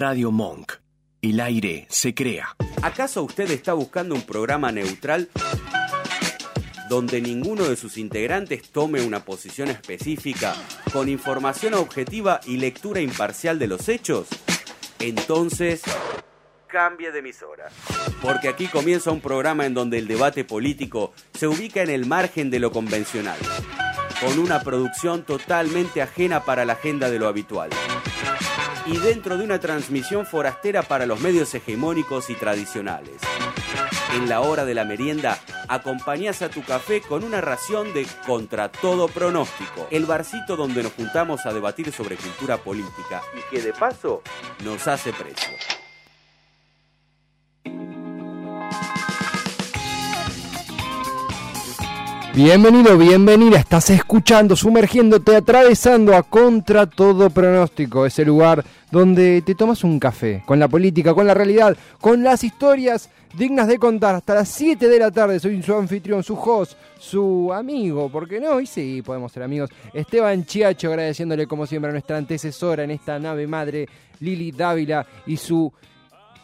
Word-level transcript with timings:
Radio 0.00 0.30
Monk. 0.30 0.72
El 1.20 1.40
aire 1.40 1.86
se 1.90 2.14
crea. 2.14 2.56
¿Acaso 2.80 3.22
usted 3.22 3.50
está 3.50 3.74
buscando 3.74 4.14
un 4.14 4.22
programa 4.22 4.72
neutral 4.72 5.28
donde 6.88 7.20
ninguno 7.20 7.64
de 7.64 7.76
sus 7.76 7.98
integrantes 7.98 8.70
tome 8.70 9.02
una 9.02 9.26
posición 9.26 9.68
específica 9.68 10.54
con 10.90 11.10
información 11.10 11.74
objetiva 11.74 12.40
y 12.46 12.56
lectura 12.56 13.02
imparcial 13.02 13.58
de 13.58 13.66
los 13.66 13.90
hechos? 13.90 14.28
Entonces, 15.00 15.82
cambie 16.66 17.12
de 17.12 17.18
emisora. 17.18 17.68
Porque 18.22 18.48
aquí 18.48 18.68
comienza 18.68 19.10
un 19.10 19.20
programa 19.20 19.66
en 19.66 19.74
donde 19.74 19.98
el 19.98 20.08
debate 20.08 20.44
político 20.44 21.12
se 21.34 21.46
ubica 21.46 21.82
en 21.82 21.90
el 21.90 22.06
margen 22.06 22.48
de 22.48 22.58
lo 22.58 22.72
convencional, 22.72 23.38
con 24.18 24.38
una 24.38 24.62
producción 24.62 25.24
totalmente 25.24 26.00
ajena 26.00 26.46
para 26.46 26.64
la 26.64 26.72
agenda 26.72 27.10
de 27.10 27.18
lo 27.18 27.28
habitual. 27.28 27.68
Y 28.90 28.98
dentro 28.98 29.38
de 29.38 29.44
una 29.44 29.60
transmisión 29.60 30.26
forastera 30.26 30.82
para 30.82 31.06
los 31.06 31.20
medios 31.20 31.54
hegemónicos 31.54 32.28
y 32.28 32.34
tradicionales. 32.34 33.20
En 34.16 34.28
la 34.28 34.40
hora 34.40 34.64
de 34.64 34.74
la 34.74 34.84
merienda, 34.84 35.38
acompañás 35.68 36.42
a 36.42 36.48
tu 36.48 36.64
café 36.64 37.00
con 37.00 37.22
una 37.22 37.40
ración 37.40 37.94
de 37.94 38.04
Contra 38.26 38.68
todo 38.68 39.06
pronóstico, 39.06 39.86
el 39.92 40.06
barcito 40.06 40.56
donde 40.56 40.82
nos 40.82 40.92
juntamos 40.94 41.46
a 41.46 41.52
debatir 41.52 41.92
sobre 41.92 42.16
cultura 42.16 42.56
política 42.56 43.22
y 43.38 43.54
que 43.54 43.62
de 43.62 43.72
paso 43.72 44.22
nos 44.64 44.88
hace 44.88 45.12
precio. 45.12 45.79
Bienvenido, 52.32 52.96
bienvenida, 52.96 53.58
estás 53.58 53.90
escuchando, 53.90 54.54
sumergiéndote, 54.54 55.34
atravesando 55.34 56.14
a 56.14 56.22
contra 56.22 56.86
todo 56.86 57.28
pronóstico, 57.28 58.06
ese 58.06 58.24
lugar 58.24 58.64
donde 58.92 59.42
te 59.42 59.56
tomas 59.56 59.82
un 59.82 59.98
café, 59.98 60.44
con 60.46 60.60
la 60.60 60.68
política, 60.68 61.12
con 61.12 61.26
la 61.26 61.34
realidad, 61.34 61.76
con 62.00 62.22
las 62.22 62.44
historias 62.44 63.10
dignas 63.34 63.66
de 63.66 63.78
contar 63.78 64.14
hasta 64.14 64.34
las 64.36 64.48
7 64.48 64.86
de 64.88 64.98
la 65.00 65.10
tarde. 65.10 65.40
Soy 65.40 65.60
su 65.60 65.74
anfitrión, 65.74 66.22
su 66.22 66.34
host, 66.34 66.74
su 67.00 67.52
amigo, 67.52 68.08
¿por 68.08 68.28
qué 68.28 68.38
no? 68.38 68.60
Y 68.60 68.66
sí, 68.66 69.02
podemos 69.04 69.32
ser 69.32 69.42
amigos. 69.42 69.70
Esteban 69.92 70.44
Chiacho, 70.44 70.88
agradeciéndole 70.88 71.48
como 71.48 71.66
siempre 71.66 71.88
a 71.88 71.92
nuestra 71.92 72.16
antecesora 72.16 72.84
en 72.84 72.92
esta 72.92 73.18
nave 73.18 73.48
madre, 73.48 73.88
Lili 74.20 74.52
Dávila, 74.52 75.04
y 75.26 75.36
su 75.36 75.72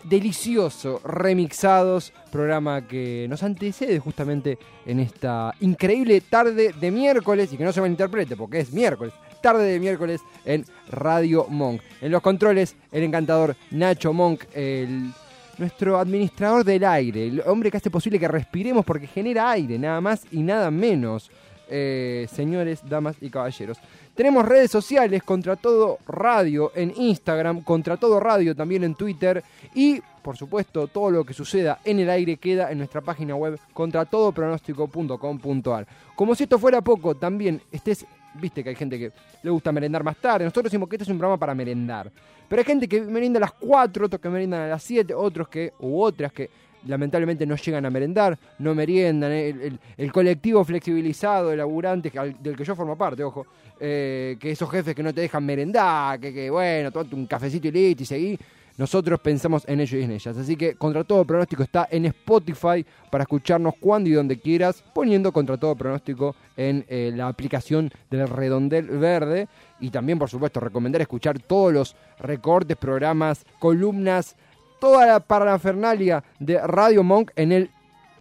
delicioso 0.09 1.01
Remixados, 1.05 2.13
programa 2.31 2.87
que 2.87 3.27
nos 3.29 3.43
antecede 3.43 3.99
justamente 3.99 4.59
en 4.85 5.01
esta 5.01 5.55
increíble 5.61 6.21
tarde 6.21 6.73
de 6.73 6.91
miércoles, 6.91 7.53
y 7.53 7.57
que 7.57 7.65
no 7.65 7.73
se 7.73 7.81
malinterprete 7.81 8.37
porque 8.37 8.61
es 8.61 8.73
miércoles, 8.73 9.13
tarde 9.43 9.65
de 9.65 9.81
miércoles 9.81 10.21
en 10.45 10.65
Radio 10.91 11.47
Monk. 11.49 11.81
En 12.01 12.13
los 12.13 12.23
controles, 12.23 12.77
el 12.93 13.03
encantador 13.03 13.57
Nacho 13.71 14.13
Monk, 14.13 14.45
el, 14.55 15.13
nuestro 15.59 15.99
administrador 15.99 16.65
del 16.65 16.85
aire, 16.85 17.27
el 17.27 17.43
hombre 17.47 17.71
que 17.71 17.77
hace 17.79 17.91
posible 17.91 18.19
que 18.19 18.29
respiremos 18.29 18.85
porque 18.85 19.07
genera 19.07 19.51
aire, 19.51 19.79
nada 19.79 20.01
más 20.01 20.25
y 20.31 20.43
nada 20.43 20.71
menos. 20.71 21.31
Eh, 21.69 22.29
señores, 22.33 22.81
damas 22.89 23.17
y 23.21 23.29
caballeros. 23.29 23.77
Tenemos 24.15 24.47
redes 24.47 24.71
sociales, 24.71 25.25
Contra 25.25 25.57
Todo 25.57 25.99
Radio 26.07 26.71
en 26.75 26.93
Instagram, 26.97 27.63
Contra 27.63 27.97
Todo 27.97 28.21
Radio 28.21 28.55
también 28.55 28.85
en 28.85 28.95
Twitter 28.95 29.43
y, 29.75 30.01
por 30.23 30.37
supuesto, 30.37 30.87
todo 30.87 31.11
lo 31.11 31.25
que 31.25 31.35
suceda 31.35 31.81
en 31.85 31.99
el 31.99 32.09
aire 32.09 32.37
queda 32.37 32.71
en 32.71 32.79
nuestra 32.79 33.01
página 33.01 33.35
web 33.35 33.59
contratodopronóstico.com.ar. 33.73 35.89
Como 36.15 36.37
si 36.37 36.45
esto 36.45 36.59
fuera 36.59 36.81
poco, 36.81 37.17
también 37.17 37.61
estés, 37.73 38.07
viste 38.35 38.63
que 38.63 38.69
hay 38.71 38.77
gente 38.77 38.99
que 38.99 39.11
le 39.43 39.51
gusta 39.51 39.73
merendar 39.73 40.05
más 40.05 40.17
tarde, 40.19 40.45
nosotros 40.45 40.71
decimos 40.71 40.89
que 40.89 40.97
este 40.97 41.05
es 41.05 41.11
un 41.11 41.19
programa 41.19 41.39
para 41.39 41.55
merendar, 41.55 42.11
pero 42.49 42.61
hay 42.61 42.65
gente 42.65 42.89
que 42.89 43.01
merienda 43.01 43.39
a 43.39 43.41
las 43.41 43.53
4, 43.53 44.07
otros 44.07 44.21
que 44.21 44.29
meriendan 44.29 44.61
a 44.63 44.69
las 44.69 44.85
7, 44.85 45.13
otros 45.15 45.49
que, 45.49 45.73
u 45.81 46.01
otras 46.01 46.33
que 46.33 46.49
lamentablemente 46.87 47.47
no 47.47 47.57
llegan 47.57 47.85
a 47.87 47.91
merendar, 47.91 48.39
no 48.59 48.75
meriendan, 48.75 49.33
el, 49.33 49.79
el, 49.97 50.13
colectivo 50.13 50.65
flexibilizado 50.65 51.51
de 51.51 51.57
laburantes 51.57 52.13
del 52.41 52.57
que 52.57 52.65
yo 52.65 52.75
formo 52.75 52.97
parte, 52.97 53.23
ojo, 53.23 53.47
eh, 53.79 54.37
que 54.41 54.51
esos 54.53 54.71
jefes 54.71 54.95
que 54.95 55.03
no 55.03 55.13
te 55.13 55.21
dejan 55.23 55.45
merendar, 55.45 56.19
que, 56.19 56.33
que 56.33 56.51
bueno, 56.51 56.91
tomate 56.91 57.15
un 57.15 57.27
cafecito 57.27 57.69
y 57.69 57.73
listo 57.73 58.03
y 58.03 58.07
seguí. 58.07 58.39
Nosotros 58.79 59.19
pensamos 59.21 59.65
en 59.67 59.81
ellos 59.81 59.99
y 59.99 60.05
en 60.05 60.11
ellas. 60.11 60.37
Así 60.37 60.55
que 60.55 60.75
Contra 60.75 61.03
Todo 61.03 61.25
Pronóstico 61.25 61.63
está 61.63 61.89
en 61.91 62.05
Spotify 62.07 62.85
para 63.11 63.23
escucharnos 63.23 63.75
cuando 63.81 64.11
y 64.11 64.13
donde 64.13 64.39
quieras, 64.39 64.85
poniendo 64.95 65.33
Contra 65.33 65.57
Todo 65.57 65.75
Pronóstico 65.75 66.37
en 66.59 66.85
eh, 66.89 67.11
la 67.15 67.29
aplicación 67.29 67.91
del 68.11 68.29
redondel 68.29 68.87
verde. 68.87 69.49
Y 69.81 69.89
también, 69.89 70.19
por 70.19 70.29
supuesto, 70.29 70.61
recomendar 70.61 71.01
escuchar 71.01 71.39
todos 71.39 71.73
los 71.73 71.97
recortes, 72.19 72.77
programas, 72.77 73.47
columnas, 73.59 74.37
toda 74.79 75.07
la 75.07 75.21
parafernalia 75.21 76.23
de 76.39 76.59
Radio 76.59 77.03
Monk 77.03 77.31
en 77.37 77.53
el 77.53 77.71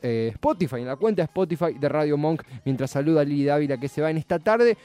eh, 0.02 0.30
Spotify, 0.34 0.78
en 0.78 0.88
la 0.88 0.96
cuenta 0.98 1.24
Spotify 1.24 1.74
de 1.80 1.90
Radio 1.90 2.16
Monk, 2.16 2.44
mientras 2.64 2.92
saluda 2.92 3.22
a 3.22 3.24
Lili 3.24 3.46
Dávila 3.46 3.78
que 3.78 3.88
se 3.88 4.02
va 4.02 4.12
en 4.12 4.18
esta 4.18 4.38
tarde. 4.38 4.78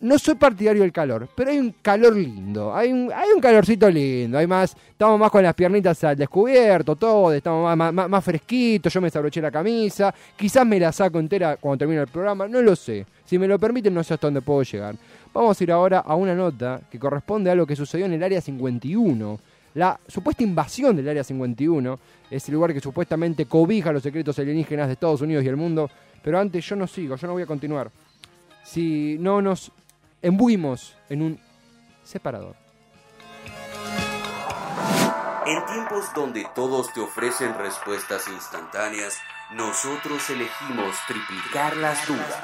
No 0.00 0.18
soy 0.18 0.34
partidario 0.34 0.82
del 0.82 0.90
calor, 0.90 1.28
pero 1.36 1.52
hay 1.52 1.60
un 1.60 1.76
calor 1.80 2.16
lindo, 2.16 2.74
hay 2.74 2.92
un, 2.92 3.12
hay 3.14 3.30
un 3.32 3.40
calorcito 3.40 3.88
lindo, 3.88 4.36
hay 4.36 4.48
más, 4.48 4.76
estamos 4.90 5.16
más 5.20 5.30
con 5.30 5.44
las 5.44 5.54
piernitas 5.54 6.02
al 6.02 6.16
descubierto, 6.16 6.96
todo, 6.96 7.32
estamos 7.32 7.76
más, 7.76 7.94
más, 7.94 8.24
fresquitos, 8.24 8.92
yo 8.92 9.00
me 9.00 9.06
desabroché 9.06 9.40
la 9.40 9.52
camisa, 9.52 10.12
quizás 10.34 10.66
me 10.66 10.80
la 10.80 10.90
saco 10.90 11.20
entera 11.20 11.56
cuando 11.56 11.78
termine 11.78 12.00
el 12.00 12.08
programa, 12.08 12.48
no 12.48 12.60
lo 12.62 12.74
sé, 12.74 13.06
si 13.24 13.38
me 13.38 13.46
lo 13.46 13.60
permiten 13.60 13.94
no 13.94 14.02
sé 14.02 14.14
hasta 14.14 14.26
dónde 14.26 14.42
puedo 14.42 14.64
llegar. 14.64 14.96
Vamos 15.32 15.60
a 15.60 15.62
ir 15.62 15.70
ahora 15.70 16.00
a 16.00 16.16
una 16.16 16.34
nota 16.34 16.80
que 16.90 16.98
corresponde 16.98 17.52
a 17.52 17.54
lo 17.54 17.64
que 17.64 17.76
sucedió 17.76 18.06
en 18.06 18.14
el 18.14 18.24
área 18.24 18.40
51 18.40 19.38
la 19.74 19.98
supuesta 20.06 20.42
invasión 20.42 20.94
del 20.96 21.08
Área 21.08 21.24
51, 21.24 21.98
ese 22.30 22.52
lugar 22.52 22.72
que 22.72 22.80
supuestamente 22.80 23.46
cobija 23.46 23.92
los 23.92 24.02
secretos 24.02 24.38
alienígenas 24.38 24.86
de 24.86 24.94
Estados 24.94 25.20
Unidos 25.20 25.44
y 25.44 25.48
el 25.48 25.56
mundo. 25.56 25.90
Pero 26.22 26.38
antes 26.38 26.64
yo 26.64 26.76
no 26.76 26.86
sigo, 26.86 27.16
yo 27.16 27.26
no 27.26 27.32
voy 27.32 27.42
a 27.42 27.46
continuar. 27.46 27.90
Si 28.64 29.16
no 29.18 29.40
nos 29.40 29.72
embuimos 30.20 30.94
en 31.08 31.22
un 31.22 31.40
separador. 32.04 32.54
En 35.44 35.66
tiempos 35.66 36.04
donde 36.14 36.46
todos 36.54 36.92
te 36.92 37.00
ofrecen 37.00 37.54
respuestas 37.58 38.28
instantáneas, 38.28 39.18
nosotros 39.54 40.30
elegimos 40.30 40.94
triplicar 41.08 41.76
las 41.78 42.06
dudas. 42.06 42.38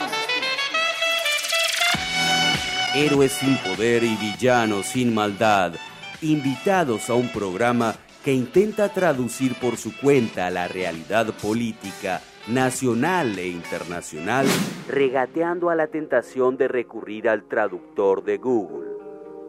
Héroes 2.95 3.33
sin 3.33 3.57
poder 3.59 4.03
y 4.03 4.17
villanos 4.17 4.87
sin 4.87 5.15
maldad 5.15 5.75
invitados 6.23 7.11
a 7.11 7.15
un 7.15 7.29
programa 7.29 7.95
que 8.25 8.33
intenta 8.33 8.89
traducir 8.89 9.55
por 9.55 9.77
su 9.77 9.97
cuenta 9.97 10.51
la 10.51 10.69
realidad 10.69 11.33
política 11.41 12.21
nacional 12.49 13.39
e 13.39 13.49
internacional, 13.49 14.47
regateando 14.89 15.71
a 15.71 15.75
la 15.75 15.87
tentación 15.87 16.57
de 16.57 16.67
recurrir 16.67 17.29
al 17.29 17.45
traductor 17.45 18.25
de 18.25 18.39
Google. 18.39 18.89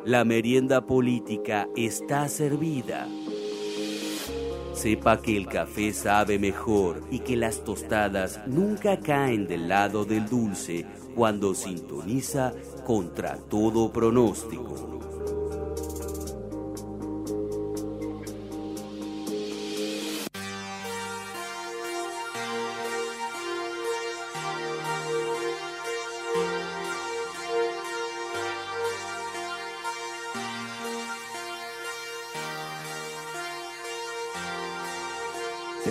La 0.06 0.24
merienda 0.24 0.82
política 0.86 1.68
está 1.76 2.28
servida. 2.30 3.08
Sepa 4.74 5.22
que 5.22 5.36
el 5.36 5.48
café 5.48 5.92
sabe 5.92 6.40
mejor 6.40 7.02
y 7.12 7.20
que 7.20 7.36
las 7.36 7.64
tostadas 7.66 8.40
nunca 8.48 9.00
caen 9.00 9.48
del 9.48 9.68
lado 9.68 10.06
del 10.06 10.30
dulce 10.30 10.86
cuando 11.16 11.54
sintoniza 11.54 12.54
contra 12.86 13.36
todo 13.36 13.92
pronóstico. 13.92 14.99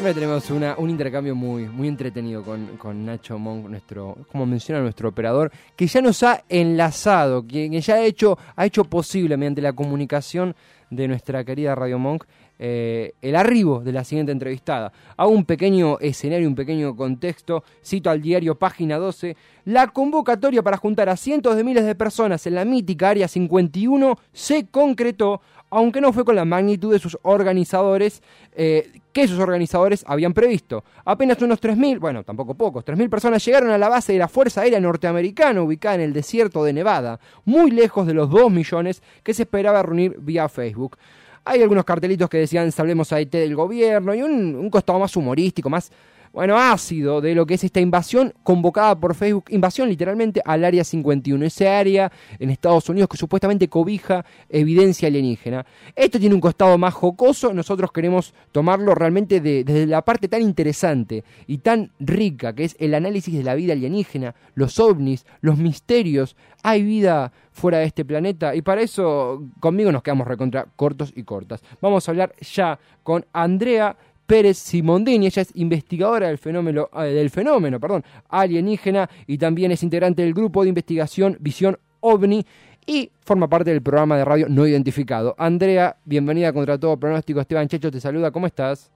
Siempre 0.08 0.22
tenemos 0.22 0.78
un 0.78 0.88
intercambio 0.88 1.34
muy, 1.34 1.64
muy 1.66 1.87
entretenido 1.87 2.43
con, 2.43 3.05
Nacho 3.05 3.38
Monk, 3.38 3.69
nuestro, 3.69 4.16
como 4.32 4.46
menciona 4.46 4.81
nuestro 4.81 5.10
operador, 5.10 5.52
que 5.76 5.87
ya 5.87 6.00
nos 6.00 6.22
ha 6.22 6.44
enlazado, 6.49 7.46
que, 7.46 7.69
ya 7.78 7.96
ha 7.96 8.02
hecho, 8.02 8.38
ha 8.56 8.64
hecho 8.64 8.84
posible 8.84 9.37
mediante 9.37 9.60
la 9.60 9.75
comunicación 9.75 10.56
de 10.88 11.08
nuestra 11.08 11.44
querida 11.44 11.75
Radio 11.75 11.99
Monk 11.99 12.25
eh, 12.60 13.12
el 13.22 13.37
arribo 13.37 13.81
de 13.81 13.93
la 13.93 14.02
siguiente 14.02 14.32
entrevistada. 14.32 14.93
Hago 15.16 15.31
un 15.31 15.44
pequeño 15.44 15.99
escenario, 16.00 16.49
un 16.49 16.56
pequeño 16.56 16.96
contexto, 16.96 17.62
cito 17.84 18.10
al 18.10 18.20
diario 18.20 18.58
Página 18.58 18.96
12, 18.96 19.37
la 19.66 19.88
convocatoria 19.88 20.62
para 20.62 20.76
juntar 20.76 21.08
a 21.08 21.16
cientos 21.16 21.55
de 21.55 21.62
miles 21.62 21.84
de 21.84 21.94
personas 21.94 22.46
en 22.46 22.56
la 22.56 22.64
mítica 22.64 23.10
Área 23.10 23.28
51 23.28 24.19
se 24.32 24.66
concretó 24.66 25.40
aunque 25.70 26.00
no 26.00 26.12
fue 26.12 26.25
con 26.25 26.37
la 26.37 26.44
magnitud 26.44 26.93
de 26.93 26.99
sus 26.99 27.19
organizadores, 27.23 28.23
eh, 28.53 29.00
que 29.12 29.29
sus 29.29 29.38
organizadores 29.38 30.05
habían 30.06 30.32
previsto. 30.32 30.85
Apenas 31.05 31.41
unos 31.43 31.61
3.000, 31.61 31.99
bueno, 31.99 32.25
tampoco 32.25 32.55
pocos, 32.55 32.85
3.000 32.85 33.11
personas 33.11 33.44
llegaron 33.44 33.70
a 33.70 33.79
la 33.79 33.88
base 33.88 34.12
de 34.12 34.19
la 34.19 34.29
Fuerza 34.29 34.62
Aérea 34.62 34.81
Norteamericana 34.81 35.62
ubicada 35.62 35.97
en 35.97 36.00
el 36.03 36.12
desierto 36.12 36.65
de 36.65 36.73
Nevada, 36.73 37.20
muy 37.44 37.70
lejos 37.70 38.06
de 38.06 38.15
los 38.15 38.31
2 38.31 38.50
millones 38.50 39.03
que 39.23 39.35
se 39.35 39.43
esperaba 39.43 39.82
reunir 39.82 40.17
vía 40.19 40.49
Facebook. 40.49 40.97
hay 41.44 41.62
algunos 41.62 41.85
cartelitos 41.85 42.29
que 42.29 42.38
decían 42.38 42.70
salvemos 42.73 43.12
a 43.12 43.20
IT 43.20 43.32
del 43.32 43.55
gobierno 43.55 44.15
y 44.15 44.23
un, 44.23 44.55
un 44.55 44.70
costado 44.70 44.99
más 44.99 45.17
humorístico, 45.17 45.70
más 45.70 45.91
bueno, 46.33 46.59
ácido 46.59 47.21
de 47.21 47.35
lo 47.35 47.47
que 47.47 47.55
es 47.55 47.65
esta 47.65 47.81
invasión 47.81 48.33
convocada 48.43 48.99
por 48.99 49.15
Facebook, 49.15 49.47
invasión 49.51 49.89
literalmente 49.89 50.41
al 50.45 50.65
Área 50.65 50.85
51, 50.85 51.45
ese 51.45 51.69
área 51.69 52.11
en 52.39 52.51
Estados 52.51 52.89
Unidos 52.89 53.09
que 53.09 53.17
supuestamente 53.17 53.69
cobija 53.69 54.25
evidencia 54.49 55.09
alienígena. 55.09 55.65
Esto 55.95 56.19
tiene 56.19 56.35
un 56.35 56.41
costado 56.41 56.77
más 56.79 56.95
jocoso, 56.95 57.53
nosotros 57.53 57.93
queremos 57.93 58.35
tomarlo 58.53 58.95
realmente 58.95 59.41
desde 59.41 59.87
la 59.87 60.03
parte 60.03 60.29
tan 60.29 60.43
interesante 60.43 61.25
y 61.47 61.59
tan 61.59 61.93
rica 61.99 62.55
que 62.55 62.65
es 62.65 62.77
el 62.79 62.95
análisis 62.95 63.35
de 63.35 63.45
la 63.45 63.55
vida 63.55 63.73
alienígena, 63.73 64.35
los 64.55 64.79
ovnis, 64.79 65.27
los 65.41 65.59
misterios, 65.59 66.37
hay 66.63 66.83
vida 66.83 67.33
fuera 67.53 67.79
de 67.79 67.85
este 67.87 68.05
planeta 68.05 68.55
y 68.55 68.63
para 68.63 68.83
eso 68.83 69.49
conmigo 69.61 69.93
nos 69.93 70.03
quedamos 70.03 70.27
recontra 70.27 70.67
cortos 70.77 71.13
y 71.15 71.25
cortas. 71.25 71.63
Vamos 71.81 72.07
a 72.07 72.13
hablar 72.13 72.35
ya 72.41 72.79
con 73.03 73.27
Andrea 73.33 73.97
Pérez 74.29 74.59
Simondini. 74.59 75.27
Ella 75.27 75.43
es 75.43 75.51
investigadora 75.55 76.29
del 76.29 76.37
fenómeno, 76.37 76.91
eh, 76.95 77.05
del 77.07 77.31
fenómeno 77.31 77.81
perdón, 77.81 78.05
alienígena 78.29 79.09
y 79.27 79.39
también 79.39 79.73
es 79.73 79.83
integrante 79.83 80.23
del 80.23 80.35
grupo 80.35 80.63
de 80.63 80.69
investigación 80.69 81.39
Visión 81.41 81.79
OVNI 82.01 82.45
y 82.87 83.11
forma 83.21 83.49
parte 83.49 83.71
del 83.71 83.83
programa 83.83 84.19
de 84.19 84.27
radio 84.27 84.47
no 84.51 84.67
identificado. 84.67 85.35
Andrea, 85.39 85.97
bienvenida 86.05 86.53
contra 86.53 86.79
todo 86.79 86.99
pronóstico. 86.99 87.41
Esteban 87.41 87.69
Checho 87.69 87.91
te 87.91 88.01
saluda. 88.01 88.31
¿Cómo 88.31 88.47
estás? 88.47 88.93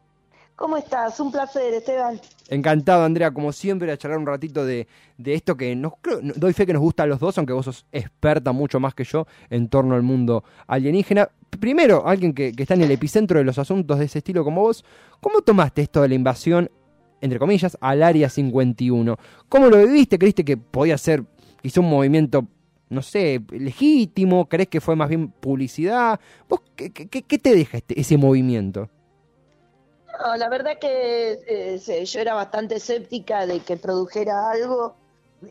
¿Cómo 0.57 0.77
estás? 0.77 1.19
Un 1.19 1.33
placer, 1.33 1.75
Esteban. 1.75 2.21
Encantado, 2.49 3.05
Andrea, 3.05 3.33
como 3.33 3.53
siempre, 3.53 3.91
a 3.91 3.97
charlar 3.97 4.19
un 4.19 4.27
ratito 4.27 4.65
de, 4.65 4.87
esto 5.25 5.57
que 5.57 5.75
nos 5.75 5.95
creo, 6.01 6.21
doy 6.23 6.53
fe 6.53 6.67
que 6.67 6.73
nos 6.73 6.83
gusta 6.83 7.05
a 7.05 7.07
los 7.07 7.19
dos, 7.19 7.37
aunque 7.39 7.53
vos 7.53 7.65
sos 7.65 7.87
experta 7.91 8.53
mucho 8.53 8.79
más 8.79 8.95
que 8.95 9.05
yo 9.05 9.27
en 9.49 9.69
torno 9.69 9.95
al 9.95 10.03
mundo 10.03 10.45
alienígena. 10.67 11.31
Primero, 11.59 12.07
alguien 12.07 12.35
que, 12.35 12.53
está 12.57 12.75
en 12.75 12.83
el 12.83 12.91
epicentro 12.91 13.39
de 13.39 13.45
los 13.45 13.59
asuntos 13.59 13.99
de 13.99 14.05
ese 14.05 14.19
estilo 14.19 14.45
como 14.45 14.63
vos, 14.63 14.85
¿cómo 15.21 15.41
tomaste 15.41 15.83
esto 15.83 16.03
de 16.03 16.09
la 16.09 16.15
invasión, 16.15 16.71
entre 17.21 17.39
comillas, 17.39 17.79
al 17.81 18.03
Área 18.03 18.29
51? 18.29 19.17
¿Cómo 19.49 19.69
lo 19.69 19.79
viviste? 19.79 20.19
¿Creíste 20.19 20.45
que 20.45 20.57
podía 20.57 20.99
ser 20.99 21.25
quizá 21.63 21.81
un 21.81 21.89
movimiento 21.89 22.47
no 22.91 23.01
sé, 23.01 23.41
legítimo? 23.51 24.47
¿Crees 24.51 24.69
que 24.69 24.83
fue 24.83 24.95
más 24.97 25.09
bien 25.09 25.29
publicidad? 25.29 26.21
¿Vos 26.47 26.61
qué, 26.77 26.93
qué 26.93 27.39
te 27.39 27.55
deja 27.55 27.79
este, 27.79 27.99
ese 27.99 28.19
movimiento? 28.19 28.91
La 30.37 30.49
verdad 30.49 30.79
que 30.81 31.39
eh, 31.47 32.05
yo 32.05 32.21
era 32.21 32.35
bastante 32.35 32.77
escéptica 32.77 33.47
de 33.47 33.61
que 33.61 33.77
produjera 33.77 34.51
algo. 34.51 34.95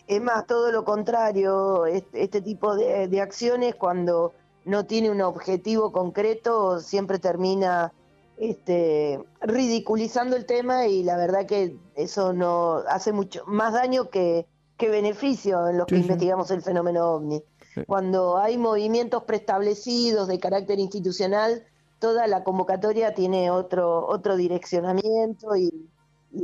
Es 0.07 0.21
más, 0.21 0.47
todo 0.47 0.71
lo 0.71 0.85
contrario, 0.85 1.85
este, 1.85 2.41
tipo 2.41 2.75
de, 2.75 3.21
acciones 3.21 3.75
cuando 3.75 4.33
no 4.63 4.85
tiene 4.85 5.09
un 5.09 5.21
objetivo 5.21 5.91
concreto 5.91 6.79
siempre 6.79 7.19
termina 7.19 7.91
este, 8.37 9.19
ridiculizando 9.41 10.37
el 10.37 10.45
tema 10.45 10.87
y 10.87 11.03
la 11.03 11.17
verdad 11.17 11.45
que 11.45 11.75
eso 11.95 12.31
no 12.31 12.83
hace 12.87 13.11
mucho 13.11 13.43
más 13.47 13.73
daño 13.73 14.09
que, 14.09 14.47
beneficio 14.79 15.67
en 15.67 15.77
los 15.77 15.85
que 15.85 15.97
investigamos 15.97 16.49
el 16.49 16.63
fenómeno 16.63 17.11
ovni. 17.11 17.43
Cuando 17.85 18.39
hay 18.39 18.57
movimientos 18.57 19.25
preestablecidos 19.25 20.27
de 20.27 20.39
carácter 20.39 20.79
institucional, 20.79 21.63
toda 22.01 22.27
la 22.27 22.43
convocatoria 22.43 23.13
tiene 23.13 23.51
otro, 23.51 24.05
otro 24.07 24.35
direccionamiento 24.35 25.55
y, 25.55 25.71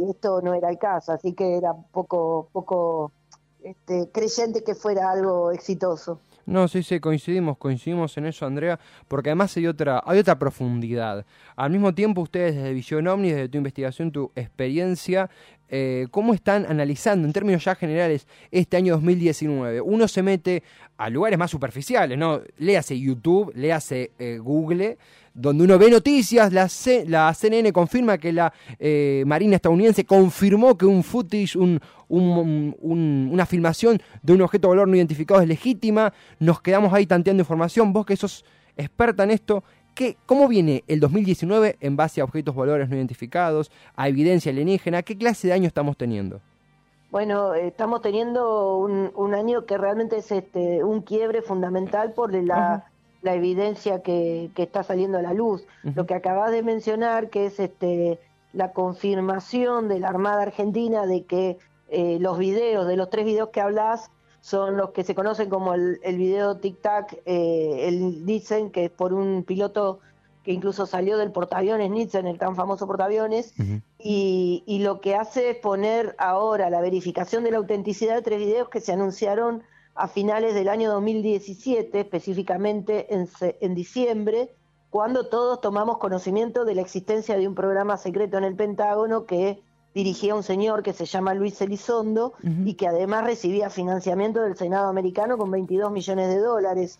esto 0.10 0.42
no 0.42 0.54
era 0.54 0.70
el 0.70 0.78
caso, 0.78 1.14
así 1.14 1.34
que 1.34 1.56
era 1.56 1.74
poco, 1.94 2.50
poco 2.52 3.14
este, 3.64 4.10
creyente 4.12 4.62
que 4.62 4.76
fuera 4.76 5.10
algo 5.10 5.52
exitoso. 5.52 6.20
No, 6.46 6.68
sí, 6.68 6.84
sí, 6.84 7.00
coincidimos, 7.00 7.58
coincidimos 7.58 8.18
en 8.18 8.26
eso, 8.26 8.46
Andrea, 8.46 8.80
porque 9.08 9.30
además 9.30 9.56
hay 9.58 9.68
otra, 9.68 10.02
hay 10.06 10.20
otra 10.20 10.38
profundidad. 10.38 11.26
Al 11.56 11.72
mismo 11.72 11.94
tiempo, 11.94 12.22
ustedes 12.22 12.56
desde 12.56 12.74
Visión 12.74 13.08
Omni, 13.08 13.32
desde 13.32 13.50
tu 13.50 13.58
investigación, 13.58 14.12
tu 14.12 14.32
experiencia, 14.36 15.30
eh, 15.70 16.08
¿cómo 16.12 16.34
están 16.34 16.66
analizando 16.68 17.28
en 17.28 17.34
términos 17.34 17.64
ya 17.64 17.76
generales 17.76 18.28
este 18.52 18.78
año 18.78 18.94
2019? 18.94 19.82
Uno 19.82 20.08
se 20.08 20.24
mete 20.24 20.64
a 20.98 21.10
lugares 21.10 21.38
más 21.38 21.52
superficiales, 21.52 22.18
¿no? 22.18 22.42
Léase 22.58 23.00
YouTube, 23.00 23.52
léase 23.56 24.12
eh, 24.18 24.38
Google, 24.38 24.98
donde 25.34 25.64
uno 25.64 25.78
ve 25.78 25.92
noticias, 25.92 26.52
la, 26.52 26.68
la 27.06 27.34
CNN 27.34 27.72
confirma 27.72 28.18
que 28.18 28.34
la 28.34 28.52
eh, 28.80 29.24
Marina 29.28 29.56
estadounidense 29.56 30.04
confirmó 30.04 30.76
que 30.78 30.86
un 30.86 31.04
footage, 31.04 31.56
una 32.10 33.46
filmación 33.46 34.02
de 34.24 34.34
un 34.34 34.42
objeto 34.42 34.68
de 34.68 34.70
valor 34.70 34.88
no 34.88 34.96
identificado 34.96 35.40
es 35.42 35.48
legítima, 35.48 36.12
nos 36.40 36.62
quedamos 36.62 36.92
ahí 36.92 37.06
tanteando 37.06 37.42
información, 37.42 37.94
vos 37.94 38.06
que 38.06 38.16
sos 38.16 38.46
experta 38.78 39.24
en 39.24 39.32
esto, 39.32 39.64
¿qué, 39.98 40.16
¿cómo 40.26 40.48
viene 40.48 40.84
el 40.88 41.02
2019 41.02 41.78
en 41.82 41.98
base 41.98 42.22
a 42.22 42.24
objetos 42.24 42.56
valores 42.56 42.88
no 42.88 42.96
identificados, 42.96 43.72
a 43.96 44.08
evidencia 44.08 44.52
alienígena? 44.52 45.02
¿Qué 45.02 45.18
clase 45.18 45.48
de 45.48 45.54
año 45.54 45.68
estamos 45.68 45.98
teniendo? 45.98 46.40
Bueno, 47.10 47.54
estamos 47.54 48.02
teniendo 48.02 48.78
un, 48.78 49.34
año 49.34 49.66
que 49.66 49.78
realmente 49.78 50.18
es 50.18 50.32
este, 50.32 50.84
un 50.84 51.02
quiebre 51.02 51.42
fundamental 51.42 52.14
por 52.14 52.34
la 52.34 52.86
la 53.22 53.34
evidencia 53.34 54.02
que, 54.02 54.52
está 54.56 54.84
saliendo 54.84 55.18
a 55.18 55.22
la 55.22 55.34
luz. 55.34 55.66
Lo 55.84 56.06
que 56.06 56.14
acabas 56.14 56.52
de 56.52 56.64
mencionar, 56.64 57.30
que 57.30 57.48
es 57.48 57.60
este, 57.60 58.20
la 58.54 58.72
confirmación 58.72 59.88
de 59.88 60.00
la 60.00 60.10
Armada 60.10 60.44
Argentina 60.44 61.06
de 61.06 61.26
que 61.26 61.58
eh, 61.90 62.18
los 62.20 62.38
videos, 62.38 62.88
de 62.88 62.98
los 62.98 63.10
tres 63.10 63.26
videos 63.26 63.50
que 63.50 63.62
hablas, 63.62 64.12
son 64.48 64.78
los 64.78 64.92
que 64.92 65.04
se 65.04 65.14
conocen 65.14 65.50
como 65.50 65.74
el, 65.74 66.00
video 66.06 66.56
Tic 66.56 66.80
Tac, 66.80 67.20
eh, 67.26 67.90
el 67.90 68.26
Nitzen, 68.26 68.72
que 68.72 68.86
es 68.86 68.90
por 68.90 69.12
un 69.12 69.44
piloto 69.44 70.00
que 70.46 70.54
incluso 70.54 70.86
salió 70.86 71.18
del 71.18 71.34
portaaviones 71.34 71.92
Nitzen, 71.92 72.28
el 72.28 72.40
tan 72.40 72.56
famoso 72.56 72.88
portaaviones, 72.88 73.54
y, 74.00 74.64
y, 74.66 74.80
lo 74.80 75.02
que 75.02 75.16
hace 75.16 75.50
es 75.50 75.58
poner 75.58 76.16
ahora 76.18 76.70
la 76.70 76.80
verificación 76.80 77.44
de 77.44 77.52
la 77.52 77.58
autenticidad 77.58 78.16
de 78.16 78.22
tres 78.22 78.40
videos 78.40 78.70
que 78.70 78.80
se 78.80 78.94
anunciaron 78.94 79.64
a 79.96 80.08
finales 80.08 80.54
del 80.54 80.70
año 80.70 80.92
2017, 80.92 82.00
específicamente 82.00 83.14
en, 83.14 83.28
en, 83.42 83.76
diciembre, 83.76 84.50
cuando 84.90 85.28
todos 85.28 85.60
tomamos 85.60 85.98
conocimiento 85.98 86.64
de 86.64 86.76
la 86.76 86.84
existencia 86.84 87.36
de 87.36 87.50
un 87.50 87.54
programa 87.54 87.98
secreto 87.98 88.38
en 88.38 88.46
el 88.46 88.56
Pentágono 88.56 89.26
que 89.26 89.60
dirigía 89.98 90.36
un 90.36 90.44
señor 90.44 90.84
que 90.84 90.94
se 90.94 91.06
llama 91.06 91.34
Luis 91.34 91.60
Elizondo 91.60 92.34
y 92.44 92.76
que 92.76 92.88
además 92.88 93.24
recibía 93.24 93.72
financiamiento 93.72 94.42
del 94.44 94.56
Senado 94.56 94.90
americano 94.90 95.40
con 95.40 95.50
22 95.50 95.92
millones 95.92 96.30
de 96.30 96.38
dólares. 96.38 97.00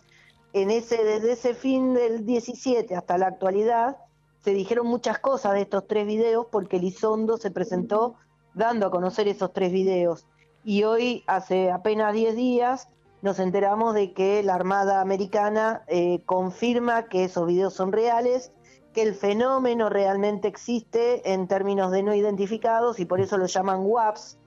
En 0.52 0.72
ese, 0.72 1.04
desde 1.04 1.32
ese 1.32 1.54
fin 1.54 1.94
del 1.94 2.26
17 2.26 2.96
hasta 2.96 3.16
la 3.16 3.28
actualidad, 3.28 3.98
se 4.42 4.50
dijeron 4.52 4.88
muchas 4.88 5.20
cosas 5.20 5.52
de 5.52 5.60
estos 5.60 5.86
tres 5.86 6.08
videos 6.08 6.46
porque 6.50 6.78
Elizondo 6.78 7.36
se 7.36 7.52
presentó 7.52 8.16
dando 8.54 8.88
a 8.88 8.90
conocer 8.90 9.28
esos 9.28 9.52
tres 9.52 9.70
videos 9.70 10.26
y 10.64 10.82
hoy, 10.82 11.22
hace 11.28 11.70
apenas 11.70 12.12
10 12.12 12.34
días, 12.34 12.88
nos 13.22 13.38
enteramos 13.38 13.94
de 13.94 14.12
que 14.12 14.42
la 14.42 14.54
Armada 14.54 15.00
Americana 15.00 15.84
eh, 15.86 16.20
confirma 16.26 17.04
que 17.04 17.24
esos 17.24 17.46
videos 17.46 17.74
son 17.74 17.92
reales, 17.92 18.50
que 18.98 19.02
el 19.04 19.14
fenómeno 19.14 19.88
realmente 19.88 20.48
existe 20.48 21.32
en 21.32 21.46
términos 21.46 21.92
de 21.92 22.02
no 22.02 22.16
identificados 22.16 22.98
y 22.98 23.04
por 23.04 23.20
eso 23.20 23.38
lo 23.38 23.46
llaman 23.46 23.82
WAPs, 23.84 24.38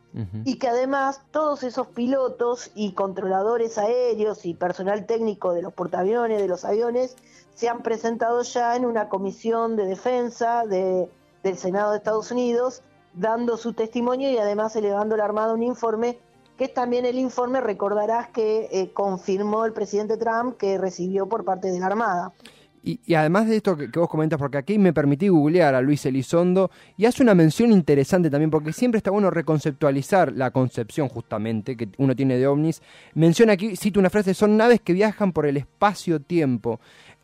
y 0.44 0.58
que 0.58 0.68
además 0.68 1.22
todos 1.32 1.64
esos 1.64 1.88
pilotos 1.88 2.70
y 2.76 2.92
controladores 2.92 3.78
aéreos 3.78 4.46
y 4.46 4.54
personal 4.54 5.06
técnico 5.06 5.54
de 5.54 5.62
los 5.62 5.72
portaaviones, 5.72 6.42
de 6.42 6.50
los 6.50 6.66
aviones, 6.66 7.16
se 7.54 7.70
han 7.70 7.82
presentado 7.82 8.42
ya 8.42 8.76
en 8.76 8.86
una 8.86 9.08
comisión 9.08 9.78
de 9.78 9.86
defensa 9.86 10.66
de, 10.66 11.08
del 11.44 11.58
Senado 11.58 11.92
de 11.92 12.00
Estados 12.00 12.30
Unidos 12.30 12.82
dando 13.14 13.56
su 13.56 13.72
testimonio 13.72 14.30
y 14.32 14.38
además 14.38 14.76
elevando 14.76 15.16
la 15.16 15.24
Armada 15.24 15.54
un 15.54 15.64
informe, 15.64 16.20
que 16.58 16.66
es 16.66 16.74
también 16.74 17.06
el 17.06 17.18
informe, 17.18 17.62
recordarás 17.62 18.28
que 18.32 18.68
eh, 18.70 18.92
confirmó 18.92 19.64
el 19.64 19.72
presidente 19.72 20.18
Trump 20.18 20.58
que 20.58 20.78
recibió 20.78 21.30
por 21.30 21.46
parte 21.46 21.72
de 21.72 21.80
la 21.80 21.86
Armada. 21.86 22.34
Y, 22.84 23.14
además 23.14 23.48
de 23.48 23.58
esto 23.58 23.78
que, 23.78 23.88
vos 23.88 24.10
comentas, 24.10 24.40
porque 24.40 24.58
aquí 24.58 24.80
me 24.80 24.92
permití 24.92 25.28
googlear 25.28 25.76
a 25.76 25.82
Luis 25.82 26.04
Elizondo 26.06 26.72
y 26.98 27.06
hace 27.06 27.22
una 27.22 27.36
mención 27.36 27.72
interesante 27.72 28.30
también, 28.30 28.50
porque 28.50 28.74
siempre 28.74 28.98
está 28.98 29.12
bueno 29.12 29.30
reconceptualizar 29.30 30.34
la 30.34 30.50
concepción 30.50 31.08
justamente 31.08 31.78
que 31.78 31.90
uno 31.98 32.16
tiene 32.16 32.38
de 32.38 32.48
ovnis. 32.48 32.82
Menciona 33.14 33.54
aquí, 33.54 33.76
cito 33.76 34.00
una 34.00 34.10
frase, 34.10 34.34
son 34.34 34.58
naves 34.58 34.82
que 34.82 34.94
viajan 34.94 35.32
por 35.32 35.46
el 35.46 35.58
espacio-tiempo. 35.58 36.80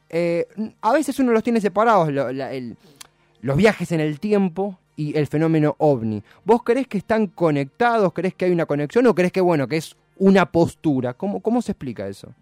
Eh, 0.10 0.48
a 0.82 0.94
veces 0.94 1.20
uno 1.20 1.32
los 1.32 1.44
tiene 1.44 1.60
separados, 1.60 2.10
los 3.42 3.58
viajes 3.58 3.92
en 3.92 4.00
el 4.00 4.20
tiempo 4.20 4.78
y 4.96 5.18
el 5.18 5.26
fenómeno 5.26 5.76
ovni. 5.80 6.22
¿Vos 6.46 6.62
crees 6.64 6.88
que 6.88 7.00
están 7.00 7.28
conectados? 7.28 8.14
¿Crees 8.14 8.36
que 8.36 8.46
hay 8.46 8.52
una 8.52 8.68
conexión 8.68 9.08
o 9.08 9.16
crees 9.16 9.32
que 9.32 9.42
bueno, 9.42 9.68
que 9.68 9.78
es 9.78 9.96
una 10.18 10.52
postura? 10.52 11.16
¿Cómo, 11.16 11.40
cómo 11.40 11.64
se 11.64 11.72
explica 11.72 12.08
eso? 12.08 12.34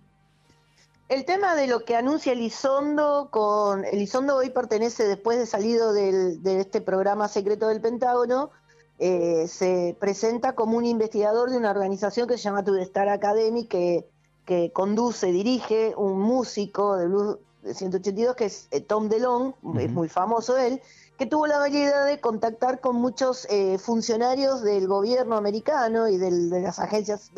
El 1.07 1.23
tema 1.23 1.55
de 1.55 1.67
lo 1.67 1.85
que 1.85 1.95
anuncia 1.95 2.33
Elizondo, 2.33 3.29
con 3.29 3.85
Elizondo 3.85 4.37
hoy 4.37 4.49
pertenece 4.49 5.07
después 5.07 5.37
de 5.37 5.45
salido 5.45 5.93
del, 5.93 6.41
de 6.41 6.59
este 6.59 6.81
programa 6.81 7.27
secreto 7.27 7.67
del 7.67 7.79
Pentágono, 7.79 8.49
eh, 8.97 9.47
se 9.47 9.95
presenta 9.99 10.55
como 10.55 10.77
un 10.77 10.85
investigador 10.85 11.51
de 11.51 11.57
una 11.57 11.69
organización 11.69 12.27
que 12.27 12.37
se 12.37 12.43
llama 12.43 12.63
To 12.63 12.75
Star 12.77 13.09
Academy, 13.09 13.67
que, 13.67 14.07
que 14.45 14.71
conduce, 14.73 15.27
dirige 15.27 15.93
un 15.95 16.19
músico 16.19 16.97
de 16.97 17.07
blues, 17.07 17.37
182, 17.71 18.35
que 18.35 18.45
es 18.45 18.67
eh, 18.71 18.81
Tom 18.81 19.07
DeLong, 19.07 19.53
es 19.79 19.91
muy 19.91 20.09
famoso 20.09 20.57
él, 20.57 20.81
que 21.19 21.27
tuvo 21.27 21.45
la 21.45 21.57
habilidad 21.57 22.07
de 22.07 22.19
contactar 22.19 22.79
con 22.79 22.95
muchos 22.95 23.45
eh, 23.51 23.77
funcionarios 23.77 24.63
del 24.63 24.87
gobierno 24.87 25.35
americano 25.37 26.07
y 26.07 26.17
de 26.17 26.31
las 26.61 26.79
agencias 26.79 27.31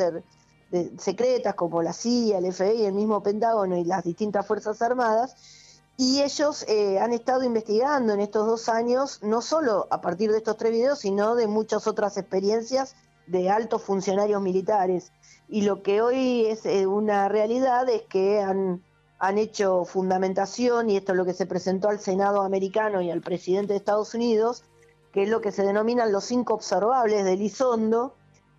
secretas 0.97 1.55
como 1.55 1.81
la 1.81 1.93
CIA, 1.93 2.39
el 2.39 2.53
FBI, 2.53 2.85
el 2.85 2.93
mismo 2.93 3.23
Pentágono 3.23 3.77
y 3.77 3.83
las 3.83 4.03
distintas 4.03 4.45
Fuerzas 4.45 4.81
Armadas, 4.81 5.35
y 5.97 6.21
ellos 6.21 6.63
eh, 6.67 6.99
han 6.99 7.11
estado 7.11 7.43
investigando 7.43 8.13
en 8.13 8.19
estos 8.19 8.45
dos 8.45 8.69
años, 8.69 9.19
no 9.23 9.41
solo 9.41 9.87
a 9.89 10.01
partir 10.01 10.31
de 10.31 10.37
estos 10.37 10.57
tres 10.57 10.71
videos, 10.71 10.99
sino 10.99 11.35
de 11.35 11.47
muchas 11.47 11.87
otras 11.87 12.17
experiencias 12.17 12.95
de 13.25 13.49
altos 13.49 13.81
funcionarios 13.81 14.41
militares. 14.41 15.11
Y 15.49 15.61
lo 15.63 15.81
que 15.81 16.01
hoy 16.01 16.45
es 16.45 16.65
eh, 16.65 16.85
una 16.85 17.29
realidad 17.29 17.89
es 17.89 18.03
que 18.03 18.41
han 18.41 18.83
han 19.19 19.37
hecho 19.37 19.85
fundamentación, 19.85 20.89
y 20.89 20.97
esto 20.97 21.13
es 21.13 21.17
lo 21.17 21.25
que 21.25 21.33
se 21.33 21.45
presentó 21.45 21.89
al 21.89 21.99
Senado 21.99 22.41
americano 22.41 23.01
y 23.01 23.09
al 23.09 23.21
presidente 23.21 23.73
de 23.73 23.77
Estados 23.77 24.13
Unidos, 24.13 24.63
que 25.11 25.23
es 25.23 25.29
lo 25.29 25.41
que 25.41 25.51
se 25.51 25.63
denominan 25.63 26.11
los 26.11 26.25
cinco 26.25 26.53
observables 26.53 27.25
del 27.25 27.41
Isondo, 27.41 28.13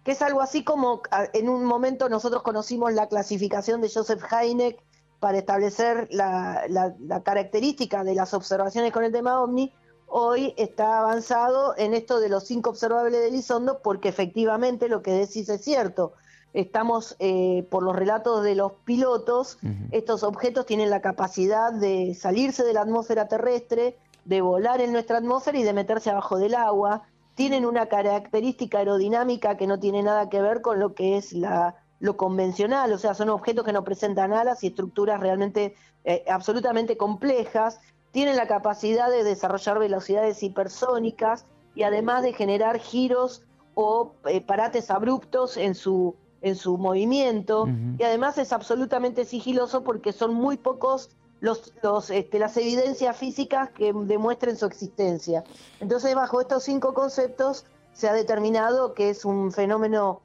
que 0.09 0.13
es 0.13 0.23
algo 0.23 0.41
así 0.41 0.65
como 0.65 1.03
en 1.35 1.51
un 1.51 1.67
momento 1.67 2.09
nosotros 2.09 2.43
conocimos 2.43 2.95
la 2.95 3.09
clasificación 3.09 3.83
de 3.83 3.91
Joseph 3.91 4.23
Heineck 4.33 4.83
para 5.21 5.37
establecer 5.37 6.09
la, 6.11 6.95
característica 7.27 8.05
de 8.05 8.15
las 8.15 8.33
observaciones 8.33 8.91
con 8.91 9.05
el 9.05 9.13
tema 9.13 9.43
OVNI, 9.43 9.71
hoy 10.07 10.55
está 10.57 11.01
avanzado 11.01 11.75
en 11.77 11.93
esto 11.93 12.21
de 12.21 12.31
los 12.31 12.45
cinco 12.45 12.71
observables 12.71 13.21
del 13.21 13.35
Isondo 13.35 13.83
porque 13.83 14.09
efectivamente 14.09 14.89
lo 14.89 15.03
que 15.03 15.11
decís 15.11 15.47
es 15.51 15.63
cierto 15.63 16.15
estamos, 16.55 17.15
eh, 17.19 17.67
por 17.69 17.83
los 17.83 17.95
relatos 17.95 18.43
de 18.43 18.55
los 18.55 18.73
pilotos, 18.87 19.59
estos 19.91 20.23
objetos 20.23 20.65
tienen 20.65 20.89
la 20.89 21.03
capacidad 21.03 21.71
de 21.71 22.15
salirse 22.15 22.65
de 22.65 22.73
la 22.73 22.81
atmósfera 22.81 23.29
terrestre, 23.29 23.99
de 24.25 24.41
volar 24.41 24.81
en 24.81 24.93
nuestra 24.93 25.19
atmósfera 25.19 25.59
y 25.59 25.65
de 25.65 25.75
meterse 25.75 26.09
abajo 26.09 26.39
del 26.39 26.55
agua. 26.55 27.03
Tienen 27.39 27.65
una 27.65 27.87
característica 27.87 28.79
aerodinámica 28.79 29.57
que 29.57 29.69
no 29.69 29.79
tiene 29.79 30.03
nada 30.03 30.29
que 30.29 30.43
ver 30.43 30.61
con 30.61 30.81
lo 30.81 30.97
que 30.97 31.17
es 31.17 31.33
la, 31.33 31.77
lo 32.01 32.17
convencional, 32.17 32.93
o 32.93 32.99
sea, 32.99 33.15
son 33.15 33.29
objetos 33.29 33.65
que 33.65 33.73
no 33.73 33.85
presentan 33.85 34.33
alas 34.33 34.65
y 34.65 34.67
estructuras 34.67 35.21
realmente 35.21 35.77
eh, 36.03 36.25
absolutamente 36.29 36.97
complejas. 36.97 37.79
Tienen 38.11 38.37
la 38.37 38.49
capacidad 38.49 39.09
de 39.09 39.23
desarrollar 39.23 39.79
velocidades 39.79 40.43
hipersónicas 40.43 41.47
y 41.77 41.85
además 41.85 42.25
de 42.25 42.33
generar 42.33 42.81
giros 42.81 43.45
o 43.75 44.15
eh, 44.27 44.41
parates 44.41 44.91
abruptos 44.91 45.57
en 45.57 45.77
su 45.77 46.17
en 46.41 46.57
su 46.57 46.77
movimiento 46.77 47.69
y 47.99 48.03
además 48.03 48.39
es 48.39 48.53
absolutamente 48.53 49.25
sigiloso 49.25 49.85
porque 49.85 50.13
son 50.13 50.35
muy 50.35 50.57
pocos 50.57 51.11
los, 51.41 51.73
los, 51.83 52.11
este, 52.11 52.39
las 52.39 52.57
evidencias 52.57 53.17
físicas 53.17 53.71
que 53.71 53.93
demuestren 53.93 54.57
su 54.57 54.67
existencia. 54.67 55.45
Entonces, 55.81 56.15
bajo 56.15 56.41
estos 56.41 56.65
cinco 56.65 56.95
conceptos 56.95 57.65
se 57.93 58.09
ha 58.09 58.13
determinado 58.13 58.95
que 58.95 59.11
es 59.11 59.25
un 59.25 59.53
fenómeno 59.53 60.23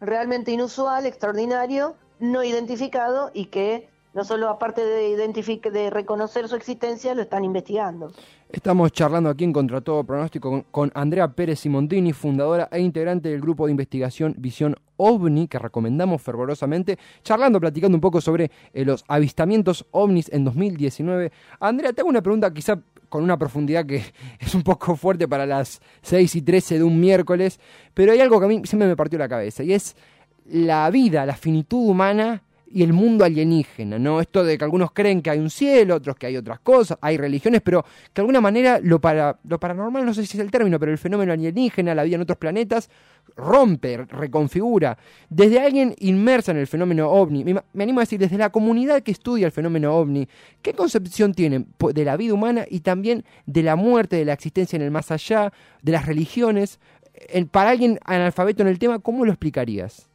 realmente 0.00 0.50
inusual, 0.50 1.04
extraordinario, 1.04 1.94
no 2.18 2.42
identificado 2.42 3.30
y 3.34 3.46
que 3.46 3.89
no 4.12 4.24
solo 4.24 4.48
aparte 4.48 4.84
de, 4.84 5.16
de 5.16 5.90
reconocer 5.90 6.48
su 6.48 6.56
existencia, 6.56 7.14
lo 7.14 7.22
están 7.22 7.44
investigando. 7.44 8.12
Estamos 8.50 8.90
charlando 8.90 9.30
aquí 9.30 9.44
en 9.44 9.52
Contra 9.52 9.80
Todo 9.80 10.02
Pronóstico 10.02 10.64
con, 10.72 10.90
Andrea 10.94 11.28
Pérez 11.28 11.60
Simontini, 11.60 12.12
fundadora 12.12 12.68
e 12.72 12.80
integrante 12.80 13.28
del 13.28 13.40
grupo 13.40 13.66
de 13.66 13.70
investigación 13.70 14.34
Visión 14.38 14.74
OVNI, 14.96 15.46
que 15.46 15.58
recomendamos 15.58 16.20
fervorosamente, 16.20 16.98
charlando, 17.22 17.60
platicando 17.60 17.96
un 17.96 18.00
poco 18.00 18.20
sobre 18.20 18.50
eh, 18.72 18.84
los 18.84 19.04
avistamientos 19.06 19.86
OVNIs 19.92 20.30
en 20.32 20.44
2019. 20.44 21.30
Andrea, 21.60 21.92
te 21.92 22.00
hago 22.00 22.10
una 22.10 22.22
pregunta 22.22 22.52
quizá 22.52 22.80
con 23.08 23.22
una 23.22 23.38
profundidad 23.38 23.86
que 23.86 24.02
es 24.40 24.54
un 24.54 24.62
poco 24.62 24.96
fuerte 24.96 25.28
para 25.28 25.46
las 25.46 25.80
6 26.02 26.34
y 26.34 26.42
13 26.42 26.78
de 26.78 26.84
un 26.84 26.98
miércoles, 26.98 27.60
pero 27.94 28.10
hay 28.10 28.20
algo 28.20 28.40
que 28.40 28.46
a 28.46 28.48
mí 28.48 28.62
siempre 28.64 28.88
me 28.88 28.96
partió 28.96 29.18
la 29.18 29.28
cabeza, 29.28 29.62
y 29.62 29.72
es 29.72 29.94
la 30.46 30.90
vida, 30.90 31.24
la 31.24 31.36
finitud 31.36 31.88
humana 31.88 32.42
y 32.72 32.84
el 32.84 32.92
mundo 32.92 33.24
alienígena, 33.24 33.98
¿no? 33.98 34.20
Esto 34.20 34.44
de 34.44 34.56
que 34.56 34.64
algunos 34.64 34.92
creen 34.92 35.22
que 35.22 35.30
hay 35.30 35.40
un 35.40 35.50
cielo, 35.50 35.96
otros 35.96 36.14
que 36.16 36.26
hay 36.26 36.36
otras 36.36 36.60
cosas, 36.60 36.98
hay 37.00 37.16
religiones, 37.16 37.60
pero 37.62 37.82
que 37.82 38.12
de 38.14 38.22
alguna 38.22 38.40
manera 38.40 38.78
lo, 38.80 39.00
para, 39.00 39.38
lo 39.48 39.58
paranormal, 39.58 40.06
no 40.06 40.14
sé 40.14 40.24
si 40.24 40.36
es 40.38 40.44
el 40.44 40.52
término, 40.52 40.78
pero 40.78 40.92
el 40.92 40.98
fenómeno 40.98 41.32
alienígena, 41.32 41.94
la 41.94 42.04
vida 42.04 42.14
en 42.14 42.22
otros 42.22 42.38
planetas, 42.38 42.88
rompe, 43.36 43.96
reconfigura. 44.06 44.96
Desde 45.28 45.58
alguien 45.58 45.96
inmersa 45.98 46.52
en 46.52 46.58
el 46.58 46.68
fenómeno 46.68 47.10
ovni, 47.10 47.42
me, 47.44 47.60
animo 47.82 48.00
a 48.00 48.02
decir, 48.02 48.20
desde 48.20 48.38
la 48.38 48.50
comunidad 48.50 49.02
que 49.02 49.10
estudia 49.10 49.46
el 49.46 49.52
fenómeno 49.52 49.96
ovni, 49.96 50.28
¿qué 50.62 50.72
concepción 50.72 51.34
tienen 51.34 51.66
de 51.92 52.04
la 52.04 52.16
vida 52.16 52.34
humana 52.34 52.66
y 52.70 52.80
también 52.80 53.24
de 53.46 53.64
la 53.64 53.74
muerte, 53.74 54.16
de 54.16 54.24
la 54.24 54.34
existencia 54.34 54.76
en 54.76 54.82
el 54.82 54.92
más 54.92 55.10
allá, 55.10 55.52
de 55.82 55.92
las 55.92 56.06
religiones? 56.06 56.78
Para 57.50 57.70
alguien 57.70 57.98
analfabeto 58.04 58.62
en 58.62 58.68
el 58.68 58.78
tema, 58.78 59.00
¿cómo 59.00 59.24
lo 59.24 59.32
explicarías? 59.32 60.09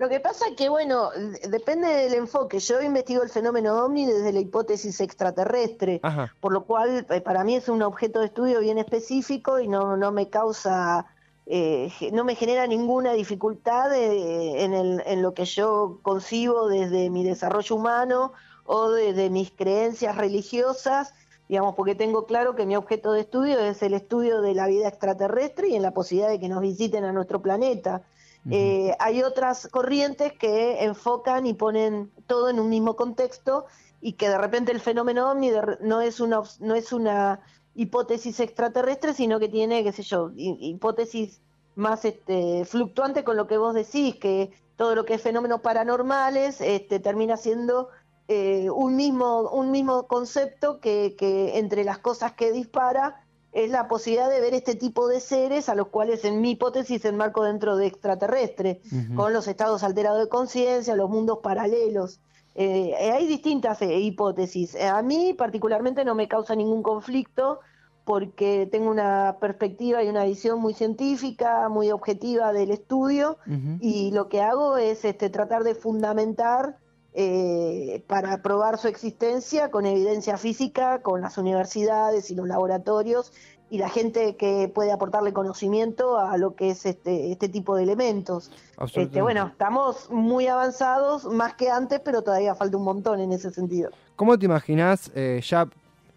Lo 0.00 0.08
que 0.08 0.18
pasa 0.18 0.48
es 0.48 0.56
que, 0.56 0.70
bueno, 0.70 1.10
depende 1.50 1.86
del 1.86 2.14
enfoque. 2.14 2.58
Yo 2.58 2.80
investigo 2.80 3.22
el 3.22 3.28
fenómeno 3.28 3.84
ovni 3.84 4.06
desde 4.06 4.32
la 4.32 4.40
hipótesis 4.40 4.98
extraterrestre, 4.98 6.00
por 6.40 6.52
lo 6.54 6.64
cual 6.64 7.06
eh, 7.10 7.20
para 7.20 7.44
mí 7.44 7.54
es 7.54 7.68
un 7.68 7.82
objeto 7.82 8.20
de 8.20 8.26
estudio 8.26 8.60
bien 8.60 8.78
específico 8.78 9.60
y 9.60 9.68
no, 9.68 9.98
no 9.98 10.10
me 10.10 10.30
causa, 10.30 11.04
eh, 11.44 11.92
no 12.14 12.24
me 12.24 12.34
genera 12.34 12.66
ninguna 12.66 13.12
dificultad 13.12 13.94
eh, 13.94 14.64
en, 14.64 14.72
el, 14.72 15.02
en 15.04 15.20
lo 15.20 15.34
que 15.34 15.44
yo 15.44 15.98
concibo 16.00 16.66
desde 16.68 17.10
mi 17.10 17.22
desarrollo 17.22 17.76
humano 17.76 18.32
o 18.64 18.88
desde 18.88 19.28
mis 19.28 19.50
creencias 19.50 20.16
religiosas 20.16 21.12
digamos, 21.46 21.74
porque 21.74 21.96
tengo 21.96 22.26
claro 22.26 22.54
que 22.54 22.64
mi 22.64 22.76
objeto 22.76 23.12
de 23.12 23.22
estudio 23.22 23.58
es 23.58 23.82
el 23.82 23.92
estudio 23.92 24.40
de 24.40 24.54
la 24.54 24.68
vida 24.68 24.86
extraterrestre 24.86 25.68
y 25.68 25.74
en 25.74 25.82
la 25.82 25.90
posibilidad 25.90 26.30
de 26.30 26.38
que 26.38 26.48
nos 26.48 26.62
visiten 26.62 27.04
a 27.04 27.12
nuestro 27.12 27.42
planeta. 27.42 28.02
Eh, 28.50 28.94
hay 28.98 29.22
otras 29.22 29.68
corrientes 29.68 30.32
que 30.32 30.82
enfocan 30.84 31.46
y 31.46 31.52
ponen 31.52 32.10
todo 32.26 32.48
en 32.48 32.58
un 32.58 32.70
mismo 32.70 32.96
contexto 32.96 33.66
y 34.00 34.14
que 34.14 34.30
de 34.30 34.38
repente 34.38 34.72
el 34.72 34.80
fenómeno 34.80 35.30
ovni 35.30 35.50
no 35.80 36.00
es 36.00 36.20
una 36.20 36.40
no 36.60 36.74
es 36.74 36.92
una 36.92 37.40
hipótesis 37.74 38.40
extraterrestre, 38.40 39.14
sino 39.14 39.38
que 39.38 39.48
tiene, 39.48 39.84
qué 39.84 39.92
sé 39.92 40.02
yo, 40.02 40.30
hipótesis 40.36 41.40
más 41.74 42.04
este, 42.04 42.64
fluctuante 42.64 43.24
con 43.24 43.36
lo 43.36 43.46
que 43.46 43.58
vos 43.58 43.74
decís, 43.74 44.16
que 44.16 44.52
todo 44.76 44.94
lo 44.94 45.04
que 45.04 45.14
es 45.14 45.22
fenómenos 45.22 45.60
paranormales 45.60 46.60
este, 46.60 47.00
termina 47.00 47.36
siendo 47.36 47.88
eh, 48.28 48.70
un, 48.70 48.96
mismo, 48.96 49.50
un 49.50 49.70
mismo 49.70 50.06
concepto 50.06 50.80
que, 50.80 51.14
que 51.16 51.58
entre 51.58 51.84
las 51.84 51.98
cosas 51.98 52.32
que 52.32 52.52
dispara 52.52 53.19
es 53.52 53.70
la 53.70 53.88
posibilidad 53.88 54.30
de 54.30 54.40
ver 54.40 54.54
este 54.54 54.74
tipo 54.74 55.08
de 55.08 55.20
seres 55.20 55.68
a 55.68 55.74
los 55.74 55.88
cuales 55.88 56.24
en 56.24 56.40
mi 56.40 56.52
hipótesis 56.52 57.04
enmarco 57.04 57.44
dentro 57.44 57.76
de 57.76 57.86
extraterrestre, 57.86 58.80
con 59.16 59.32
los 59.32 59.48
estados 59.48 59.82
alterados 59.82 60.20
de 60.20 60.28
conciencia, 60.28 60.94
los 60.94 61.10
mundos 61.10 61.38
paralelos. 61.42 62.20
Eh, 62.54 62.94
hay 63.12 63.26
distintas 63.26 63.80
eh, 63.82 63.98
hipótesis. 63.98 64.76
A 64.76 65.02
mí 65.02 65.34
particularmente 65.34 66.04
no 66.04 66.14
me 66.14 66.28
causa 66.28 66.54
ningún 66.54 66.82
conflicto 66.82 67.60
porque 68.04 68.68
tengo 68.70 68.90
una 68.90 69.36
perspectiva 69.40 70.02
y 70.02 70.08
una 70.08 70.24
visión 70.24 70.60
muy 70.60 70.74
científica, 70.74 71.68
muy 71.68 71.90
objetiva 71.90 72.52
del 72.52 72.70
estudio 72.70 73.38
y 73.80 74.10
lo 74.10 74.28
que 74.28 74.40
hago 74.40 74.78
es 74.78 75.04
este, 75.04 75.30
tratar 75.30 75.62
de 75.62 75.74
fundamentar 75.74 76.78
eh, 77.12 78.02
para 78.06 78.40
probar 78.42 78.78
su 78.78 78.88
existencia 78.88 79.70
con 79.70 79.84
evidencia 79.86 80.36
física, 80.36 81.02
con 81.02 81.20
las 81.20 81.38
universidades 81.38 82.30
y 82.30 82.34
los 82.34 82.46
laboratorios 82.46 83.32
y 83.70 83.78
la 83.78 83.88
gente 83.88 84.36
que 84.36 84.70
puede 84.72 84.90
aportarle 84.90 85.32
conocimiento 85.32 86.18
a 86.18 86.36
lo 86.36 86.56
que 86.56 86.70
es 86.70 86.86
este, 86.86 87.30
este 87.30 87.48
tipo 87.48 87.76
de 87.76 87.84
elementos. 87.84 88.50
Este, 88.94 89.22
bueno, 89.22 89.46
estamos 89.46 90.10
muy 90.10 90.48
avanzados, 90.48 91.24
más 91.24 91.54
que 91.54 91.70
antes, 91.70 92.00
pero 92.00 92.22
todavía 92.22 92.54
falta 92.56 92.76
un 92.76 92.84
montón 92.84 93.20
en 93.20 93.32
ese 93.32 93.50
sentido. 93.52 93.90
¿Cómo 94.16 94.36
te 94.38 94.46
imaginas, 94.46 95.10
eh, 95.14 95.40
ya 95.42 95.68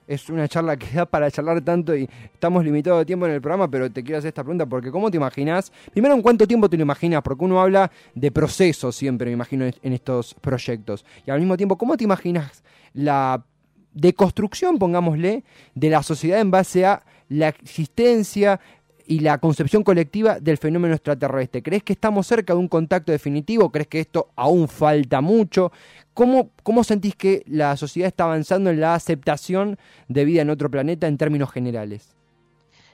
es 0.08 0.30
una 0.30 0.48
charla 0.48 0.78
que 0.78 0.88
da 0.96 1.06
para 1.06 1.30
charlar 1.32 1.62
tanto 1.62 1.96
y 1.96 2.10
estamos 2.34 2.64
limitados 2.64 3.00
de 3.00 3.06
tiempo 3.06 3.26
en 3.26 3.34
el 3.34 3.42
programa, 3.42 3.70
pero 3.70 3.92
te 3.92 4.04
quiero 4.04 4.20
hacer 4.20 4.30
esta 4.30 4.44
pregunta 4.44 4.66
porque 4.66 4.92
¿cómo 4.92 5.10
te 5.10 5.18
imaginas? 5.18 5.72
Primero, 5.92 6.16
¿en 6.16 6.22
cuánto 6.22 6.48
tiempo 6.48 6.70
te 6.70 6.78
lo 6.78 6.84
imaginas? 6.84 7.22
Porque 7.22 7.46
uno 7.46 7.62
habla 7.62 7.92
de 8.14 8.32
proceso 8.32 8.92
siempre, 8.92 9.28
me 9.28 9.34
imagino, 9.34 9.66
en 9.66 9.94
estos 9.94 10.34
proyectos. 10.36 11.06
Y 11.26 11.32
al 11.32 11.40
mismo 11.40 11.58
tiempo, 11.58 11.78
¿cómo 11.78 11.98
te 11.98 12.04
imaginas 12.04 12.64
la 12.94 13.44
deconstrucción, 13.94 14.78
pongámosle, 14.78 15.44
de 15.76 15.90
la 15.90 16.04
sociedad 16.04 16.40
en 16.40 16.52
base 16.52 16.86
a 16.86 17.04
la 17.30 17.50
existencia 17.50 18.60
y 19.06 19.20
la 19.20 19.38
concepción 19.38 19.84
colectiva 19.84 20.40
del 20.40 20.58
fenómeno 20.58 20.94
extraterrestre. 20.94 21.62
¿Crees 21.62 21.84
que 21.84 21.94
estamos 21.94 22.28
cerca 22.28 22.54
de 22.54 22.60
un 22.60 22.68
contacto 22.68 23.12
definitivo? 23.12 23.72
¿Crees 23.72 23.88
que 23.88 24.00
esto 24.00 24.30
aún 24.36 24.68
falta 24.68 25.22
mucho? 25.22 25.72
¿Cómo, 26.14 26.50
¿Cómo 26.64 26.84
sentís 26.84 27.16
que 27.16 27.44
la 27.48 27.76
sociedad 27.78 28.08
está 28.08 28.26
avanzando 28.26 28.70
en 28.70 28.80
la 28.80 28.96
aceptación 28.96 29.78
de 30.08 30.26
vida 30.26 30.42
en 30.42 30.50
otro 30.50 30.70
planeta 30.70 31.08
en 31.08 31.18
términos 31.18 31.52
generales? 31.52 32.16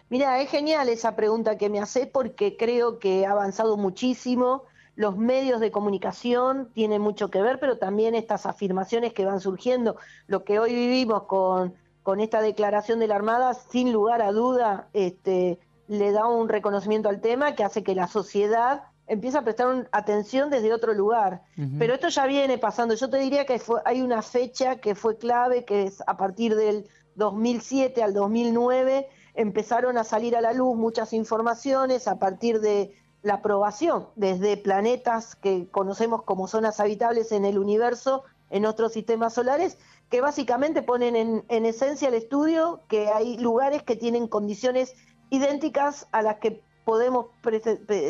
Mira, 0.10 0.42
es 0.42 0.50
genial 0.50 0.90
esa 0.90 1.16
pregunta 1.16 1.58
que 1.58 1.70
me 1.70 1.80
haces 1.80 2.08
porque 2.08 2.58
creo 2.58 2.98
que 3.00 3.26
ha 3.26 3.32
avanzado 3.32 3.78
muchísimo 3.78 4.64
los 5.00 5.16
medios 5.16 5.62
de 5.62 5.72
comunicación 5.72 6.72
tienen 6.74 7.02
mucho 7.02 7.30
que 7.30 7.42
ver, 7.42 7.58
pero 7.58 7.78
también 7.78 8.16
estas 8.16 8.46
afirmaciones 8.46 9.14
que 9.14 9.24
van 9.24 9.40
surgiendo. 9.40 9.96
Lo 10.28 10.44
que 10.44 10.60
hoy 10.60 10.76
vivimos 10.76 11.24
con, 11.24 11.74
con 12.04 12.20
esta 12.20 12.42
declaración 12.42 13.00
de 13.00 13.08
la 13.08 13.16
Armada, 13.16 13.54
sin 13.54 13.94
lugar 13.94 14.22
a 14.22 14.34
duda, 14.34 14.90
este, 14.92 15.58
le 15.90 16.12
da 16.12 16.28
un 16.28 16.48
reconocimiento 16.48 17.10
al 17.10 17.20
tema 17.20 17.56
que 17.56 17.64
hace 17.64 17.84
que 17.84 17.96
la 17.96 18.08
sociedad 18.08 18.84
empiece 19.08 19.40
a 19.40 19.42
prestar 19.42 19.90
atención 19.92 20.52
desde 20.52 20.72
otro 20.72 20.94
lugar. 20.94 21.42
Pero 21.80 21.96
esto 21.96 22.10
ya 22.10 22.28
viene 22.28 22.60
pasando. 22.60 22.94
Yo 22.94 23.10
te 23.10 23.18
diría 23.18 23.48
que 23.48 23.60
hay 23.86 24.04
una 24.04 24.22
fecha 24.22 24.76
que 24.76 24.94
fue 24.94 25.18
clave, 25.18 25.66
que 25.66 25.86
es 25.86 26.04
a 26.06 26.16
partir 26.16 26.56
del 26.56 26.88
2007 27.16 28.04
al 28.04 28.14
2009, 28.14 29.08
empezaron 29.34 29.98
a 29.98 30.04
salir 30.04 30.36
a 30.38 30.42
la 30.42 30.54
luz 30.54 30.78
muchas 30.78 31.12
informaciones 31.12 32.08
a 32.08 32.20
partir 32.20 32.62
de 32.62 32.94
la 33.24 33.36
aprobación 33.36 34.10
desde 34.16 34.58
planetas 34.58 35.36
que 35.36 35.70
conocemos 35.72 36.22
como 36.22 36.48
zonas 36.48 36.80
habitables 36.80 37.32
en 37.32 37.46
el 37.46 37.58
universo, 37.58 38.24
en 38.52 38.68
otros 38.68 38.94
sistemas 38.94 39.34
solares, 39.34 39.80
que 40.10 40.22
básicamente 40.22 40.84
ponen 40.84 41.16
en, 41.16 41.46
en 41.50 41.66
esencia 41.66 42.10
el 42.10 42.14
estudio 42.14 42.82
que 42.88 43.10
hay 43.10 43.38
lugares 43.40 43.82
que 43.82 43.96
tienen 43.96 44.28
condiciones 44.28 44.94
idénticas 45.30 46.08
a 46.12 46.22
las 46.22 46.38
que 46.38 46.62
podemos 46.86 47.28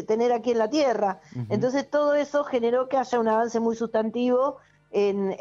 tener 0.07 0.31
aquí 0.31 0.51
en 0.51 0.57
la 0.57 0.69
Tierra. 0.69 1.19
Entonces 1.49 1.89
todo 1.89 2.15
eso 2.15 2.43
generó 2.45 2.87
que 2.87 2.97
haya 2.97 3.19
un 3.19 3.27
avance 3.27 3.59
muy 3.59 3.75
sustantivo 3.75 4.57
en, 4.91 5.35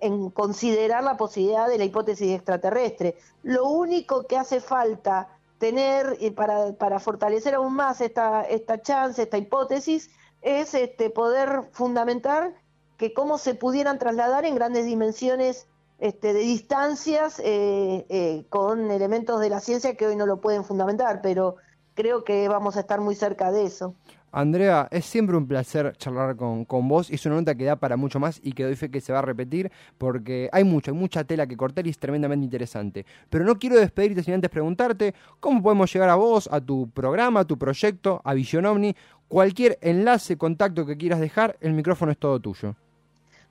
en, 0.00 0.30
considerar 0.30 1.02
la 1.02 1.16
posibilidad 1.16 1.68
de 1.68 1.78
la 1.78 1.84
hipótesis 1.84 2.32
extraterrestre. 2.32 3.16
Lo 3.42 3.66
único 3.68 4.26
que 4.26 4.36
hace 4.36 4.60
falta 4.60 5.28
tener 5.58 6.16
para, 6.34 6.72
para 6.74 7.00
fortalecer 7.00 7.54
aún 7.54 7.74
más 7.74 8.00
esta, 8.00 8.42
esta 8.42 8.80
chance, 8.80 9.22
esta 9.22 9.38
hipótesis, 9.38 10.10
es 10.42 10.74
este, 10.74 11.10
poder 11.10 11.62
fundamentar 11.72 12.54
que 12.96 13.12
cómo 13.12 13.38
se 13.38 13.54
pudieran 13.54 13.98
trasladar 13.98 14.44
en 14.44 14.54
grandes 14.54 14.84
dimensiones 14.84 15.66
este, 15.98 16.32
de 16.32 16.40
distancias 16.40 17.40
eh, 17.40 18.04
eh, 18.08 18.44
con 18.48 18.90
elementos 18.90 19.40
de 19.40 19.50
la 19.50 19.60
ciencia 19.60 19.96
que 19.96 20.06
hoy 20.06 20.16
no 20.16 20.26
lo 20.26 20.40
pueden 20.40 20.64
fundamentar, 20.64 21.20
pero 21.22 21.56
creo 21.94 22.24
que 22.24 22.48
vamos 22.48 22.76
a 22.76 22.80
estar 22.80 23.00
muy 23.00 23.14
cerca 23.14 23.52
de 23.52 23.64
eso. 23.64 23.94
Andrea, 24.36 24.88
es 24.90 25.04
siempre 25.04 25.36
un 25.36 25.46
placer 25.46 25.96
charlar 25.96 26.34
con, 26.34 26.64
con, 26.64 26.88
vos. 26.88 27.08
Es 27.08 27.24
una 27.24 27.36
nota 27.36 27.54
que 27.54 27.64
da 27.64 27.76
para 27.76 27.96
mucho 27.96 28.18
más 28.18 28.40
y 28.42 28.50
que 28.52 28.64
doy 28.64 28.74
fe 28.74 28.90
que 28.90 29.00
se 29.00 29.12
va 29.12 29.20
a 29.20 29.22
repetir 29.22 29.70
porque 29.96 30.50
hay 30.52 30.64
mucha, 30.64 30.90
hay 30.90 30.96
mucha 30.96 31.22
tela 31.22 31.46
que 31.46 31.56
cortar 31.56 31.86
y 31.86 31.90
es 31.90 31.98
tremendamente 31.98 32.42
interesante. 32.42 33.06
Pero 33.30 33.44
no 33.44 33.56
quiero 33.60 33.76
despedirte 33.76 34.24
sin 34.24 34.34
antes 34.34 34.50
preguntarte 34.50 35.14
cómo 35.38 35.62
podemos 35.62 35.92
llegar 35.92 36.08
a 36.08 36.16
vos, 36.16 36.48
a 36.50 36.60
tu 36.60 36.90
programa, 36.90 37.40
a 37.40 37.44
tu 37.44 37.56
proyecto, 37.56 38.20
a 38.24 38.34
Visión 38.34 38.66
Omni. 38.66 38.96
Cualquier 39.28 39.78
enlace, 39.80 40.36
contacto 40.36 40.84
que 40.84 40.96
quieras 40.96 41.20
dejar, 41.20 41.56
el 41.60 41.72
micrófono 41.72 42.10
es 42.10 42.18
todo 42.18 42.40
tuyo. 42.40 42.74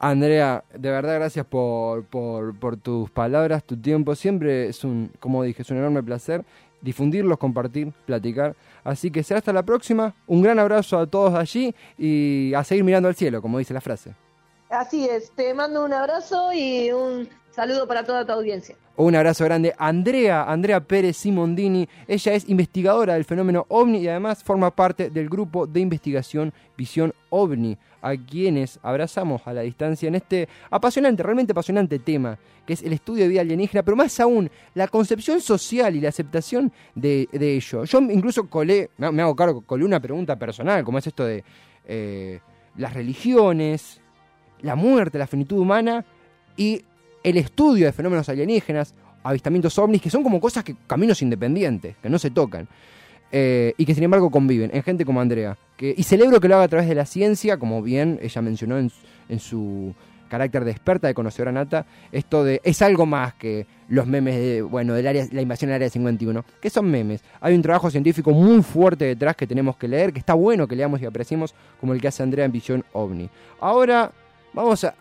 Andrea, 0.00 0.62
de 0.72 0.90
verdad 0.90 1.16
gracias 1.16 1.44
por, 1.44 2.04
por, 2.04 2.56
por, 2.56 2.76
tus 2.76 3.10
palabras, 3.10 3.64
tu 3.64 3.76
tiempo. 3.76 4.14
Siempre 4.14 4.68
es 4.68 4.84
un, 4.84 5.10
como 5.18 5.42
dije, 5.42 5.62
es 5.62 5.70
un 5.70 5.78
enorme 5.78 6.04
placer 6.04 6.44
difundirlos, 6.80 7.38
compartir, 7.38 7.92
platicar. 8.06 8.54
Así 8.84 9.10
que 9.10 9.22
será 9.22 9.38
hasta 9.38 9.52
la 9.52 9.62
próxima. 9.62 10.14
Un 10.26 10.42
gran 10.42 10.58
abrazo 10.58 10.98
a 10.98 11.06
todos 11.06 11.34
allí 11.34 11.74
y 11.96 12.52
a 12.54 12.64
seguir 12.64 12.84
mirando 12.84 13.08
al 13.08 13.14
cielo, 13.14 13.42
como 13.42 13.58
dice 13.58 13.74
la 13.74 13.80
frase. 13.80 14.14
Así 14.70 15.08
es, 15.08 15.30
te 15.32 15.54
mando 15.54 15.84
un 15.84 15.92
abrazo 15.92 16.52
y 16.52 16.92
un 16.92 17.28
saludo 17.50 17.88
para 17.88 18.04
toda 18.04 18.26
tu 18.26 18.32
audiencia. 18.32 18.76
Un 19.00 19.14
abrazo 19.14 19.44
grande. 19.44 19.72
Andrea, 19.78 20.42
Andrea 20.50 20.80
Pérez 20.80 21.16
Simondini, 21.16 21.88
ella 22.08 22.32
es 22.32 22.48
investigadora 22.48 23.14
del 23.14 23.24
fenómeno 23.24 23.64
OVNI 23.68 23.98
y 23.98 24.08
además 24.08 24.42
forma 24.42 24.74
parte 24.74 25.08
del 25.08 25.28
grupo 25.28 25.68
de 25.68 25.78
investigación 25.78 26.52
Visión 26.76 27.14
OVNI, 27.30 27.78
a 28.02 28.16
quienes 28.16 28.80
abrazamos 28.82 29.46
a 29.46 29.52
la 29.52 29.60
distancia 29.60 30.08
en 30.08 30.16
este 30.16 30.48
apasionante, 30.68 31.22
realmente 31.22 31.52
apasionante 31.52 32.00
tema, 32.00 32.40
que 32.66 32.72
es 32.72 32.82
el 32.82 32.92
estudio 32.92 33.22
de 33.22 33.28
vida 33.28 33.42
alienígena, 33.42 33.84
pero 33.84 33.96
más 33.96 34.18
aún 34.18 34.50
la 34.74 34.88
concepción 34.88 35.40
social 35.40 35.94
y 35.94 36.00
la 36.00 36.08
aceptación 36.08 36.72
de, 36.96 37.28
ello. 37.32 37.84
Yo 37.84 38.00
incluso 38.00 38.50
colé, 38.50 38.90
me 38.96 39.22
hago 39.22 39.36
cargo, 39.36 39.60
colé 39.60 39.84
una 39.84 40.00
pregunta 40.00 40.36
personal, 40.36 40.82
como 40.82 40.98
es 40.98 41.06
esto 41.06 41.24
de 41.24 41.44
eh, 41.86 42.40
las 42.76 42.94
religiones, 42.94 44.00
la 44.60 44.74
muerte, 44.74 45.18
la 45.18 45.28
finitud 45.28 45.56
humana 45.56 46.04
y 46.56 46.82
el 47.22 47.36
estudio 47.36 47.86
de 47.86 47.92
fenómenos 47.92 48.28
alienígenas, 48.28 48.94
avistamientos 49.22 49.78
ovnis, 49.78 50.00
que 50.00 50.10
son 50.10 50.22
como 50.22 50.40
cosas 50.40 50.64
que 50.64 50.76
caminos 50.86 51.22
independientes, 51.22 51.96
que 52.02 52.08
no 52.08 52.18
se 52.18 52.30
tocan. 52.30 52.68
Eh, 53.30 53.74
y 53.76 53.84
que 53.84 53.94
sin 53.94 54.04
embargo 54.04 54.30
conviven 54.30 54.70
en 54.72 54.82
gente 54.82 55.04
como 55.04 55.20
Andrea. 55.20 55.58
Que, 55.76 55.94
y 55.96 56.02
celebro 56.02 56.40
que 56.40 56.48
lo 56.48 56.54
haga 56.56 56.64
a 56.64 56.68
través 56.68 56.88
de 56.88 56.94
la 56.94 57.04
ciencia, 57.04 57.58
como 57.58 57.82
bien 57.82 58.18
ella 58.22 58.40
mencionó 58.40 58.78
en, 58.78 58.90
su 59.38 59.94
carácter 60.30 60.64
de 60.64 60.70
experta, 60.70 61.06
de 61.08 61.14
conocedora 61.14 61.52
nata, 61.52 61.86
esto 62.10 62.44
de 62.44 62.60
es 62.64 62.82
algo 62.82 63.06
más 63.06 63.34
que 63.34 63.66
los 63.88 64.06
memes 64.06 64.36
de, 64.36 64.62
bueno, 64.62 64.94
del 64.94 65.06
área, 65.06 65.26
la 65.30 65.42
invasión 65.42 65.68
del 65.68 65.76
área 65.76 65.90
51, 65.90 66.44
que 66.60 66.70
son 66.70 66.90
memes. 66.90 67.22
Hay 67.40 67.54
un 67.54 67.62
trabajo 67.62 67.90
científico 67.90 68.30
muy 68.30 68.62
fuerte 68.62 69.04
detrás 69.04 69.36
que 69.36 69.46
tenemos 69.46 69.76
que 69.76 69.88
leer, 69.88 70.12
que 70.12 70.18
está 70.18 70.34
bueno 70.34 70.66
que 70.66 70.76
leamos 70.76 71.00
y 71.00 71.06
apreciemos, 71.06 71.54
como 71.80 71.92
el 71.92 72.00
que 72.00 72.08
hace 72.08 72.22
Andrea 72.22 72.46
en 72.46 72.52
Visión 72.52 72.84
OVNI. 72.92 73.28
Ahora 73.60 74.10
vamos 74.52 74.84
a, 74.84 74.94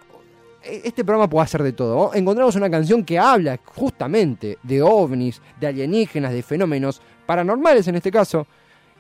este 0.84 1.04
programa 1.04 1.30
puede 1.30 1.46
hacer 1.46 1.64
de 1.64 1.74
todo. 1.74 2.14
Encontramos 2.14 2.56
una 2.56 2.70
canción 2.70 3.04
que 3.04 3.18
habla 3.18 3.60
justamente 3.66 4.58
de 4.64 4.82
ovnis, 4.82 5.42
de 5.60 5.68
alienígenas, 5.68 6.34
de 6.34 6.44
fenómenos 6.44 7.02
paranormales 7.26 7.88
en 7.88 7.96
este 7.96 8.12
caso, 8.12 8.48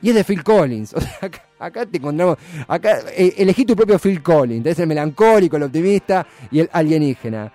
y 0.01 0.09
es 0.09 0.15
de 0.15 0.23
Phil 0.23 0.43
Collins. 0.43 0.93
O 0.97 1.01
sea, 1.01 1.31
acá, 1.59 1.85
te 1.85 1.97
encontramos, 1.97 2.37
acá 2.67 2.99
eh, 3.15 3.33
elegí 3.37 3.65
tu 3.65 3.75
propio 3.75 3.97
Phil 3.97 4.21
Collins, 4.21 4.65
es 4.65 4.79
el 4.79 4.87
melancólico, 4.87 5.57
el 5.57 5.63
optimista 5.63 6.25
y 6.51 6.59
el 6.59 6.69
alienígena. 6.71 7.51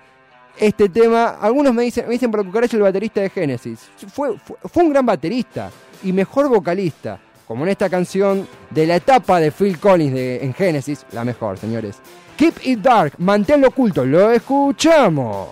Este 0.59 0.89
tema, 0.89 1.39
algunos 1.41 1.73
me 1.73 1.85
dicen, 1.85 2.07
me 2.07 2.13
dicen 2.13 2.31
por 2.31 2.65
es 2.65 2.75
el 2.75 2.83
baterista 2.83 3.21
de 3.21 3.31
Genesis. 3.31 3.89
Fue, 4.13 4.37
fue, 4.39 4.83
un 4.83 4.91
gran 4.91 5.07
baterista 5.07 5.71
y 6.03 6.13
mejor 6.13 6.49
vocalista, 6.49 7.19
como 7.47 7.65
en 7.65 7.71
esta 7.71 7.89
canción 7.89 8.47
de 8.71 8.87
la 8.87 8.97
etapa 8.97 9.41
de 9.41 9.51
Phil 9.51 9.79
Collins 9.79 10.13
de, 10.13 10.45
en 10.45 10.53
Genesis, 10.53 11.07
la 11.13 11.25
mejor, 11.25 11.59
señores. 11.59 12.01
Keep 12.37 12.55
It 12.65 12.79
Dark, 12.81 13.15
manténlo 13.19 13.69
oculto, 13.69 14.05
lo 14.05 14.31
escuchamos. 14.31 15.49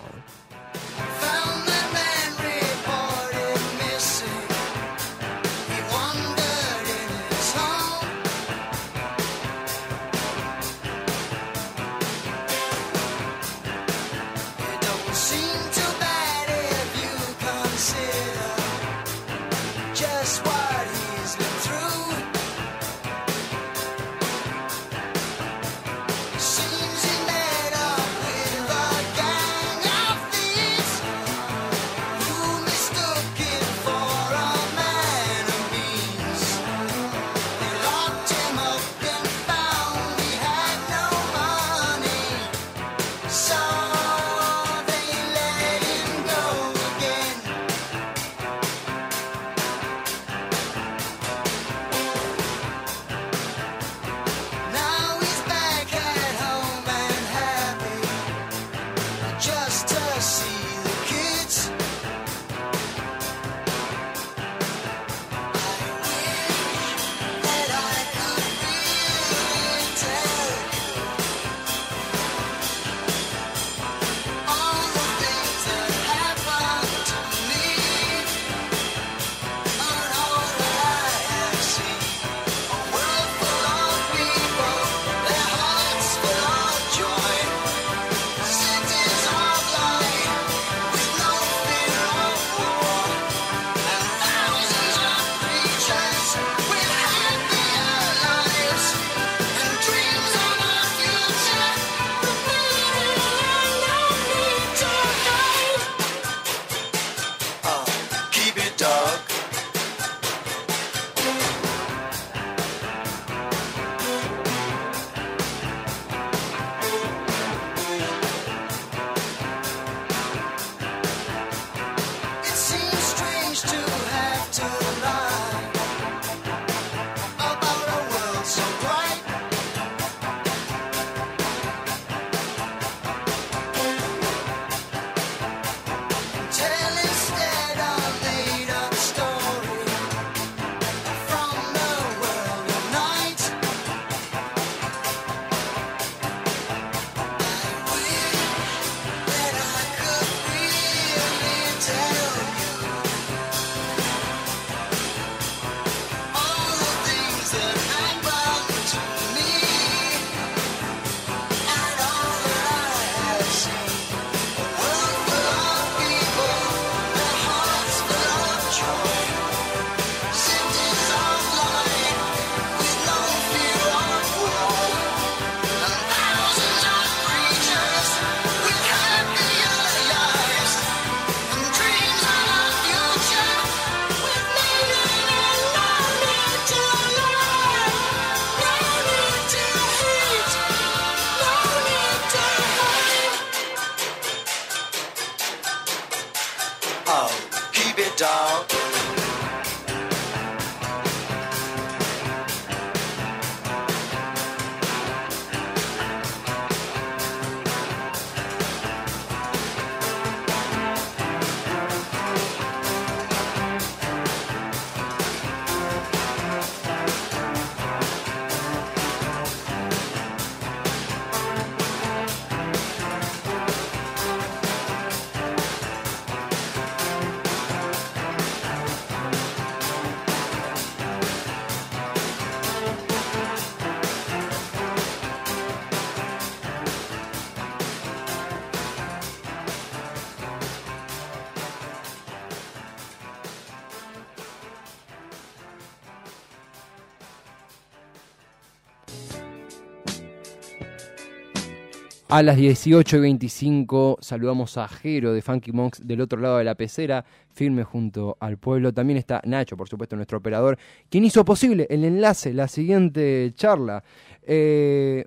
A 252.30 252.44
las 252.44 252.56
18 252.56 253.16
y 253.16 253.20
25 253.20 254.18
saludamos 254.20 254.76
a 254.76 254.86
Jero 254.86 255.32
de 255.32 255.42
Funky 255.42 255.72
Monks 255.72 256.06
del 256.06 256.20
otro 256.20 256.40
lado 256.40 256.58
de 256.58 256.64
la 256.64 256.76
pecera, 256.76 257.24
firme 257.52 257.82
junto 257.82 258.36
al 258.38 258.56
pueblo. 258.56 258.94
También 258.94 259.16
está 259.16 259.42
Nacho, 259.44 259.76
por 259.76 259.88
supuesto, 259.88 260.14
nuestro 260.14 260.38
operador, 260.38 260.78
quien 261.08 261.24
hizo 261.24 261.44
posible 261.44 261.88
el 261.90 262.04
enlace, 262.04 262.54
la 262.54 262.68
siguiente 262.68 263.50
charla. 263.56 264.04
Eh, 264.42 265.24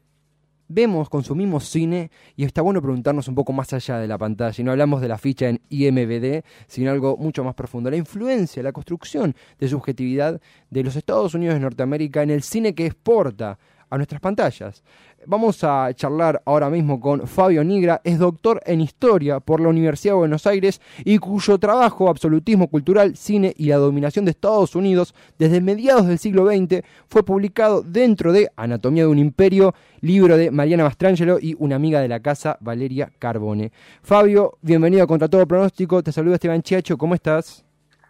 vemos, 0.69 1.09
consumimos 1.09 1.65
cine 1.65 2.09
y 2.37 2.45
está 2.45 2.61
bueno 2.61 2.81
preguntarnos 2.81 3.27
un 3.27 3.35
poco 3.35 3.51
más 3.51 3.73
allá 3.73 3.97
de 3.97 4.07
la 4.07 4.17
pantalla. 4.17 4.55
Y 4.57 4.63
no 4.63 4.71
hablamos 4.71 5.01
de 5.01 5.09
la 5.09 5.17
ficha 5.17 5.49
en 5.49 5.59
IMBD, 5.67 6.45
sino 6.67 6.89
algo 6.89 7.17
mucho 7.17 7.43
más 7.43 7.53
profundo. 7.53 7.91
La 7.91 7.97
influencia, 7.97 8.63
la 8.63 8.71
construcción 8.71 9.35
de 9.59 9.67
subjetividad 9.67 10.39
de 10.69 10.83
los 10.83 10.95
Estados 10.95 11.33
Unidos 11.33 11.55
de 11.55 11.59
Norteamérica 11.59 12.23
en 12.23 12.29
el 12.29 12.43
cine 12.43 12.73
que 12.73 12.85
exporta 12.85 13.59
a 13.93 13.97
nuestras 13.97 14.19
pantallas. 14.19 14.84
Vamos 15.27 15.63
a 15.63 15.93
charlar 15.93 16.41
ahora 16.45 16.67
mismo 16.71 16.99
con 16.99 17.27
Fabio 17.27 17.63
Nigra, 17.63 18.01
es 18.03 18.17
doctor 18.17 18.60
en 18.65 18.82
Historia 18.82 19.39
por 19.39 19.62
la 19.62 19.69
Universidad 19.69 20.13
de 20.13 20.17
Buenos 20.17 20.47
Aires 20.47 20.82
y 21.06 21.19
cuyo 21.19 21.60
trabajo 21.60 22.10
Absolutismo 22.10 22.67
Cultural, 22.69 23.15
Cine 23.15 23.53
y 23.56 23.67
la 23.67 23.77
Dominación 23.77 24.25
de 24.25 24.32
Estados 24.32 24.75
Unidos 24.75 25.13
desde 25.38 25.62
mediados 25.62 26.08
del 26.08 26.17
siglo 26.17 26.47
XX 26.47 26.82
fue 27.08 27.23
publicado 27.23 27.84
dentro 27.84 28.34
de 28.34 28.49
Anatomía 28.56 29.03
de 29.03 29.10
un 29.10 29.19
Imperio, 29.19 29.75
libro 30.01 30.38
de 30.38 30.49
Mariana 30.49 30.86
Mastrangelo 30.86 31.38
y 31.39 31.56
una 31.60 31.75
amiga 31.75 32.01
de 32.01 32.08
la 32.08 32.19
casa, 32.19 32.58
Valeria 32.62 33.12
Carbone. 33.19 33.71
Fabio, 34.01 34.58
bienvenido 34.63 35.03
a 35.03 35.08
Contra 35.08 35.29
Todo 35.29 35.47
Pronóstico, 35.47 36.01
te 36.01 36.12
saluda 36.12 36.36
Esteban 36.36 36.63
Chiacho, 36.63 36.97
¿cómo 36.97 37.13
estás? 37.13 37.63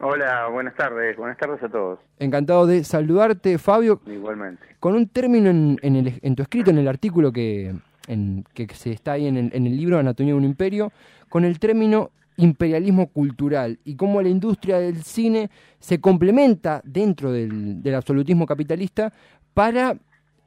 Hola, 0.05 0.49
buenas 0.51 0.75
tardes, 0.75 1.15
buenas 1.15 1.37
tardes 1.37 1.63
a 1.63 1.69
todos. 1.69 1.97
Encantado 2.19 2.67
de 2.67 2.83
saludarte, 2.83 3.57
Fabio. 3.57 4.01
Igualmente. 4.05 4.61
Con 4.81 4.95
un 4.95 5.07
término 5.07 5.49
en, 5.49 5.79
en, 5.81 6.35
tu 6.35 6.41
escrito, 6.41 6.71
en 6.71 6.77
el 6.77 6.89
artículo 6.89 7.31
que, 7.31 7.73
en, 8.07 8.43
que 8.53 8.67
se 8.73 8.91
está 8.91 9.13
ahí 9.13 9.27
en 9.27 9.37
el, 9.37 9.49
en 9.53 9.65
el 9.65 9.77
libro 9.77 9.97
Anatomía 9.97 10.33
de 10.33 10.39
un 10.39 10.43
Imperio, 10.43 10.91
con 11.29 11.45
el 11.45 11.57
término 11.57 12.11
imperialismo 12.35 13.07
cultural 13.07 13.79
y 13.85 13.95
cómo 13.95 14.21
la 14.21 14.27
industria 14.27 14.77
del 14.77 15.03
cine 15.03 15.49
se 15.79 16.01
complementa 16.01 16.81
dentro 16.83 17.31
del, 17.31 17.81
del 17.81 17.95
absolutismo 17.95 18.45
capitalista 18.45 19.13
para 19.53 19.95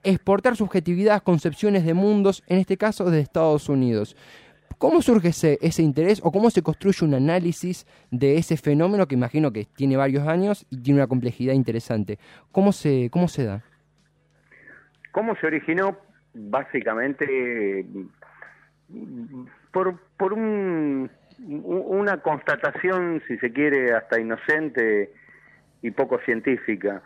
exportar 0.02 0.54
subjetividad, 0.56 1.22
concepciones 1.22 1.86
de 1.86 1.94
mundos, 1.94 2.42
en 2.46 2.58
este 2.58 2.76
caso 2.76 3.10
de 3.10 3.20
Estados 3.20 3.70
Unidos. 3.70 4.16
¿Cómo 4.78 5.00
surge 5.00 5.28
ese, 5.28 5.58
ese 5.62 5.82
interés 5.82 6.20
o 6.22 6.30
cómo 6.30 6.50
se 6.50 6.62
construye 6.62 7.04
un 7.06 7.14
análisis 7.14 7.86
de 8.10 8.36
ese 8.36 8.56
fenómeno 8.56 9.06
que 9.06 9.14
imagino 9.14 9.52
que 9.52 9.64
tiene 9.64 9.96
varios 9.96 10.26
años 10.28 10.66
y 10.70 10.82
tiene 10.82 11.00
una 11.00 11.06
complejidad 11.06 11.54
interesante? 11.54 12.18
¿Cómo 12.52 12.72
se, 12.72 13.08
cómo 13.10 13.28
se 13.28 13.44
da? 13.44 13.62
¿Cómo 15.12 15.34
se 15.36 15.46
originó? 15.46 15.96
Básicamente 16.34 17.86
por, 19.72 19.98
por 20.18 20.34
un, 20.34 21.10
una 21.38 22.18
constatación, 22.18 23.22
si 23.26 23.38
se 23.38 23.52
quiere, 23.52 23.94
hasta 23.94 24.20
inocente 24.20 25.12
y 25.80 25.90
poco 25.90 26.18
científica 26.20 27.02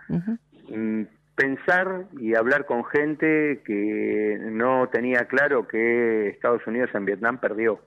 pensar 1.40 2.04
y 2.18 2.34
hablar 2.34 2.66
con 2.66 2.84
gente 2.84 3.62
que 3.64 4.38
no 4.42 4.88
tenía 4.92 5.24
claro 5.24 5.66
que 5.66 6.28
Estados 6.28 6.66
Unidos 6.66 6.90
en 6.92 7.06
Vietnam 7.06 7.38
perdió. 7.38 7.80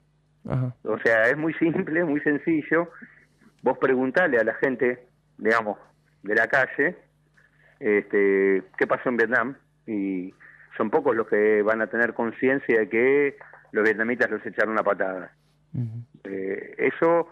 O 0.83 0.97
sea, 1.03 1.29
es 1.29 1.37
muy 1.37 1.53
simple, 1.53 2.03
muy 2.03 2.19
sencillo. 2.21 2.89
Vos 3.61 3.77
preguntale 3.77 4.39
a 4.39 4.43
la 4.43 4.55
gente, 4.55 5.05
digamos, 5.37 5.77
de 6.23 6.35
la 6.35 6.47
calle, 6.47 6.97
este, 7.79 8.63
qué 8.77 8.87
pasó 8.87 9.09
en 9.09 9.17
Vietnam 9.17 9.55
y 9.85 10.33
son 10.75 10.89
pocos 10.89 11.15
los 11.15 11.27
que 11.27 11.61
van 11.61 11.81
a 11.81 11.87
tener 11.87 12.13
conciencia 12.13 12.79
de 12.79 12.89
que 12.89 13.37
los 13.71 13.83
vietnamitas 13.83 14.31
los 14.31 14.43
echaron 14.45 14.73
una 14.73 14.83
patada. 14.83 15.31
Eh, 16.23 16.75
eso 16.77 17.29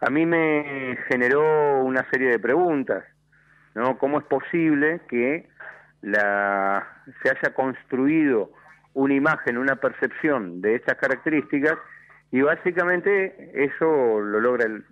a 0.00 0.10
mí 0.10 0.26
me 0.26 0.98
generó 1.08 1.82
una 1.82 2.08
serie 2.10 2.28
de 2.28 2.38
preguntas. 2.38 3.04
¿No? 3.76 3.98
¿Cómo 3.98 4.18
es 4.18 4.24
posible 4.24 5.00
que 5.08 5.48
la, 6.00 6.84
se 7.22 7.30
haya 7.30 7.54
construido 7.54 8.50
una 8.94 9.14
imagen, 9.14 9.58
una 9.58 9.76
percepción 9.76 10.62
de 10.62 10.76
estas 10.76 10.96
características 10.96 11.76
y 12.32 12.40
básicamente 12.40 13.52
eso 13.54 14.20
lo 14.20 14.40
logra 14.40 14.64
el, 14.64 14.82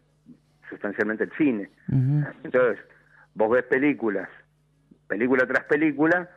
sustancialmente 0.68 1.25
el 1.25 1.33
cine. 1.33 1.70
Entonces, 1.88 2.79
vos 3.35 3.51
ves 3.51 3.64
películas, 3.64 4.29
película 5.09 5.47
tras 5.47 5.64
película, 5.64 6.29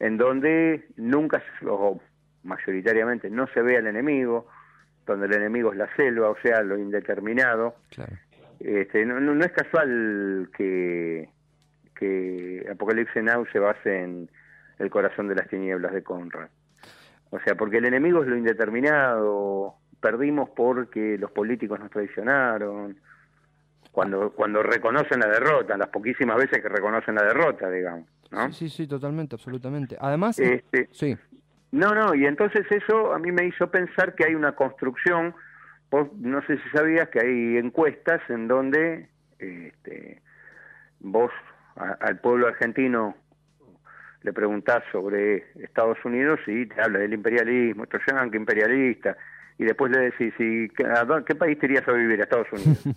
en 0.00 0.16
donde 0.16 0.88
nunca, 0.96 1.40
o 1.64 2.00
mayoritariamente, 2.42 3.30
no 3.30 3.46
se 3.54 3.62
ve 3.62 3.76
al 3.76 3.86
enemigo, 3.86 4.48
donde 5.06 5.26
el 5.26 5.34
enemigo 5.34 5.70
es 5.70 5.78
la 5.78 5.94
selva, 5.94 6.30
o 6.30 6.36
sea, 6.42 6.62
lo 6.62 6.76
indeterminado. 6.76 7.76
Este, 8.58 9.06
no, 9.06 9.20
no, 9.20 9.44
es 9.44 9.52
casual 9.52 10.50
que 10.56 11.28
que 11.94 12.66
Apocalipsis 12.70 13.22
Now 13.22 13.46
se 13.52 13.58
base 13.58 14.02
en 14.02 14.30
El 14.78 14.90
corazón 14.90 15.28
de 15.28 15.34
las 15.34 15.48
tinieblas 15.48 15.92
de 15.92 16.02
Conrad. 16.02 16.48
O 17.30 17.40
sea, 17.40 17.54
porque 17.54 17.78
el 17.78 17.86
enemigo 17.86 18.22
es 18.22 18.28
lo 18.28 18.36
indeterminado, 18.36 19.74
perdimos 20.00 20.50
porque 20.50 21.16
los 21.18 21.30
políticos 21.30 21.80
nos 21.80 21.90
traicionaron, 21.90 22.98
cuando 23.90 24.32
cuando 24.32 24.62
reconocen 24.62 25.20
la 25.20 25.28
derrota, 25.28 25.76
las 25.76 25.88
poquísimas 25.88 26.36
veces 26.36 26.60
que 26.60 26.68
reconocen 26.68 27.14
la 27.14 27.22
derrota, 27.22 27.70
digamos, 27.70 28.08
¿no? 28.30 28.52
Sí, 28.52 28.68
sí, 28.68 28.86
totalmente, 28.86 29.36
absolutamente. 29.36 29.96
Además, 30.00 30.38
este, 30.38 30.88
sí. 30.92 31.16
No, 31.70 31.94
no, 31.94 32.14
y 32.14 32.26
entonces 32.26 32.66
eso 32.70 33.14
a 33.14 33.18
mí 33.18 33.32
me 33.32 33.46
hizo 33.46 33.70
pensar 33.70 34.14
que 34.14 34.26
hay 34.26 34.34
una 34.34 34.52
construcción, 34.52 35.34
no 36.18 36.42
sé 36.46 36.58
si 36.58 36.68
sabías 36.70 37.08
que 37.08 37.20
hay 37.20 37.56
encuestas 37.56 38.20
en 38.28 38.46
donde 38.46 39.08
este, 39.38 40.20
vos 41.00 41.30
al 41.76 42.18
pueblo 42.20 42.48
argentino 42.48 43.16
le 44.22 44.32
preguntás 44.32 44.84
sobre 44.92 45.46
Estados 45.56 45.98
Unidos 46.04 46.40
y 46.46 46.66
te 46.66 46.80
habla 46.80 47.00
del 47.00 47.14
imperialismo, 47.14 47.84
esto 47.84 47.98
que 48.30 48.36
imperialista, 48.36 49.16
y 49.58 49.64
después 49.64 49.90
le 49.90 50.10
decís, 50.10 50.34
¿y 50.38 50.70
¿a 50.84 51.24
qué 51.24 51.34
país 51.34 51.58
te 51.58 51.66
irías 51.66 51.86
a 51.88 51.92
vivir? 51.92 52.20
A 52.20 52.24
Estados 52.24 52.52
Unidos. 52.52 52.84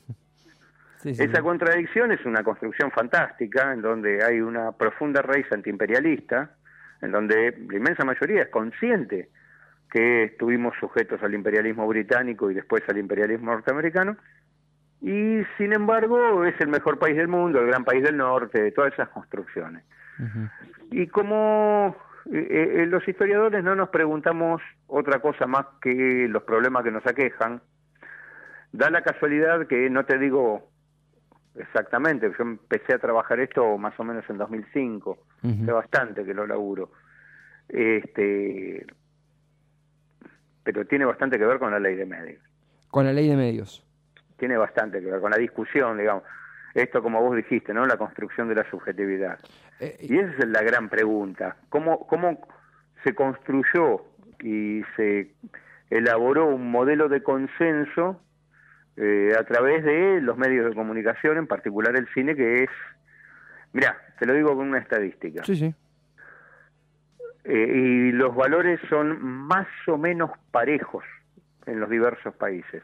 Esa 1.04 1.42
contradicción 1.44 2.12
es 2.12 2.26
una 2.26 2.44
construcción 2.44 2.90
fantástica, 2.92 3.74
en 3.74 3.82
donde 3.84 4.24
hay 4.24 4.42
una 4.42 4.72
profunda 4.72 5.22
raíz 5.22 5.46
antiimperialista, 5.52 6.56
en 7.02 7.12
donde 7.12 7.52
la 7.70 7.78
inmensa 7.78 8.04
mayoría 8.04 8.42
es 8.42 8.50
consciente 8.50 9.30
que 9.92 10.24
estuvimos 10.24 10.74
sujetos 10.80 11.22
al 11.22 11.36
imperialismo 11.36 11.88
británico 11.88 12.50
y 12.50 12.56
después 12.56 12.82
al 12.90 12.98
imperialismo 12.98 13.52
norteamericano, 13.52 14.18
y 15.02 15.42
sin 15.58 15.74
embargo 15.74 16.46
es 16.46 16.60
el 16.60 16.68
mejor 16.68 16.98
país 17.00 17.16
del 17.16 17.28
mundo, 17.28 17.60
el 17.60 17.68
gran 17.68 17.84
país 17.84 18.04
del 18.04 18.18
norte, 18.18 18.72
todas 18.72 18.94
esas 18.94 19.10
construcciones. 19.10 19.84
Y 20.92 21.08
como 21.08 21.96
eh, 22.32 22.82
eh, 22.82 22.86
los 22.88 23.06
historiadores 23.08 23.64
no 23.64 23.76
nos 23.76 23.90
preguntamos 23.90 24.62
otra 24.88 25.20
cosa 25.20 25.46
más 25.46 25.66
que 25.82 26.28
los 26.30 26.44
problemas 26.44 26.84
que 26.84 26.92
nos 26.92 27.06
aquejan, 27.06 27.62
da 28.72 28.90
la 28.90 29.02
casualidad 29.02 29.68
que 29.68 29.90
no 29.90 30.06
te 30.06 30.18
digo 30.18 30.70
exactamente, 31.56 32.32
yo 32.38 32.44
empecé 32.44 32.94
a 32.94 33.00
trabajar 33.00 33.40
esto 33.40 33.78
más 33.78 33.98
o 34.00 34.04
menos 34.04 34.24
en 34.30 34.38
2005, 34.38 35.18
hace 35.44 35.72
bastante 35.72 36.26
que 36.26 36.34
lo 36.34 36.48
laburo. 36.48 36.92
Este, 37.68 38.86
pero 40.64 40.86
tiene 40.86 41.06
bastante 41.06 41.38
que 41.38 41.46
ver 41.46 41.60
con 41.60 41.72
la 41.72 41.80
ley 41.80 41.96
de 41.96 42.06
medios. 42.06 42.42
Con 42.90 43.06
la 43.06 43.14
ley 43.14 43.28
de 43.28 43.36
medios 43.36 43.85
tiene 44.38 44.58
bastante 44.58 45.02
que 45.02 45.12
ver 45.12 45.22
con 45.22 45.32
la 45.32 45.38
discusión, 45.38 45.98
digamos. 45.98 46.24
Esto, 46.74 47.02
como 47.02 47.22
vos 47.22 47.36
dijiste, 47.36 47.74
¿no? 47.74 47.86
La 47.86 47.98
construcción 47.98 48.50
de 48.50 48.56
la 48.56 48.70
subjetividad. 48.70 49.40
Eh, 49.80 49.98
y 50.02 50.18
esa 50.18 50.32
es 50.40 50.48
la 50.50 50.62
gran 50.62 50.90
pregunta. 50.90 51.56
¿Cómo, 51.70 52.06
cómo 52.06 52.46
se 53.04 53.16
construyó 53.16 54.04
y 54.42 54.84
se 54.98 55.32
elaboró 55.90 56.48
un 56.48 56.70
modelo 56.72 57.08
de 57.08 57.24
consenso 57.24 58.20
eh, 58.98 59.34
a 59.38 59.44
través 59.44 59.84
de 59.84 60.22
los 60.22 60.38
medios 60.38 60.70
de 60.70 60.76
comunicación, 60.76 61.38
en 61.38 61.48
particular 61.48 61.96
el 61.96 62.08
cine, 62.14 62.36
que 62.36 62.64
es, 62.64 62.70
mira, 63.74 63.98
te 64.20 64.26
lo 64.26 64.34
digo 64.34 64.56
con 64.56 64.68
una 64.68 64.80
estadística. 64.80 65.44
Sí, 65.44 65.56
sí. 65.56 65.76
Eh, 67.44 67.72
y 67.74 68.12
los 68.12 68.36
valores 68.36 68.80
son 68.90 69.22
más 69.22 69.68
o 69.88 69.98
menos 69.98 70.32
parejos 70.52 71.04
en 71.68 71.80
los 71.80 71.90
diversos 71.90 72.34
países. 72.36 72.84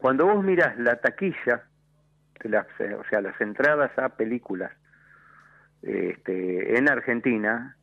Cuando 0.00 0.26
vos 0.26 0.42
miras 0.42 0.78
la 0.78 0.96
taquilla, 0.96 1.62
o 2.42 3.04
sea, 3.10 3.20
las 3.20 3.40
entradas 3.40 3.96
a 3.98 4.08
películas 4.10 4.72
este, 5.82 6.78
en 6.78 6.88
Argentina, 6.88 7.76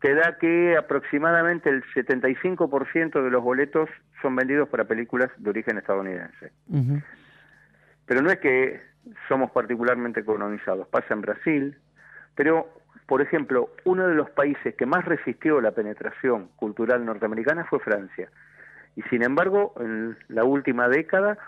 te 0.00 0.14
da 0.14 0.36
que 0.38 0.76
aproximadamente 0.76 1.70
el 1.70 1.82
75% 1.94 3.22
de 3.22 3.30
los 3.30 3.42
boletos 3.42 3.88
son 4.20 4.36
vendidos 4.36 4.68
para 4.68 4.84
películas 4.84 5.30
de 5.38 5.48
origen 5.48 5.78
estadounidense. 5.78 6.52
Pero 8.06 8.20
no 8.20 8.30
es 8.30 8.38
que 8.38 8.82
somos 9.28 9.50
particularmente 9.52 10.24
colonizados, 10.24 10.88
pasa 10.88 11.14
en 11.14 11.22
Brasil, 11.22 11.78
pero, 12.34 12.68
por 13.06 13.22
ejemplo, 13.22 13.70
uno 13.84 14.08
de 14.08 14.14
los 14.14 14.28
países 14.30 14.74
que 14.74 14.86
más 14.86 15.04
resistió 15.06 15.60
la 15.60 15.70
penetración 15.70 16.48
cultural 16.56 17.04
norteamericana 17.04 17.64
fue 17.64 17.80
Francia. 17.80 18.28
Y 18.96 19.02
sin 19.02 19.22
embargo, 19.22 19.72
en 19.80 20.18
la 20.28 20.44
última 20.44 20.88
década, 20.88 21.38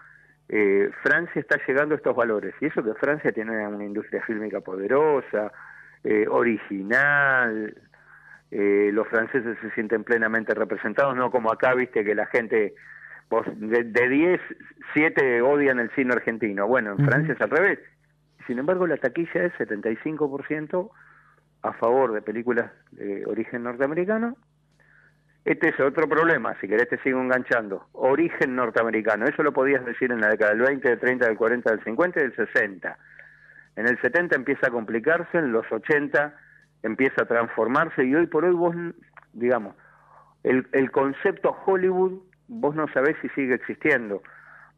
eh, 0.49 0.91
Francia 1.03 1.41
está 1.41 1.59
llegando 1.67 1.95
a 1.95 1.99
estos 1.99 2.15
valores. 2.15 2.55
Y 2.61 2.67
eso 2.67 2.83
que 2.83 2.95
Francia 2.95 3.33
tiene 3.33 3.67
una 3.67 3.85
industria 3.85 4.23
fílmica 4.23 4.61
poderosa, 4.61 5.53
eh, 6.03 6.27
original, 6.29 7.75
eh, 8.51 8.91
los 8.93 9.09
franceses 9.09 9.57
se 9.61 9.71
sienten 9.71 10.05
plenamente 10.05 10.55
representados, 10.55 11.17
no 11.17 11.31
como 11.31 11.51
acá, 11.51 11.75
viste, 11.75 12.05
que 12.05 12.15
la 12.15 12.27
gente, 12.27 12.75
vos, 13.31 13.47
de 13.57 14.09
10, 14.09 14.41
7 14.93 15.43
odian 15.43 15.81
el 15.81 15.91
cine 15.91 16.13
argentino. 16.13 16.67
Bueno, 16.67 16.93
en 16.93 17.05
Francia 17.05 17.35
es 17.35 17.41
al 17.41 17.51
revés. 17.51 17.79
Sin 18.47 18.59
embargo, 18.59 18.87
la 18.87 18.99
taquilla 18.99 19.45
es 19.45 19.53
75% 19.55 20.91
a 21.63 21.73
favor 21.73 22.13
de 22.13 22.21
películas 22.21 22.71
de 22.93 23.25
origen 23.25 23.63
norteamericano 23.63 24.37
este 25.45 25.69
es 25.69 25.81
otro 25.81 26.09
problema, 26.09 26.59
si 26.61 26.67
querés 26.67 26.89
te 26.89 26.99
sigo 26.99 27.21
enganchando. 27.21 27.87
Origen 27.93 28.57
norteamericano, 28.57 29.27
eso 29.27 29.43
lo 29.43 29.53
podías 29.53 29.85
decir 29.85 30.11
en 30.11 30.21
la 30.21 30.29
década 30.29 30.53
del 30.53 30.63
20, 30.63 30.89
del 30.89 30.99
30, 30.99 31.27
del 31.27 31.37
40, 31.37 31.71
del 31.71 31.85
50 31.85 32.19
y 32.19 32.23
del 32.23 32.37
60. 32.37 32.99
En 33.77 33.87
el 33.87 34.01
70 34.01 34.37
empieza 34.37 34.69
a 34.69 34.71
complicarse, 34.71 35.37
en 35.37 35.53
los 35.53 35.71
80 35.71 36.35
empieza 36.83 37.23
a 37.23 37.27
transformarse 37.27 38.05
y 38.05 38.15
hoy 38.15 38.27
por 38.27 38.45
hoy 38.45 38.55
vos, 38.55 38.75
digamos, 39.33 39.75
el, 40.45 40.67
el 40.73 40.91
concepto 40.91 41.57
Hollywood, 41.67 42.23
vos 42.49 42.75
no 42.75 42.87
sabés 42.89 43.17
si 43.21 43.29
sigue 43.31 43.55
existiendo, 43.55 44.23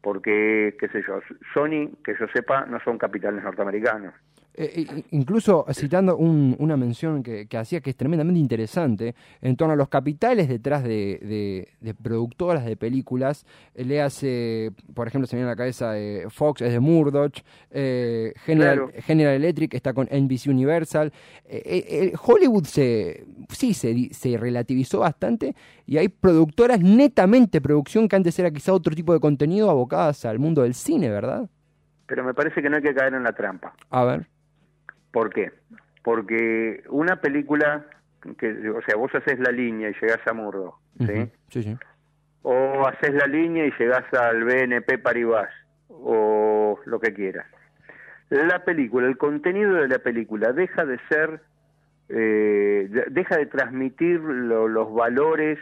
porque, 0.01 0.75
qué 0.79 0.89
sé 0.89 1.01
yo, 1.07 1.21
Sony, 1.53 1.95
que 2.03 2.15
yo 2.19 2.27
sepa, 2.33 2.65
no 2.65 2.79
son 2.81 2.97
capitales 2.97 3.43
norteamericanos. 3.43 4.13
Eh, 4.59 5.03
incluso 5.11 5.67
citando 5.71 6.17
una 6.17 6.75
mención 6.77 7.21
que, 7.21 7.47
hacía 7.55 7.79
que 7.79 7.91
es 7.91 7.95
tremendamente 7.95 8.39
interesante 8.39 9.13
en 9.39 9.55
torno 9.55 9.75
a 9.75 9.77
los 9.77 9.87
capitales 9.87 10.49
detrás 10.49 10.83
de, 10.83 11.67
productoras 12.01 12.65
de 12.65 12.75
películas, 12.75 13.45
eh, 13.75 13.85
le 13.85 14.01
hace, 14.01 14.71
por 14.95 15.07
ejemplo, 15.07 15.27
se 15.27 15.35
viene 15.35 15.47
a 15.47 15.51
la 15.51 15.55
cabeza 15.55 15.95
eh, 15.99 16.25
Fox 16.29 16.61
es 16.61 16.71
de 16.71 16.79
Murdoch, 16.79 17.35
General, 17.71 18.91
General, 18.97 19.35
Electric 19.35 19.75
está 19.75 19.93
con 19.93 20.07
NBC 20.07 20.47
Universal, 20.47 21.13
Hollywood 22.23 22.63
se, 22.63 23.25
sí 23.49 23.75
se, 23.75 24.09
se 24.11 24.37
relativizó 24.37 25.01
bastante 25.01 25.53
y 25.85 25.97
hay 25.97 26.09
productoras 26.09 26.81
netamente 26.81 27.61
producción 27.61 28.07
que 28.07 28.15
antes 28.15 28.39
era 28.39 28.49
quizá 28.49 28.73
otro 28.73 28.95
tipo 28.95 29.13
de 29.13 29.19
contenido 29.19 29.69
abocadas 29.69 30.25
al 30.25 30.39
mundo 30.39 30.63
del 30.63 30.73
cine, 30.73 31.11
¿verdad? 31.11 31.47
Pero 32.07 32.23
me 32.23 32.33
parece 32.33 32.59
que 32.63 32.71
no 32.71 32.77
hay 32.77 32.81
que 32.81 32.95
caer 32.95 33.13
en 33.13 33.21
la 33.21 33.33
trampa. 33.33 33.73
A 33.91 34.03
ver. 34.03 34.25
¿Por 35.17 35.33
qué? 35.33 35.51
Porque 36.03 36.83
una 36.89 37.19
película, 37.19 37.87
que, 38.37 38.69
o 38.69 38.83
sea, 38.83 38.95
vos 38.97 39.09
haces 39.15 39.39
la 39.39 39.51
línea 39.51 39.89
y 39.89 39.95
llegás 39.99 40.19
a 40.27 40.33
Murdo, 40.33 40.75
¿sí? 40.99 41.31
Sí, 41.49 41.63
sí. 41.63 41.77
O 42.43 42.87
haces 42.87 43.15
la 43.15 43.25
línea 43.25 43.65
y 43.65 43.71
llegás 43.79 44.03
al 44.13 44.43
BNP 44.43 44.99
Paribas, 44.99 45.49
o 45.89 46.79
lo 46.85 46.99
que 46.99 47.15
quieras. 47.15 47.47
La 48.29 48.63
película, 48.63 49.07
el 49.07 49.17
contenido 49.17 49.73
de 49.73 49.87
la 49.87 49.97
película 49.97 50.53
deja 50.53 50.85
de 50.85 50.99
ser, 51.09 51.41
eh, 52.09 52.87
deja 53.09 53.37
de 53.37 53.47
transmitir 53.47 54.19
los 54.19 54.93
valores 54.93 55.57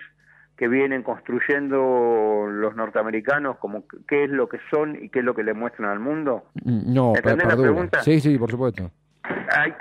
que 0.58 0.68
vienen 0.68 1.02
construyendo 1.02 2.48
los 2.50 2.76
norteamericanos, 2.76 3.58
como 3.60 3.86
qué 4.06 4.26
es 4.26 4.30
lo 4.30 4.50
que 4.50 4.60
son 4.70 5.02
y 5.02 5.08
qué 5.08 5.20
es 5.20 5.26
lo 5.26 5.34
que 5.34 5.44
le 5.44 5.54
muestran 5.54 5.92
al 5.92 6.00
mundo. 6.02 6.44
Mm, 6.56 6.94
no, 6.94 7.16
¿Entendés 7.16 7.48
la 7.48 7.56
pregunta? 7.56 8.04
Sí, 8.04 8.20
sí, 8.20 8.38
por 8.38 8.52
supuesto. 8.52 8.92
Ay, 9.56 9.74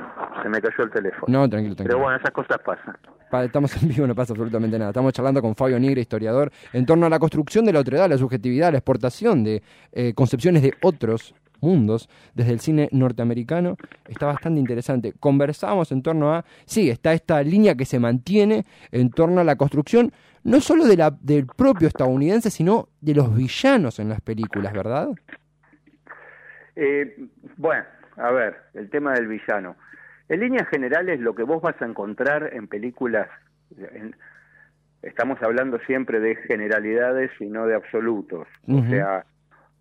se 0.42 0.48
me 0.48 0.60
cayó 0.60 0.84
el 0.84 0.90
teléfono. 0.90 1.24
No, 1.28 1.48
tranquilo, 1.48 1.74
tranquilo. 1.74 1.96
Pero 1.96 1.98
bueno, 1.98 2.16
esas 2.18 2.30
cosas 2.30 2.58
pasan. 2.64 2.96
estamos 3.44 3.82
en 3.82 3.88
vivo, 3.88 4.06
no 4.06 4.14
pasa 4.14 4.32
absolutamente 4.32 4.78
nada. 4.78 4.90
Estamos 4.90 5.12
charlando 5.12 5.42
con 5.42 5.54
Fabio 5.54 5.78
Nigre, 5.78 6.00
historiador, 6.00 6.50
en 6.72 6.86
torno 6.86 7.06
a 7.06 7.10
la 7.10 7.18
construcción 7.18 7.64
de 7.64 7.72
la 7.72 7.80
otredad, 7.80 8.08
la 8.08 8.18
subjetividad, 8.18 8.72
la 8.72 8.78
exportación 8.78 9.44
de 9.44 9.62
eh, 9.92 10.14
concepciones 10.14 10.62
de 10.62 10.74
otros 10.82 11.34
mundos 11.60 12.08
desde 12.34 12.52
el 12.52 12.60
cine 12.60 12.88
norteamericano. 12.92 13.76
Está 14.06 14.26
bastante 14.26 14.60
interesante. 14.60 15.14
Conversamos 15.18 15.90
en 15.92 16.02
torno 16.02 16.32
a, 16.32 16.44
sí, 16.66 16.90
está 16.90 17.12
esta 17.12 17.42
línea 17.42 17.74
que 17.74 17.84
se 17.84 17.98
mantiene 17.98 18.64
en 18.92 19.10
torno 19.10 19.40
a 19.40 19.44
la 19.44 19.56
construcción 19.56 20.12
no 20.44 20.60
solo 20.60 20.84
de 20.84 20.96
la, 20.96 21.10
del 21.10 21.46
propio 21.46 21.88
estadounidense, 21.88 22.50
sino 22.50 22.88
de 23.00 23.14
los 23.14 23.34
villanos 23.34 23.98
en 23.98 24.10
las 24.10 24.20
películas, 24.20 24.72
¿verdad? 24.74 25.08
Eh, 26.76 27.16
bueno, 27.56 27.84
a 28.16 28.30
ver, 28.30 28.56
el 28.74 28.90
tema 28.90 29.14
del 29.14 29.26
villano. 29.28 29.76
En 30.28 30.40
líneas 30.40 30.68
generales, 30.68 31.20
lo 31.20 31.34
que 31.34 31.42
vos 31.42 31.60
vas 31.60 31.80
a 31.82 31.86
encontrar 31.86 32.50
en 32.52 32.66
películas, 32.66 33.28
estamos 35.02 35.42
hablando 35.42 35.78
siempre 35.80 36.20
de 36.20 36.36
generalidades 36.36 37.30
y 37.40 37.46
no 37.46 37.66
de 37.66 37.74
absolutos. 37.74 38.48
O 38.66 38.82
sea, 38.84 39.26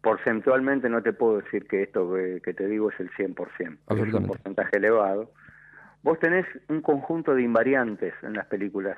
porcentualmente 0.01 0.89
no 0.89 1.01
te 1.01 1.13
puedo 1.13 1.39
decir 1.39 1.65
que 1.67 1.83
esto 1.83 2.13
que, 2.43 2.53
te 2.53 2.67
digo 2.67 2.91
es 2.91 2.99
el 2.99 3.09
100%, 3.11 3.77
es 3.89 4.13
un 4.13 4.27
porcentaje 4.27 4.77
elevado. 4.77 5.31
Vos 6.03 6.19
tenés 6.19 6.45
un 6.67 6.81
conjunto 6.81 7.33
de 7.33 7.43
invariantes 7.43 8.13
en 8.23 8.33
las 8.33 8.45
películas. 8.47 8.97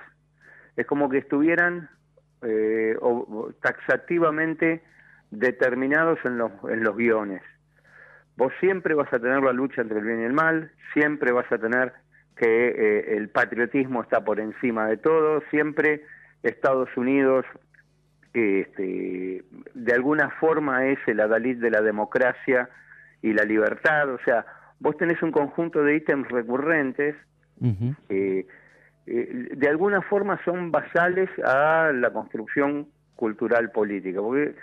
Es 0.75 0.87
como 0.87 1.07
que 1.07 1.19
estuvieran 1.19 1.89
eh, 2.41 2.97
taxativamente 3.61 4.83
determinados 5.29 6.17
en 6.25 6.39
los, 6.39 6.51
en 6.67 6.83
los 6.83 6.97
guiones. 6.97 7.43
Vos 8.37 8.51
siempre 8.59 8.93
vas 8.93 9.11
a 9.13 9.19
tener 9.19 9.41
la 9.41 9.53
lucha 9.53 9.81
entre 9.81 9.99
el 9.99 10.05
bien 10.05 10.21
y 10.21 10.25
el 10.25 10.33
mal, 10.33 10.71
siempre 10.93 11.31
vas 11.31 11.49
a 11.51 11.57
tener 11.57 11.93
que 12.35 12.67
eh, 12.67 13.17
el 13.17 13.29
patriotismo 13.29 14.01
está 14.01 14.23
por 14.23 14.39
encima 14.39 14.87
de 14.87 14.97
todo, 14.97 15.41
siempre 15.51 16.03
Estados 16.43 16.89
Unidos 16.97 17.45
este, 18.33 19.45
de 19.73 19.93
alguna 19.93 20.29
forma 20.41 20.85
es 20.87 20.99
el 21.07 21.21
adalid 21.21 21.57
de 21.61 21.71
la 21.71 21.81
democracia 21.81 22.69
y 23.21 23.31
la 23.31 23.43
libertad, 23.43 24.09
o 24.09 24.19
sea, 24.25 24.45
vos 24.79 24.97
tenés 24.97 25.21
un 25.23 25.31
conjunto 25.31 25.83
de 25.83 25.95
ítems 25.95 26.27
recurrentes 26.27 27.15
que 28.09 28.45
eh, 29.07 29.49
de 29.55 29.69
alguna 29.69 30.01
forma 30.01 30.37
son 30.43 30.71
basales 30.71 31.29
a 31.45 31.91
la 31.93 32.11
construcción 32.11 32.87
cultural 33.15 33.71
política, 33.71 34.19
porque 34.19 34.55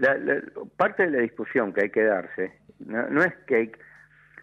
la, 0.00 0.42
parte 0.76 1.04
de 1.04 1.10
la 1.10 1.18
discusión 1.18 1.72
que 1.72 1.82
hay 1.82 1.90
que 1.90 2.02
darse 2.02 2.52
no, 2.86 3.22
es 3.22 3.34
que 3.46 3.56
hay, 3.56 3.72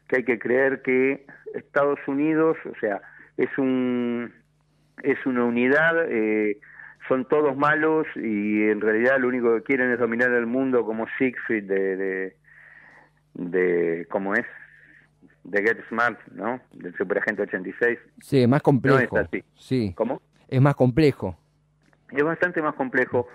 que 0.07 0.17
hay 0.17 0.23
que 0.23 0.39
creer 0.39 0.81
que 0.83 1.25
Estados 1.55 1.99
Unidos, 2.07 2.57
o 2.65 2.79
sea, 2.79 3.01
es 3.37 3.49
un 3.57 4.31
es 5.03 5.23
una 5.25 5.43
unidad, 5.45 6.05
eh, 6.09 6.59
son 7.07 7.27
todos 7.27 7.55
malos 7.55 8.07
y 8.15 8.63
en 8.69 8.81
realidad 8.81 9.19
lo 9.19 9.27
único 9.27 9.55
que 9.55 9.63
quieren 9.63 9.91
es 9.91 9.99
dominar 9.99 10.31
el 10.31 10.47
mundo 10.47 10.85
como 10.85 11.05
Siegfried 11.17 11.63
de, 11.63 11.95
de, 11.95 12.37
de 13.33 14.07
¿cómo 14.09 14.33
es? 14.33 14.45
De 15.43 15.61
Get 15.61 15.87
Smart, 15.87 16.19
¿no? 16.33 16.59
Del 16.73 16.95
Superagente 16.97 17.43
86. 17.43 17.99
Sí, 18.19 18.41
es 18.41 18.49
más 18.49 18.61
complejo. 18.61 19.15
No 19.15 19.21
es 19.21 19.27
así. 19.27 19.43
Sí. 19.55 19.93
¿Cómo? 19.95 20.21
Es 20.47 20.61
más 20.61 20.75
complejo. 20.75 21.37
Es 22.11 22.23
bastante 22.23 22.61
más 22.61 22.75
complejo 22.75 23.27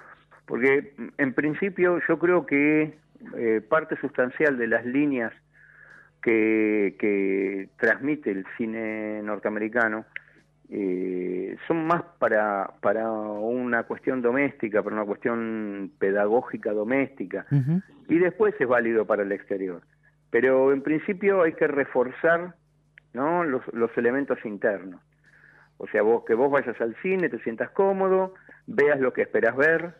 porque 0.46 0.94
en 1.18 1.34
principio 1.34 2.00
yo 2.08 2.18
creo 2.18 2.46
que 2.46 2.94
eh, 3.36 3.60
parte 3.68 3.96
sustancial 3.96 4.58
de 4.58 4.66
las 4.66 4.84
líneas 4.84 5.32
que, 6.22 6.96
que 6.98 7.68
transmite 7.78 8.30
el 8.30 8.46
cine 8.56 9.22
norteamericano 9.22 10.04
eh, 10.74 11.56
son 11.66 11.86
más 11.86 12.02
para, 12.18 12.72
para 12.80 13.10
una 13.10 13.82
cuestión 13.82 14.22
doméstica, 14.22 14.82
para 14.82 14.96
una 14.96 15.04
cuestión 15.04 15.92
pedagógica 15.98 16.72
doméstica, 16.72 17.44
y 18.08 18.18
después 18.18 18.54
es 18.58 18.66
válido 18.66 19.06
para 19.06 19.22
el 19.22 19.32
exterior. 19.32 19.82
Pero 20.30 20.72
en 20.72 20.80
principio 20.80 21.42
hay 21.42 21.52
que 21.52 21.66
reforzar 21.66 22.54
¿no? 23.12 23.44
los, 23.44 23.62
los 23.74 23.90
elementos 23.98 24.38
internos. 24.46 25.02
O 25.76 25.86
sea, 25.88 26.00
vos, 26.00 26.24
que 26.24 26.32
vos 26.32 26.50
vayas 26.50 26.80
al 26.80 26.96
cine, 27.02 27.28
te 27.28 27.38
sientas 27.40 27.70
cómodo, 27.72 28.32
veas 28.66 28.98
lo 28.98 29.12
que 29.12 29.22
esperas 29.22 29.54
ver, 29.54 29.94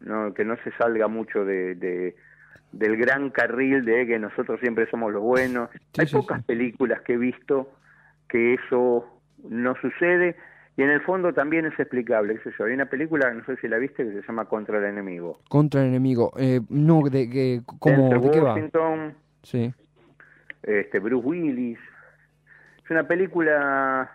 ¿no? 0.00 0.34
que 0.34 0.44
no 0.44 0.56
se 0.64 0.72
salga 0.72 1.08
mucho 1.08 1.44
de, 1.44 2.14
del 2.72 2.96
gran 2.96 3.30
carril 3.30 3.84
de 3.84 4.06
que 4.06 4.18
nosotros 4.18 4.60
siempre 4.60 4.88
somos 4.90 5.12
los 5.12 5.22
buenos. 5.22 5.70
Hay 5.98 6.06
pocas 6.06 6.42
películas 6.44 7.00
que 7.02 7.14
he 7.14 7.18
visto 7.18 7.72
que 8.28 8.54
eso 8.54 9.06
no 9.48 9.74
sucede 9.76 10.36
y 10.78 10.82
en 10.82 10.90
el 10.90 11.00
fondo 11.00 11.32
también 11.32 11.66
es 11.66 11.78
explicable. 11.78 12.38
¿qué 12.40 12.62
Hay 12.62 12.72
una 12.72 12.86
película, 12.86 13.32
no 13.34 13.44
sé 13.44 13.56
si 13.56 13.66
la 13.66 13.78
viste, 13.78 14.04
que 14.04 14.12
se 14.12 14.22
llama 14.22 14.44
Contra 14.44 14.78
el 14.78 14.84
Enemigo. 14.84 15.40
Contra 15.48 15.82
el 15.82 15.88
Enemigo. 15.88 16.32
Eh, 16.38 16.60
no, 16.68 17.02
de, 17.02 17.28
que, 17.28 17.62
¿cómo, 17.80 18.08
¿de 18.08 18.30
qué 18.30 18.40
Washington, 18.40 19.14
sí. 19.42 19.74
este, 20.62 21.00
Bruce 21.00 21.26
Willis. 21.26 21.80
Es 22.84 22.90
una 22.92 23.08
película 23.08 24.08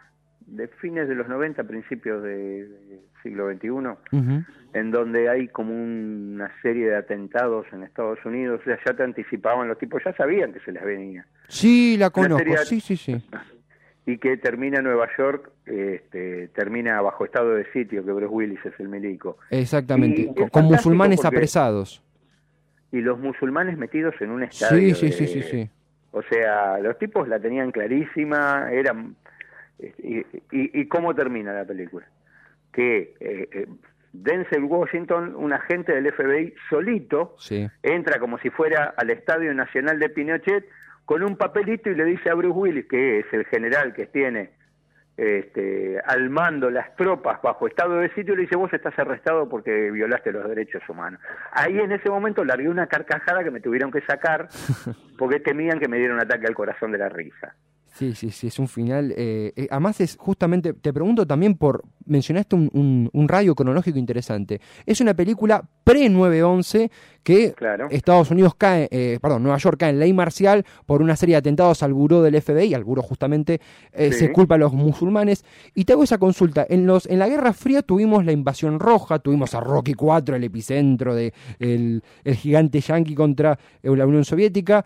de 0.47 0.69
fines 0.69 1.09
de 1.09 1.15
los 1.15 1.27
90, 1.27 1.65
principios 1.65 2.23
del 2.23 3.01
siglo 3.23 3.51
XXI, 3.51 4.37
en 4.73 4.91
donde 4.91 5.29
hay 5.29 5.47
como 5.47 5.73
una 5.73 6.51
serie 6.61 6.89
de 6.89 6.97
atentados 6.97 7.65
en 7.71 7.83
Estados 7.83 8.19
Unidos, 8.25 8.61
o 8.61 8.63
sea, 8.65 8.77
ya 8.85 8.93
te 8.93 9.03
anticipaban 9.03 9.67
los 9.67 9.77
tipos, 9.77 10.03
ya 10.03 10.13
sabían 10.13 10.53
que 10.53 10.59
se 10.59 10.71
les 10.71 10.83
venía. 10.83 11.25
Sí, 11.47 11.95
la 11.97 12.09
conozco, 12.09 12.57
sí, 12.65 12.79
sí, 12.79 12.97
sí. 12.97 13.23
y 14.05 14.17
que 14.17 14.37
termina 14.37 14.81
Nueva 14.81 15.07
York, 15.17 15.49
este, 15.65 16.49
termina 16.49 17.01
bajo 17.01 17.25
estado 17.25 17.55
de 17.55 17.71
sitio, 17.71 18.03
que 18.03 18.11
Bruce 18.11 18.33
Willis 18.33 18.65
es 18.65 18.77
el 18.79 18.89
milico. 18.89 19.37
Exactamente, 19.49 20.29
con, 20.51 20.65
musulmanes 20.65 21.23
apresados. 21.23 22.03
Y 22.91 23.01
los 23.01 23.19
musulmanes 23.19 23.77
metidos 23.77 24.13
en 24.19 24.31
un 24.31 24.43
estadio. 24.43 24.93
Sí, 24.95 25.11
sí, 25.11 25.27
sí, 25.27 25.41
sí, 25.41 25.69
O 26.11 26.21
sea, 26.23 26.77
los 26.79 26.97
tipos 26.99 27.27
la 27.27 27.39
tenían 27.39 27.71
clarísima, 27.71 28.69
eran... 28.71 29.15
Este, 29.79 30.25
y, 30.51 30.81
y, 30.81 30.85
cómo 30.87 31.15
termina 31.15 31.51
la 31.53 31.65
película? 31.65 32.05
Que 32.73 33.15
eh, 33.19 33.47
eh, 33.51 33.67
Denzel 34.11 34.63
Washington, 34.65 35.35
un 35.35 35.53
agente 35.53 35.93
del 35.93 36.11
FBI 36.11 36.53
solito, 36.69 37.35
entra 37.81 38.19
como 38.19 38.37
si 38.39 38.49
fuera 38.49 38.93
al 38.97 39.09
Estadio 39.09 39.53
Nacional 39.53 39.99
de 39.99 40.09
Pinochet 40.09 40.65
con 41.05 41.23
un 41.23 41.37
papelito 41.37 41.89
y 41.89 41.95
le 41.95 42.05
dice 42.05 42.29
a 42.29 42.33
Bruce 42.33 42.57
Willis, 42.57 42.85
que 42.85 43.19
es 43.19 43.25
el 43.31 43.45
general 43.45 43.93
que 43.93 44.07
tiene 44.07 44.51
este, 45.17 45.99
al 46.05 46.29
mando 46.29 46.69
las 46.69 46.95
tropas 46.95 47.41
bajo 47.41 47.67
estado 47.67 47.97
de 47.97 48.09
sitio, 48.13 48.35
le 48.35 48.43
dice, 48.43 48.55
vos 48.55 48.73
estás 48.73 48.97
arrestado 48.97 49.47
porque 49.47 49.91
violaste 49.91 50.31
los 50.31 50.47
derechos 50.47 50.81
humanos. 50.89 51.19
Ahí 51.51 51.77
en 51.77 51.91
ese 51.91 52.09
momento 52.09 52.43
largué 52.43 52.69
una 52.69 52.87
carcajada 52.87 53.43
que 53.43 53.51
me 53.51 53.61
tuvieron 53.61 53.91
que 53.91 54.01
sacar 54.01 54.47
porque 55.17 55.39
temían 55.39 55.79
que 55.79 55.87
me 55.87 55.97
diera 55.97 56.13
un 56.13 56.21
ataque 56.21 56.47
al 56.47 56.55
corazón 56.55 56.91
de 56.91 56.97
la 56.97 57.09
risa. 57.09 57.55
Sí, 57.93 58.15
sí, 58.15 58.31
sí, 58.31 58.47
es 58.47 58.57
un 58.57 58.67
final. 58.67 59.13
Eh, 59.15 59.53
eh, 59.55 59.67
además, 59.69 60.01
es 60.01 60.17
justamente, 60.17 60.73
te 60.73 60.91
pregunto 60.91 61.27
también 61.27 61.55
por. 61.55 61.83
Mencionaste 62.05 62.55
un, 62.55 63.09
un, 63.11 63.27
radio 63.27 63.55
cronológico 63.55 63.97
interesante. 63.97 64.59
Es 64.85 65.01
una 65.01 65.13
película 65.13 65.63
pre-9-11 65.83 66.89
que 67.23 67.55
Estados 67.89 68.31
Unidos 68.31 68.53
cae, 68.55 68.87
eh, 68.91 69.19
perdón, 69.21 69.43
Nueva 69.43 69.57
York 69.57 69.77
cae 69.79 69.91
en 69.91 69.99
ley 69.99 70.13
marcial 70.13 70.65
por 70.85 71.01
una 71.01 71.15
serie 71.15 71.33
de 71.33 71.39
atentados 71.39 71.83
al 71.83 71.93
buró 71.93 72.21
del 72.21 72.41
FBI, 72.41 72.73
al 72.73 72.83
buró 72.83 73.01
justamente, 73.01 73.61
se 73.93 74.31
culpa 74.31 74.55
a 74.55 74.57
los 74.57 74.73
musulmanes. 74.73 75.45
Y 75.73 75.85
te 75.85 75.93
hago 75.93 76.03
esa 76.03 76.17
consulta. 76.17 76.65
En, 76.69 76.85
los, 76.85 77.05
en 77.05 77.19
la 77.19 77.29
Guerra 77.29 77.53
Fría 77.53 77.81
tuvimos 77.81 78.25
la 78.25 78.31
invasión 78.31 78.79
roja, 78.79 79.19
tuvimos 79.19 79.53
a 79.55 79.61
Rocky 79.61 79.93
4, 79.93 80.35
el 80.35 80.43
epicentro 80.43 81.15
de 81.15 81.33
el, 81.59 82.03
el 82.23 82.35
gigante 82.35 82.81
yanqui 82.81 83.15
contra 83.15 83.57
la 83.81 84.05
Unión 84.05 84.25
Soviética 84.25 84.85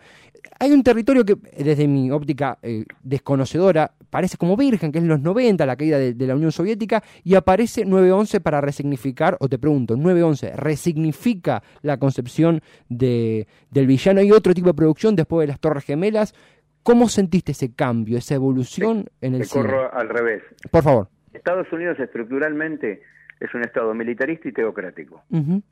hay 0.58 0.72
un 0.72 0.82
territorio 0.82 1.24
que, 1.24 1.36
desde 1.56 1.86
mi 1.86 2.10
óptica 2.10 2.58
eh, 2.62 2.84
desconocedora, 3.02 3.92
parece 4.10 4.36
como 4.36 4.56
virgen, 4.56 4.92
que 4.92 4.98
es 4.98 5.04
en 5.04 5.08
los 5.08 5.20
90, 5.20 5.64
la 5.66 5.76
caída 5.76 5.98
de, 5.98 6.26
la 6.26 6.34
Unión 6.34 6.52
Soviética, 6.52 7.02
y 7.24 7.34
aparece 7.34 7.86
9-11 7.86 8.40
para 8.40 8.60
resignificar, 8.60 9.36
o 9.40 9.48
te 9.48 9.58
pregunto, 9.58 9.96
9-11 9.96 10.54
resignifica 10.54 11.62
la 11.82 11.98
concepción 11.98 12.60
de, 12.88 13.46
del 13.70 13.86
villano 13.86 14.22
y 14.22 14.32
otro 14.32 14.54
tipo 14.54 14.68
de 14.68 14.74
producción 14.74 15.16
después 15.16 15.46
de 15.46 15.52
las 15.52 15.60
Torres 15.60 15.84
Gemelas. 15.84 16.34
¿Cómo 16.82 17.08
sentiste 17.08 17.52
ese 17.52 17.74
cambio, 17.74 18.16
esa 18.18 18.34
evolución 18.34 19.06
en 19.20 19.34
el 19.34 19.42
te 19.42 19.48
corro 19.48 19.92
al 19.92 20.08
revés. 20.08 20.42
Por 20.70 20.82
favor. 20.82 21.08
Estados 21.32 21.70
Unidos 21.72 21.98
estructuralmente 22.00 23.02
es 23.40 23.54
un 23.54 23.62
Estado 23.62 23.94
militarista 23.94 24.48
y 24.48 24.52
teocrático. 24.52 25.22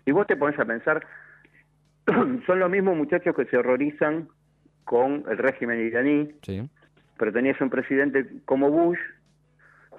Y 0.05 0.13
vos 0.13 0.27
te 0.27 0.37
pones 0.37 0.59
a 0.59 0.65
pensar, 0.65 1.07
son 2.47 2.59
los 2.59 2.71
mismos 2.71 2.97
muchachos 2.97 3.35
que 3.35 3.47
se 3.47 3.57
horrorizan 3.57 4.29
con 4.85 5.25
el 5.29 5.39
régimen 5.39 5.81
iraní, 5.81 6.33
pero 7.19 7.33
tenías 7.33 7.61
un 7.61 7.71
presidente 7.71 8.27
como 8.45 8.71
Bush 8.71 8.99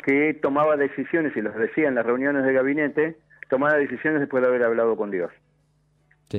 que 0.03 0.33
tomaba 0.41 0.77
decisiones, 0.77 1.35
y 1.35 1.41
los 1.41 1.55
decía 1.55 1.87
en 1.87 1.95
las 1.95 2.05
reuniones 2.05 2.45
de 2.45 2.53
gabinete, 2.53 3.17
tomaba 3.49 3.75
decisiones 3.75 4.19
después 4.19 4.41
de 4.41 4.49
haber 4.49 4.63
hablado 4.63 4.95
con 4.95 5.11
Dios, 5.11 5.31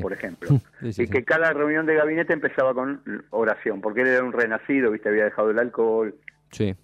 por 0.01 0.13
ejemplo. 0.13 0.49
y 0.81 1.09
que 1.09 1.25
cada 1.25 1.53
reunión 1.53 1.87
de 1.87 1.95
gabinete 1.95 2.33
empezaba 2.33 2.75
con 2.75 3.03
oración, 3.31 3.81
porque 3.81 4.03
él 4.03 4.09
era 4.09 4.25
un 4.25 4.33
renacido, 4.33 4.91
viste, 4.91 5.09
había 5.09 5.25
dejado 5.25 5.51
el 5.51 5.59
alcohol. 5.59 6.15
Sí. 6.51 6.75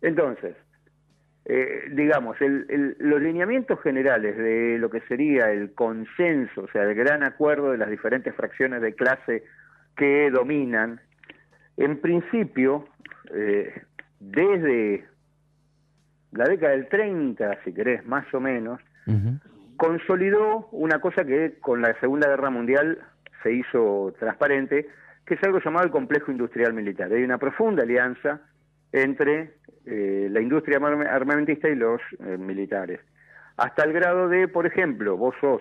Entonces, 0.00 0.56
eh, 1.44 1.88
digamos, 1.90 2.36
los 2.40 3.20
lineamientos 3.20 3.80
generales 3.82 4.36
de 4.36 4.78
lo 4.78 4.90
que 4.90 5.00
sería 5.02 5.50
el 5.50 5.72
consenso, 5.74 6.62
o 6.62 6.68
sea, 6.68 6.84
el 6.84 6.94
gran 6.94 7.24
acuerdo 7.24 7.72
de 7.72 7.78
las 7.78 7.90
diferentes 7.90 8.34
fracciones 8.34 8.80
de 8.80 8.94
clase 8.94 9.42
que 9.96 10.30
dominan, 10.30 11.00
en 11.76 12.00
principio, 12.00 12.86
eh, 13.34 13.82
desde 14.20 15.04
la 16.32 16.44
década 16.44 16.72
del 16.72 16.88
30, 16.88 17.58
si 17.64 17.72
querés, 17.72 18.04
más 18.06 18.32
o 18.34 18.40
menos, 18.40 18.80
consolidó 19.76 20.68
una 20.70 21.00
cosa 21.00 21.24
que 21.24 21.58
con 21.60 21.82
la 21.82 21.98
Segunda 22.00 22.28
Guerra 22.28 22.50
Mundial 22.50 22.98
se 23.42 23.52
hizo 23.52 24.14
transparente, 24.18 24.88
que 25.26 25.34
es 25.34 25.42
algo 25.42 25.60
llamado 25.60 25.86
el 25.86 25.90
complejo 25.90 26.30
industrial 26.30 26.72
militar. 26.72 27.12
Hay 27.12 27.22
una 27.22 27.38
profunda 27.38 27.82
alianza 27.82 28.40
entre 28.92 29.54
eh, 29.86 30.28
la 30.30 30.40
industria 30.40 30.78
armamentista 31.10 31.68
y 31.68 31.74
los 31.74 32.00
eh, 32.20 32.36
militares. 32.38 33.00
Hasta 33.56 33.84
el 33.84 33.92
grado 33.92 34.28
de, 34.28 34.48
por 34.48 34.66
ejemplo, 34.66 35.16
vos 35.16 35.34
sos, 35.40 35.60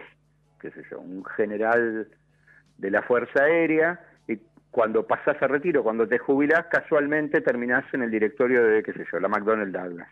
qué 0.59 0.71
sé 0.71 0.83
yo, 0.89 0.99
un 0.99 1.25
general 1.25 2.07
de 2.77 2.91
la 2.91 3.01
Fuerza 3.03 3.43
Aérea, 3.43 3.99
cuando 4.71 5.05
pasás 5.05 5.41
a 5.43 5.47
retiro, 5.47 5.83
cuando 5.83 6.07
te 6.07 6.17
jubilás, 6.17 6.65
casualmente 6.67 7.41
terminás 7.41 7.83
en 7.93 8.03
el 8.03 8.11
directorio 8.11 8.63
de, 8.63 8.81
qué 8.81 8.93
sé 8.93 9.05
yo, 9.11 9.19
la 9.19 9.27
McDonnell 9.27 9.71
Douglas. 9.71 10.07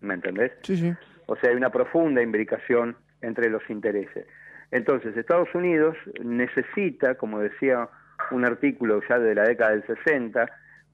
¿Me 0.00 0.14
entendés? 0.14 0.52
Sí, 0.62 0.76
sí. 0.76 0.92
O 1.26 1.36
sea, 1.36 1.50
hay 1.50 1.56
una 1.56 1.70
profunda 1.70 2.20
imbricación 2.20 2.96
entre 3.22 3.48
los 3.48 3.62
intereses. 3.70 4.26
Entonces, 4.72 5.16
Estados 5.16 5.48
Unidos 5.54 5.96
necesita, 6.24 7.14
como 7.14 7.38
decía 7.38 7.88
un 8.32 8.44
artículo 8.44 9.00
ya 9.08 9.18
de 9.20 9.34
la 9.34 9.44
década 9.44 9.70
del 9.70 9.86
60, 9.86 10.46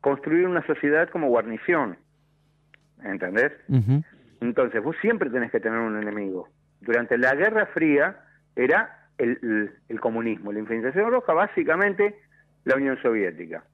construir 0.02 0.46
una 0.46 0.64
sociedad 0.66 1.08
como 1.08 1.28
guarnición. 1.28 1.96
¿Entendés? 3.02 3.52
Entonces, 4.40 4.82
vos 4.82 4.94
siempre 5.00 5.30
tenés 5.30 5.50
que 5.50 5.60
tener 5.60 5.78
un 5.78 6.00
enemigo. 6.00 6.48
Durante 6.82 7.16
la 7.16 7.34
Guerra 7.34 7.66
Fría 7.66 8.20
era 8.54 9.08
el, 9.16 9.72
el 9.88 10.00
comunismo. 10.00 10.52
La 10.52 10.58
infiltración 10.58 11.10
roja 11.10 11.32
básicamente 11.32 12.14
la 12.64 12.76
Unión 12.76 12.98
Soviética. 13.02 13.64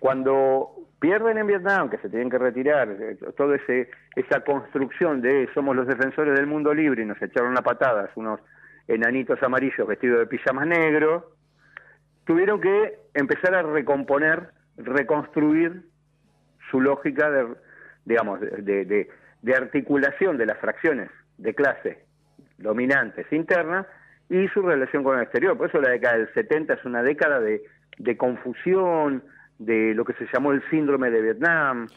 Cuando 0.00 0.70
pierden 1.00 1.38
en 1.38 1.46
Vietnam, 1.46 1.90
que 1.90 1.98
se 1.98 2.08
tienen 2.08 2.30
que 2.30 2.38
retirar, 2.38 2.88
eh, 2.88 3.16
toda 3.36 3.56
esa 3.56 4.40
construcción 4.40 5.20
de 5.20 5.48
somos 5.54 5.74
los 5.74 5.86
defensores 5.86 6.34
del 6.34 6.46
mundo 6.46 6.72
libre 6.74 7.02
y 7.02 7.06
nos 7.06 7.20
echaron 7.20 7.56
a 7.56 7.62
patadas 7.62 8.10
unos 8.16 8.40
enanitos 8.86 9.42
amarillos 9.42 9.86
vestidos 9.86 10.20
de 10.20 10.26
pijamas 10.26 10.66
negros, 10.66 11.24
tuvieron 12.24 12.60
que 12.60 12.98
empezar 13.14 13.54
a 13.54 13.62
recomponer, 13.62 14.50
reconstruir 14.76 15.82
su 16.70 16.80
lógica 16.80 17.30
de, 17.30 17.46
digamos, 18.04 18.40
de, 18.40 19.08
de 19.42 19.54
articulación 19.54 20.36
de 20.36 20.46
las 20.46 20.58
fracciones 20.58 21.10
de 21.38 21.54
clase 21.54 22.04
dominantes 22.58 23.30
internas 23.32 23.86
y 24.30 24.48
su 24.48 24.62
relación 24.62 25.02
con 25.04 25.16
el 25.16 25.22
exterior. 25.22 25.56
Por 25.56 25.68
eso 25.68 25.80
la 25.80 25.90
década 25.90 26.18
del 26.18 26.32
70 26.34 26.74
es 26.74 26.84
una 26.84 27.02
década 27.02 27.40
de, 27.40 27.62
de 27.98 28.16
confusión, 28.16 29.22
de 29.58 29.94
lo 29.94 30.04
que 30.04 30.12
se 30.14 30.26
llamó 30.32 30.52
el 30.52 30.62
síndrome 30.70 31.10
de 31.10 31.22
Vietnam. 31.22 31.88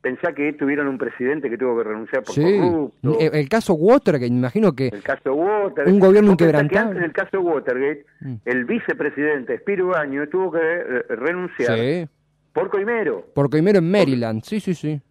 Pensá 0.00 0.32
que 0.32 0.54
tuvieron 0.54 0.88
un 0.88 0.96
presidente 0.96 1.50
que 1.50 1.58
tuvo 1.58 1.76
que 1.76 1.84
renunciar 1.84 2.22
por 2.22 2.34
sí. 2.34 2.58
corrupto. 2.58 3.18
El, 3.20 3.48
caso 3.50 3.74
Watergate, 3.74 4.32
imagino 4.32 4.72
que... 4.72 4.88
El 4.88 5.02
caso 5.02 5.34
Watergate. 5.34 5.90
Un 5.90 6.00
gobierno 6.00 6.32
inquebrantable. 6.32 6.78
Antes 6.78 7.02
del 7.02 7.12
caso 7.12 7.40
Watergate, 7.40 8.06
mm. 8.20 8.34
el 8.46 8.64
vicepresidente 8.64 9.58
Spiro 9.58 9.88
Baño 9.88 10.26
tuvo 10.28 10.52
que 10.52 10.58
eh, 10.62 11.02
renunciar 11.10 11.78
sí. 11.78 12.08
por 12.54 12.70
coimero. 12.70 13.26
Por 13.34 13.50
coimero 13.50 13.80
en 13.80 13.90
Maryland, 13.90 14.42
sí, 14.42 14.58
sí, 14.60 14.74
sí. 14.74 15.02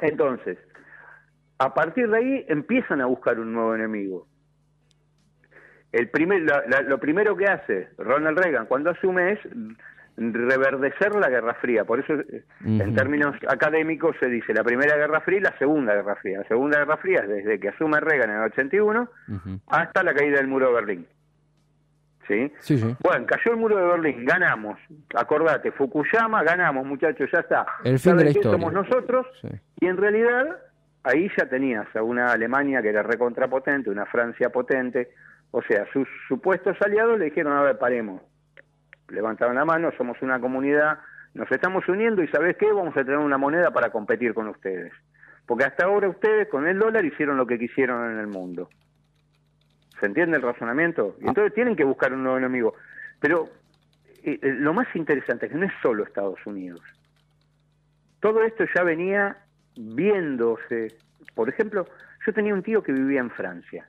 Entonces, 0.00 0.58
a 1.58 1.72
partir 1.74 2.08
de 2.08 2.16
ahí 2.16 2.46
empiezan 2.48 3.00
a 3.00 3.06
buscar 3.06 3.38
un 3.38 3.52
nuevo 3.52 3.74
enemigo 3.74 4.26
el 5.98 6.08
primer, 6.08 6.42
lo 6.86 6.98
primero 6.98 7.36
que 7.36 7.46
hace 7.46 7.88
Ronald 7.98 8.38
Reagan 8.38 8.66
cuando 8.66 8.90
asume 8.90 9.32
es 9.32 9.40
reverdecer 10.16 11.14
la 11.14 11.28
Guerra 11.28 11.54
Fría. 11.54 11.84
Por 11.84 12.00
eso, 12.00 12.14
en 12.64 12.94
términos 12.94 13.36
académicos, 13.48 14.16
se 14.18 14.26
dice 14.26 14.52
la 14.52 14.64
Primera 14.64 14.96
Guerra 14.96 15.20
Fría 15.20 15.38
y 15.38 15.42
la 15.42 15.58
Segunda 15.58 15.94
Guerra 15.94 16.16
Fría. 16.16 16.38
La 16.38 16.48
Segunda 16.48 16.78
Guerra 16.78 16.96
Fría 16.96 17.20
es 17.20 17.28
desde 17.28 17.60
que 17.60 17.68
asume 17.68 18.00
Reagan 18.00 18.30
en 18.30 18.36
el 18.36 18.42
81 18.44 19.08
hasta 19.68 20.02
la 20.02 20.14
caída 20.14 20.38
del 20.38 20.48
muro 20.48 20.68
de 20.68 20.74
Berlín. 20.74 21.06
¿Sí? 22.26 22.52
Sí, 22.58 22.96
Bueno, 23.00 23.24
cayó 23.24 23.52
el 23.52 23.56
muro 23.56 23.76
de 23.76 23.86
Berlín, 23.86 24.26
ganamos. 24.26 24.78
Acordate, 25.14 25.72
Fukuyama, 25.72 26.42
ganamos, 26.42 26.84
muchachos, 26.84 27.30
ya 27.32 27.40
está. 27.40 27.66
El 27.84 27.98
fin 27.98 28.18
de 28.18 28.24
la 28.24 28.30
historia. 28.30 28.50
Somos 28.50 28.72
nosotros. 28.74 29.26
Y 29.80 29.86
en 29.86 29.96
realidad, 29.96 30.58
ahí 31.04 31.30
ya 31.38 31.48
tenías 31.48 31.86
a 31.96 32.02
una 32.02 32.32
Alemania 32.32 32.82
que 32.82 32.90
era 32.90 33.02
recontrapotente, 33.02 33.88
una 33.88 34.04
Francia 34.04 34.50
potente, 34.50 35.10
o 35.50 35.62
sea, 35.62 35.86
sus 35.92 36.06
supuestos 36.28 36.76
aliados 36.84 37.18
le 37.18 37.26
dijeron, 37.26 37.52
a 37.52 37.62
ver, 37.62 37.78
paremos. 37.78 38.22
Levantaron 39.08 39.56
la 39.56 39.64
mano, 39.64 39.90
somos 39.96 40.20
una 40.20 40.38
comunidad, 40.40 40.98
nos 41.34 41.50
estamos 41.50 41.88
uniendo 41.88 42.22
y 42.22 42.28
¿sabes 42.28 42.56
qué? 42.56 42.70
Vamos 42.72 42.96
a 42.96 43.04
tener 43.04 43.18
una 43.18 43.38
moneda 43.38 43.70
para 43.70 43.90
competir 43.90 44.34
con 44.34 44.48
ustedes. 44.48 44.92
Porque 45.46 45.64
hasta 45.64 45.86
ahora 45.86 46.08
ustedes 46.08 46.48
con 46.48 46.66
el 46.66 46.78
dólar 46.78 47.04
hicieron 47.04 47.38
lo 47.38 47.46
que 47.46 47.58
quisieron 47.58 48.10
en 48.12 48.18
el 48.18 48.26
mundo. 48.26 48.68
¿Se 49.98 50.06
entiende 50.06 50.36
el 50.36 50.42
razonamiento? 50.42 51.16
Y 51.20 51.26
entonces 51.26 51.54
tienen 51.54 51.74
que 51.74 51.84
buscar 51.84 52.12
un 52.12 52.22
nuevo 52.22 52.38
enemigo. 52.38 52.74
Pero 53.18 53.48
eh, 54.22 54.38
lo 54.42 54.74
más 54.74 54.94
interesante 54.94 55.46
es 55.46 55.52
que 55.52 55.58
no 55.58 55.66
es 55.66 55.72
solo 55.82 56.04
Estados 56.04 56.38
Unidos. 56.44 56.82
Todo 58.20 58.42
esto 58.42 58.64
ya 58.74 58.82
venía 58.82 59.38
viéndose. 59.76 60.96
Por 61.34 61.48
ejemplo, 61.48 61.86
yo 62.28 62.34
tenía 62.34 62.52
un 62.52 62.62
tío 62.62 62.82
que 62.82 62.92
vivía 62.92 63.20
en 63.20 63.30
Francia, 63.30 63.88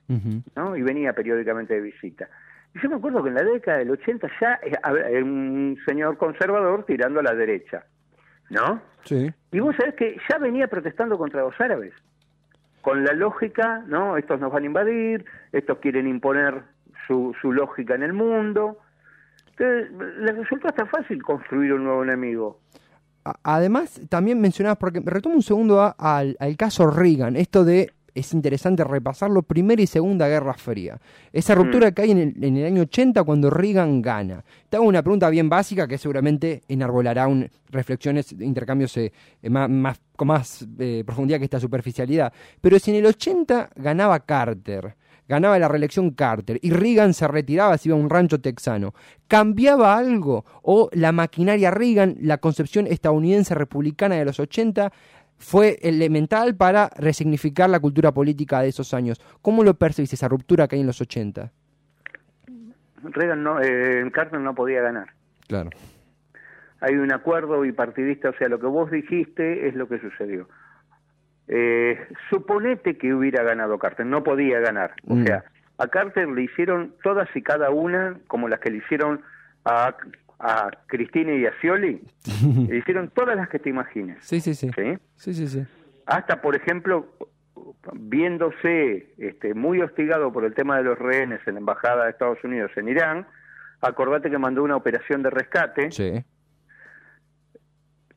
¿no? 0.55 0.73
Y 0.77 0.81
venía 0.81 1.11
periódicamente 1.11 1.73
de 1.73 1.81
visita. 1.81 2.29
Y 2.73 2.79
yo 2.81 2.89
me 2.89 2.95
acuerdo 2.95 3.21
que 3.21 3.27
en 3.27 3.35
la 3.35 3.43
década 3.43 3.79
del 3.79 3.91
80 3.91 4.29
ya 4.39 4.59
era 4.63 5.23
un 5.25 5.77
señor 5.85 6.17
conservador 6.17 6.85
tirando 6.85 7.19
a 7.19 7.23
la 7.23 7.35
derecha, 7.35 7.83
¿no? 8.49 8.81
Sí. 9.03 9.29
Y 9.51 9.59
vos 9.59 9.75
sabés 9.75 9.95
que 9.95 10.15
ya 10.29 10.37
venía 10.37 10.69
protestando 10.69 11.17
contra 11.17 11.41
los 11.41 11.59
árabes, 11.59 11.93
con 12.79 13.03
la 13.03 13.11
lógica, 13.11 13.83
¿no? 13.87 14.15
Estos 14.15 14.39
nos 14.39 14.53
van 14.53 14.63
a 14.63 14.67
invadir, 14.67 15.25
estos 15.51 15.79
quieren 15.79 16.07
imponer 16.07 16.63
su, 17.05 17.35
su 17.41 17.51
lógica 17.51 17.95
en 17.95 18.03
el 18.03 18.13
mundo. 18.13 18.77
Entonces, 19.49 19.91
les 20.19 20.37
resultó 20.37 20.69
hasta 20.69 20.85
fácil 20.85 21.21
construir 21.23 21.73
un 21.73 21.83
nuevo 21.83 22.03
enemigo. 22.03 22.61
Además, 23.43 23.99
también 24.07 24.39
mencionabas, 24.39 24.77
porque 24.77 25.01
retomo 25.03 25.35
un 25.35 25.41
segundo 25.41 25.93
al, 25.97 26.37
al 26.39 26.55
caso 26.55 26.89
Reagan, 26.89 27.35
esto 27.35 27.65
de 27.65 27.91
es 28.19 28.33
interesante 28.33 28.83
repasarlo, 28.83 29.41
Primera 29.43 29.81
y 29.81 29.87
Segunda 29.87 30.27
Guerra 30.27 30.53
Fría. 30.53 30.99
Esa 31.31 31.55
ruptura 31.55 31.89
mm. 31.89 31.93
que 31.93 32.01
hay 32.01 32.11
en 32.11 32.17
el, 32.17 32.43
en 32.43 32.57
el, 32.57 32.65
año 32.65 32.81
80 32.83 33.23
cuando 33.23 33.49
Reagan 33.49 34.01
gana. 34.01 34.43
Te 34.69 34.77
hago 34.77 34.85
una 34.85 35.01
pregunta 35.01 35.29
bien 35.29 35.49
básica 35.49 35.87
que 35.87 35.97
seguramente 35.97 36.61
enarbolará 36.67 37.27
un, 37.27 37.49
reflexiones, 37.69 38.31
intercambios 38.33 38.95
eh, 38.97 39.11
más, 39.49 39.99
con 40.15 40.27
más 40.27 40.67
eh, 40.79 41.03
profundidad 41.05 41.39
que 41.39 41.45
esta 41.45 41.59
superficialidad. 41.59 42.33
Pero 42.61 42.79
si 42.79 42.91
en 42.91 42.97
el 42.97 43.05
80 43.05 43.69
ganaba 43.75 44.19
Carter, 44.19 44.95
ganaba 45.27 45.59
la 45.59 45.67
reelección 45.67 46.11
Carter 46.11 46.59
y 46.61 46.71
Reagan 46.71 47.13
se 47.13 47.27
retiraba, 47.27 47.77
se 47.77 47.89
iba 47.89 47.97
a 47.97 48.01
un 48.01 48.09
rancho 48.09 48.41
texano, 48.41 48.93
¿cambiaba 49.27 49.95
algo? 49.95 50.43
¿O 50.63 50.89
la 50.91 51.11
maquinaria 51.11 51.71
Reagan, 51.71 52.17
la 52.19 52.39
concepción 52.39 52.87
estadounidense 52.87 53.53
republicana 53.53 54.15
de 54.15 54.25
los 54.25 54.39
80, 54.39 54.91
fue 55.39 55.77
elemental 55.81 56.55
para 56.55 56.89
resignificar 56.97 57.69
la 57.69 57.79
cultura 57.79 58.11
política 58.11 58.61
de 58.61 58.69
esos 58.69 58.93
años. 58.93 59.19
¿Cómo 59.41 59.63
lo 59.63 59.73
percibís 59.73 60.13
esa 60.13 60.27
ruptura 60.27 60.67
que 60.67 60.75
hay 60.75 60.81
en 60.81 60.87
los 60.87 61.01
80? 61.01 61.51
Reagan 63.03 63.43
no, 63.43 63.61
eh, 63.61 64.09
Carter 64.11 64.39
no 64.39 64.53
podía 64.53 64.81
ganar. 64.81 65.07
Claro. 65.47 65.69
Hay 66.81 66.95
un 66.95 67.11
acuerdo 67.11 67.61
bipartidista, 67.61 68.29
o 68.29 68.33
sea, 68.33 68.49
lo 68.49 68.59
que 68.59 68.67
vos 68.67 68.91
dijiste 68.91 69.67
es 69.67 69.75
lo 69.75 69.87
que 69.87 69.99
sucedió. 69.99 70.47
Eh, 71.47 71.97
suponete 72.29 72.97
que 72.97 73.13
hubiera 73.13 73.43
ganado 73.43 73.79
Carter, 73.79 74.05
no 74.05 74.23
podía 74.23 74.59
ganar. 74.59 74.93
O 75.07 75.15
mm. 75.15 75.25
sea, 75.25 75.43
a 75.77 75.87
Carter 75.87 76.27
le 76.27 76.43
hicieron 76.43 76.93
todas 77.01 77.27
y 77.35 77.41
cada 77.41 77.69
una 77.71 78.19
como 78.27 78.47
las 78.47 78.59
que 78.59 78.69
le 78.69 78.77
hicieron 78.77 79.21
a 79.65 79.95
a 80.39 80.71
Cristina 80.87 81.33
y 81.33 81.45
a 81.45 81.53
Scioli, 81.59 82.01
le 82.69 82.77
hicieron 82.77 83.09
todas 83.09 83.35
las 83.35 83.49
que 83.49 83.59
te 83.59 83.69
imagines. 83.69 84.17
Sí, 84.21 84.39
sí, 84.39 84.55
sí. 84.55 84.69
¿Sí? 84.75 85.33
Sí, 85.33 85.47
sí, 85.47 85.65
Hasta, 86.05 86.41
por 86.41 86.55
ejemplo, 86.55 87.13
viéndose 87.93 89.13
este, 89.17 89.53
muy 89.53 89.81
hostigado 89.81 90.31
por 90.31 90.45
el 90.45 90.53
tema 90.53 90.77
de 90.77 90.83
los 90.83 90.97
rehenes 90.97 91.41
en 91.45 91.55
la 91.55 91.59
Embajada 91.59 92.05
de 92.05 92.11
Estados 92.11 92.43
Unidos 92.43 92.71
en 92.77 92.87
Irán, 92.87 93.27
acordate 93.81 94.29
que 94.29 94.37
mandó 94.37 94.63
una 94.63 94.75
operación 94.75 95.23
de 95.23 95.29
rescate. 95.29 95.91
Sí. 95.91 96.23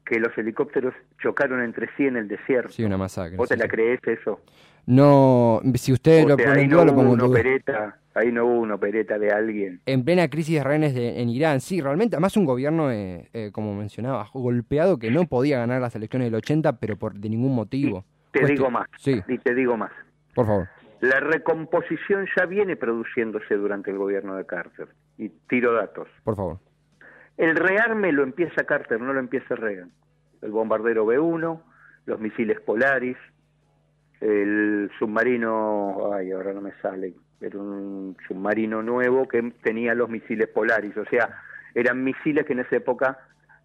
Que 0.04 0.20
los 0.20 0.36
helicópteros 0.36 0.94
chocaron 1.18 1.62
entre 1.62 1.88
sí 1.96 2.06
en 2.06 2.16
el 2.16 2.28
desierto. 2.28 2.70
Sí, 2.70 2.84
una 2.84 2.98
masacre. 2.98 3.36
¿Vos 3.36 3.48
te 3.48 3.56
la 3.56 3.66
crees 3.66 4.00
eso? 4.04 4.40
No, 4.86 5.60
si 5.74 5.92
usted 5.92 6.26
lo 6.26 6.36
pone 6.36 6.66
no 6.66 6.84
lo 6.84 6.94
pongo 6.94 7.26
opereta, 7.26 7.98
ahí 8.14 8.32
no 8.32 8.46
hubo 8.46 8.60
una 8.60 8.74
opereta 8.74 9.18
de 9.18 9.30
alguien. 9.30 9.80
En 9.86 10.04
plena 10.04 10.28
crisis 10.28 10.56
de 10.56 10.64
rehenes 10.64 10.94
en 10.96 11.28
Irán, 11.28 11.60
sí, 11.60 11.80
realmente, 11.80 12.16
además 12.16 12.36
un 12.36 12.44
gobierno, 12.44 12.90
eh, 12.90 13.28
eh, 13.32 13.50
como 13.52 13.74
mencionaba, 13.74 14.28
golpeado 14.32 14.98
que 14.98 15.10
no 15.10 15.26
podía 15.26 15.58
ganar 15.58 15.80
las 15.80 15.94
elecciones 15.94 16.26
del 16.26 16.34
80, 16.36 16.78
pero 16.78 16.96
por 16.96 17.14
de 17.14 17.28
ningún 17.28 17.54
motivo. 17.54 18.04
te 18.32 18.44
digo 18.46 18.70
más, 18.70 18.86
sí. 18.98 19.22
y 19.28 19.38
te 19.38 19.54
digo 19.54 19.76
más. 19.76 19.92
Por 20.34 20.46
favor. 20.46 20.68
La 21.00 21.18
recomposición 21.18 22.26
ya 22.36 22.46
viene 22.46 22.76
produciéndose 22.76 23.56
durante 23.56 23.90
el 23.90 23.98
gobierno 23.98 24.36
de 24.36 24.46
Carter. 24.46 24.88
Y 25.18 25.30
tiro 25.48 25.72
datos. 25.72 26.08
Por 26.22 26.36
favor. 26.36 26.58
El 27.36 27.56
rearme 27.56 28.12
lo 28.12 28.22
empieza 28.22 28.64
Carter, 28.64 29.00
no 29.00 29.12
lo 29.12 29.18
empieza 29.18 29.56
Reagan. 29.56 29.90
El 30.42 30.52
bombardero 30.52 31.04
B-1, 31.04 31.60
los 32.06 32.20
misiles 32.20 32.60
Polaris, 32.60 33.16
el 34.22 34.90
submarino, 34.98 36.12
ay, 36.14 36.30
ahora 36.30 36.52
no 36.52 36.60
me 36.60 36.72
sale, 36.80 37.12
era 37.40 37.58
un 37.58 38.16
submarino 38.28 38.82
nuevo 38.82 39.26
que 39.26 39.52
tenía 39.62 39.94
los 39.94 40.08
misiles 40.08 40.48
Polaris, 40.48 40.96
o 40.96 41.04
sea, 41.06 41.42
eran 41.74 42.04
misiles 42.04 42.46
que 42.46 42.52
en 42.52 42.60
esa 42.60 42.76
época 42.76 43.18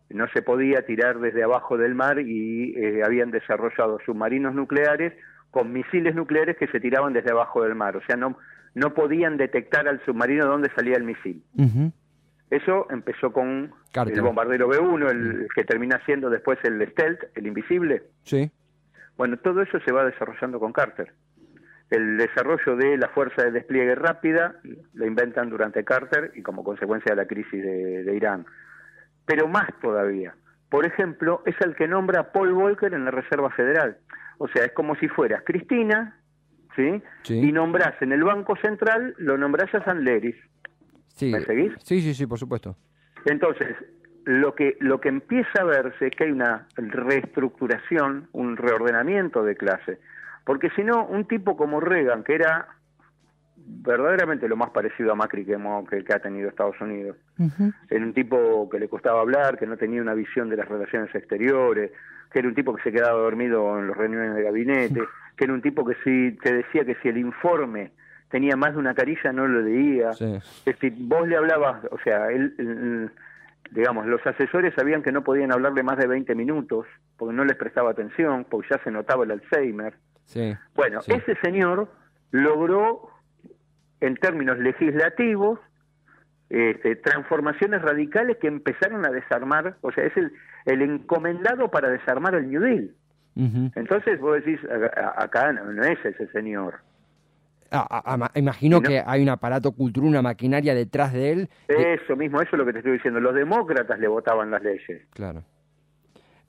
no 0.09 0.27
se 0.33 0.41
podía 0.41 0.83
tirar 0.85 1.19
desde 1.19 1.43
abajo 1.43 1.77
del 1.77 1.93
mar 1.93 2.19
y 2.19 2.73
eh, 2.75 3.03
habían 3.05 3.29
desarrollado 3.29 3.99
submarinos 4.03 4.55
nucleares 4.55 5.13
con 5.51 5.71
misiles 5.71 6.15
nucleares 6.15 6.57
que 6.57 6.67
se 6.67 6.79
tiraban 6.79 7.13
desde 7.13 7.31
abajo 7.31 7.61
del 7.63 7.75
mar, 7.75 7.95
o 7.95 8.01
sea, 8.07 8.15
no, 8.15 8.37
no 8.73 8.95
podían 8.95 9.37
detectar 9.37 9.87
al 9.87 10.03
submarino 10.05 10.47
dónde 10.47 10.71
salía 10.75 10.97
el 10.97 11.03
misil. 11.03 11.43
Eso 12.49 12.87
empezó 12.89 13.31
con 13.31 13.73
el 13.93 14.21
bombardero 14.21 14.69
B-1, 14.69 15.11
el 15.11 15.47
que 15.53 15.65
termina 15.65 16.01
siendo 16.05 16.29
después 16.29 16.57
el 16.63 16.81
Stealth, 16.89 17.25
el 17.35 17.45
invisible. 17.45 18.03
Sí 18.23 18.49
bueno, 19.17 19.37
todo 19.37 19.61
eso 19.61 19.79
se 19.79 19.91
va 19.91 20.05
desarrollando 20.05 20.59
con 20.59 20.71
Carter. 20.71 21.11
El 21.89 22.17
desarrollo 22.17 22.75
de 22.75 22.97
la 22.97 23.09
fuerza 23.09 23.43
de 23.43 23.51
despliegue 23.51 23.95
rápida 23.95 24.55
lo 24.93 25.05
inventan 25.05 25.49
durante 25.49 25.83
Carter 25.83 26.31
y 26.35 26.41
como 26.41 26.63
consecuencia 26.63 27.11
de 27.11 27.15
la 27.15 27.27
crisis 27.27 27.63
de, 27.63 28.13
Irán. 28.15 28.45
Pero 29.25 29.47
más 29.47 29.69
todavía. 29.81 30.35
Por 30.69 30.85
ejemplo, 30.85 31.41
es 31.45 31.55
el 31.61 31.75
que 31.75 31.87
nombra 31.87 32.19
a 32.21 32.31
Paul 32.31 32.53
Volcker 32.53 32.93
en 32.93 33.05
la 33.05 33.11
Reserva 33.11 33.49
Federal. 33.51 33.97
O 34.37 34.47
sea, 34.49 34.65
es 34.65 34.73
como 34.73 34.95
si 34.95 35.07
fueras 35.07 35.43
Cristina, 35.45 36.19
¿sí? 36.75 37.01
Y 37.29 37.51
nombras 37.53 37.99
en 38.01 38.11
el 38.11 38.23
Banco 38.23 38.55
Central, 38.57 39.15
lo 39.17 39.37
nombras 39.37 39.73
a 39.73 39.83
San 39.85 40.03
Leris. 40.03 40.35
Sí. 41.07 41.31
¿Me 41.31 41.41
seguís? 41.41 41.73
Sí, 41.79 42.01
sí, 42.01 42.13
sí, 42.13 42.27
por 42.27 42.37
supuesto. 42.37 42.75
Entonces, 43.25 43.75
lo 44.27 44.55
que, 44.55 44.75
lo 44.81 44.99
que 44.99 45.07
empieza 45.07 45.61
a 45.61 45.63
verse 45.63 46.07
es 46.07 46.11
que 46.13 46.25
hay 46.25 46.31
una 46.31 46.67
reestructuración, 46.75 48.27
un 48.33 48.57
reordenamiento 48.57 49.41
de 49.41 49.55
clase. 49.55 49.99
Porque 50.43 50.69
si 50.71 50.83
no, 50.83 51.05
un 51.05 51.25
tipo 51.25 51.55
como 51.55 51.79
Reagan, 51.79 52.25
que 52.25 52.35
era 52.35 52.67
verdaderamente 53.55 54.49
lo 54.49 54.57
más 54.57 54.71
parecido 54.71 55.13
a 55.13 55.15
Macri 55.15 55.45
que, 55.45 55.57
que, 56.03 56.13
ha 56.13 56.19
tenido 56.19 56.49
Estados 56.49 56.75
Unidos. 56.81 57.15
Era 57.89 58.03
un 58.03 58.13
tipo 58.13 58.69
que 58.69 58.79
le 58.79 58.89
costaba 58.89 59.21
hablar, 59.21 59.57
que 59.57 59.65
no 59.65 59.77
tenía 59.77 60.01
una 60.01 60.13
visión 60.13 60.49
de 60.49 60.57
las 60.57 60.67
relaciones 60.67 61.15
exteriores, 61.15 61.91
que 62.29 62.39
era 62.39 62.49
un 62.49 62.55
tipo 62.55 62.75
que 62.75 62.83
se 62.83 62.91
quedaba 62.91 63.17
dormido 63.17 63.79
en 63.79 63.87
los 63.87 63.95
reuniones 63.95 64.35
de 64.35 64.43
gabinete, 64.43 65.03
que 65.37 65.45
era 65.45 65.53
un 65.53 65.61
tipo 65.61 65.85
que 65.85 65.95
si 66.03 66.37
te 66.43 66.53
decía 66.53 66.83
que 66.83 66.95
si 66.95 67.07
el 67.07 67.17
informe 67.17 67.91
tenía 68.29 68.57
más 68.57 68.73
de 68.73 68.79
una 68.79 68.93
carilla 68.93 69.31
no 69.31 69.47
lo 69.47 69.61
leía. 69.61 70.09
Es 70.09 70.65
decir, 70.65 70.93
vos 70.97 71.25
le 71.29 71.37
hablabas, 71.37 71.85
o 71.91 71.97
sea, 72.03 72.29
él 72.29 73.09
digamos, 73.71 74.05
los 74.05 74.25
asesores 74.25 74.73
sabían 74.75 75.03
que 75.03 75.11
no 75.11 75.23
podían 75.23 75.51
hablarle 75.51 75.83
más 75.83 75.97
de 75.97 76.07
20 76.07 76.35
minutos 76.35 76.85
porque 77.17 77.35
no 77.35 77.45
les 77.45 77.55
prestaba 77.57 77.91
atención, 77.91 78.45
porque 78.49 78.69
ya 78.71 78.83
se 78.83 78.91
notaba 78.91 79.23
el 79.23 79.31
Alzheimer. 79.31 79.95
Sí, 80.25 80.55
bueno, 80.75 80.99
ese 81.07 81.35
señor 81.41 81.89
logró, 82.31 83.09
en 84.01 84.15
términos 84.15 84.57
legislativos, 84.59 85.59
este, 86.49 86.95
transformaciones 86.97 87.81
radicales 87.81 88.37
que 88.37 88.47
empezaron 88.47 89.05
a 89.05 89.09
desarmar, 89.09 89.77
o 89.81 89.91
sea, 89.91 90.05
es 90.05 90.15
el, 90.17 90.31
el 90.65 90.81
encomendado 90.81 91.69
para 91.69 91.89
desarmar 91.89 92.35
el 92.35 92.49
New 92.49 92.61
Deal. 92.61 92.91
Entonces 93.75 94.19
vos 94.19 94.43
decís, 94.43 94.59
acá 95.15 95.53
no 95.53 95.83
es 95.83 96.03
ese 96.03 96.27
señor. 96.29 96.79
Imagino 98.35 98.81
que 98.81 99.03
hay 99.05 99.21
un 99.21 99.29
aparato 99.29 99.71
cultural, 99.71 100.09
una 100.09 100.21
maquinaria 100.21 100.73
detrás 100.73 101.13
de 101.13 101.31
él. 101.31 101.49
Eso 101.67 102.15
mismo, 102.15 102.41
eso 102.41 102.51
es 102.53 102.57
lo 102.57 102.65
que 102.65 102.73
te 102.73 102.79
estoy 102.79 102.93
diciendo. 102.93 103.19
Los 103.19 103.35
demócratas 103.35 103.99
le 103.99 104.07
votaban 104.07 104.51
las 104.51 104.61
leyes. 104.61 105.01
Claro. 105.11 105.43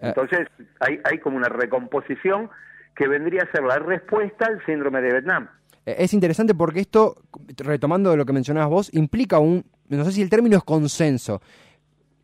Eh, 0.01 0.09
Entonces 0.09 0.47
hay, 0.81 1.01
hay 1.05 1.19
como 1.19 1.37
una 1.37 1.49
recomposición 1.49 2.51
que 2.95 3.09
vendría 3.09 3.43
a 3.43 3.51
ser 3.51 3.63
la 3.63 3.79
respuesta 3.79 4.47
al 4.47 4.65
síndrome 4.67 5.01
de 5.01 5.13
Vietnam. 5.13 5.49
Eh, 5.87 5.97
es 5.99 6.13
interesante 6.13 6.55
porque 6.55 6.81
esto, 6.81 7.17
retomando 7.57 8.17
lo 8.17 8.27
que 8.27 8.33
mencionabas 8.33 8.69
vos, 8.69 8.95
implica 8.95 9.39
un, 9.39 9.65
no 9.89 10.05
sé 10.05 10.13
si 10.13 10.23
el 10.23 10.31
término 10.31 10.57
es 10.57 10.65
consenso, 10.65 11.41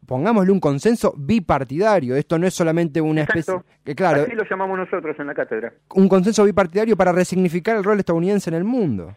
pongámosle 0.07 0.53
un 0.53 0.61
consenso 0.61 1.15
bipartidario. 1.17 2.17
Esto 2.17 2.39
no 2.39 2.47
es 2.47 2.55
solamente 2.55 3.01
una 3.01 3.23
especie. 3.23 3.55
Que, 3.85 3.95
claro, 3.95 4.23
Así 4.23 4.33
lo 4.33 4.45
llamamos 4.49 4.79
nosotros 4.79 5.19
en 5.19 5.27
la 5.27 5.35
cátedra. 5.35 5.73
Un 5.95 6.09
consenso 6.09 6.45
bipartidario 6.45 6.97
para 6.97 7.13
resignificar 7.13 7.77
el 7.77 7.85
rol 7.85 7.99
estadounidense 7.99 8.51
en 8.51 8.57
el 8.57 8.65
mundo. 8.65 9.15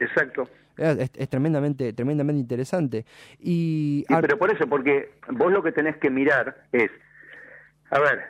Exacto. 0.00 0.48
Es, 0.76 1.28
tremendamente, 1.28 1.92
tremendamente 1.92 2.40
interesante. 2.40 3.04
Y, 3.40 4.04
pero 4.08 4.38
por 4.38 4.52
eso, 4.52 4.66
porque 4.68 5.10
vos 5.30 5.50
lo 5.52 5.62
que 5.62 5.72
tenés 5.72 5.96
que 5.96 6.08
mirar 6.08 6.56
es, 6.70 6.90
a 7.90 7.98
ver, 7.98 8.20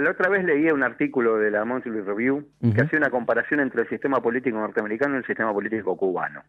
la 0.00 0.10
otra 0.10 0.28
vez 0.28 0.44
leía 0.44 0.72
un 0.72 0.84
artículo 0.84 1.38
de 1.38 1.50
la 1.50 1.64
Monthly 1.64 2.02
Review 2.02 2.46
que 2.72 2.82
hacía 2.82 2.98
una 2.98 3.10
comparación 3.10 3.58
entre 3.58 3.82
el 3.82 3.88
sistema 3.88 4.20
político 4.22 4.58
norteamericano 4.58 5.16
y 5.16 5.18
el 5.18 5.26
sistema 5.26 5.52
político 5.52 5.96
cubano, 5.96 6.44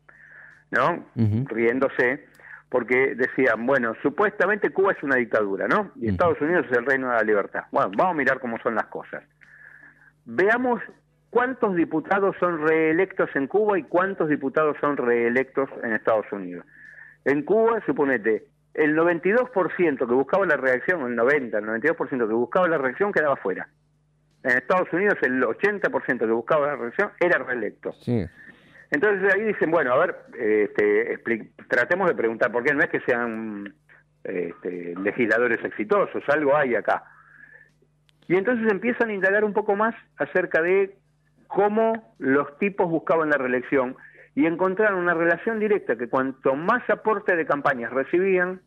¿no? 0.70 1.06
Riéndose 1.48 2.28
porque 2.72 3.16
decían, 3.16 3.66
bueno, 3.66 3.96
supuestamente 4.02 4.70
Cuba 4.70 4.94
es 4.94 5.04
una 5.04 5.18
dictadura, 5.18 5.68
¿no? 5.68 5.92
Y 5.98 6.08
Estados 6.08 6.40
Unidos 6.40 6.66
es 6.72 6.78
el 6.78 6.86
reino 6.86 7.10
de 7.10 7.16
la 7.16 7.24
libertad. 7.24 7.66
Bueno, 7.70 7.92
vamos 7.98 8.14
a 8.14 8.18
mirar 8.18 8.40
cómo 8.40 8.58
son 8.64 8.76
las 8.76 8.86
cosas. 8.86 9.26
Veamos 10.24 10.82
cuántos 11.30 11.76
diputados 11.76 12.34
son 12.40 12.66
reelectos 12.66 13.30
en 13.36 13.48
Cuba 13.48 13.78
y 13.78 13.84
cuántos 13.84 14.30
diputados 14.30 14.78
son 14.80 14.96
reelectos 14.96 15.70
en 15.84 15.92
Estados 15.92 16.26
Unidos. 16.32 16.66
En 17.26 17.44
Cuba, 17.44 17.84
suponete, 17.86 18.48
el 18.74 18.96
92% 18.96 19.98
que 19.98 20.14
buscaba 20.14 20.46
la 20.46 20.56
reacción, 20.56 21.06
el 21.06 21.18
90, 21.18 21.58
el 21.58 21.66
92% 21.66 22.08
que 22.08 22.34
buscaba 22.34 22.70
la 22.70 22.78
reacción 22.78 23.12
quedaba 23.12 23.36
fuera. 23.36 23.68
En 24.44 24.52
Estados 24.52 24.88
Unidos 24.94 25.16
el 25.24 25.44
80% 25.44 26.20
que 26.20 26.26
buscaba 26.26 26.68
la 26.68 26.76
reacción 26.78 27.12
era 27.20 27.38
reelecto. 27.40 27.94
Entonces 28.92 29.34
ahí 29.34 29.44
dicen, 29.44 29.72
bueno, 29.72 29.94
a 29.94 29.98
ver, 29.98 30.16
este, 30.38 31.20
tratemos 31.70 32.10
de 32.10 32.16
preguntar, 32.16 32.52
por 32.52 32.64
qué 32.64 32.74
no 32.74 32.82
es 32.82 32.90
que 32.90 33.00
sean 33.02 33.74
este, 34.24 34.94
legisladores 35.02 35.64
exitosos, 35.64 36.24
algo 36.28 36.56
hay 36.56 36.76
acá. 36.76 37.04
Y 38.28 38.36
entonces 38.36 38.70
empiezan 38.70 39.10
a 39.10 39.14
indagar 39.14 39.46
un 39.46 39.54
poco 39.54 39.76
más 39.76 39.96
acerca 40.18 40.62
de 40.62 40.98
cómo 41.48 42.16
los 42.20 42.58
tipos 42.60 42.90
buscaban 42.90 43.30
la 43.30 43.38
reelección 43.38 43.96
y 44.36 44.46
encontraron 44.46 45.00
una 45.00 45.14
relación 45.14 45.60
directa 45.60 45.96
que 45.96 46.10
cuanto 46.10 46.56
más 46.56 46.88
aporte 46.90 47.36
de 47.36 47.46
campañas 47.46 47.92
recibían, 47.92 48.62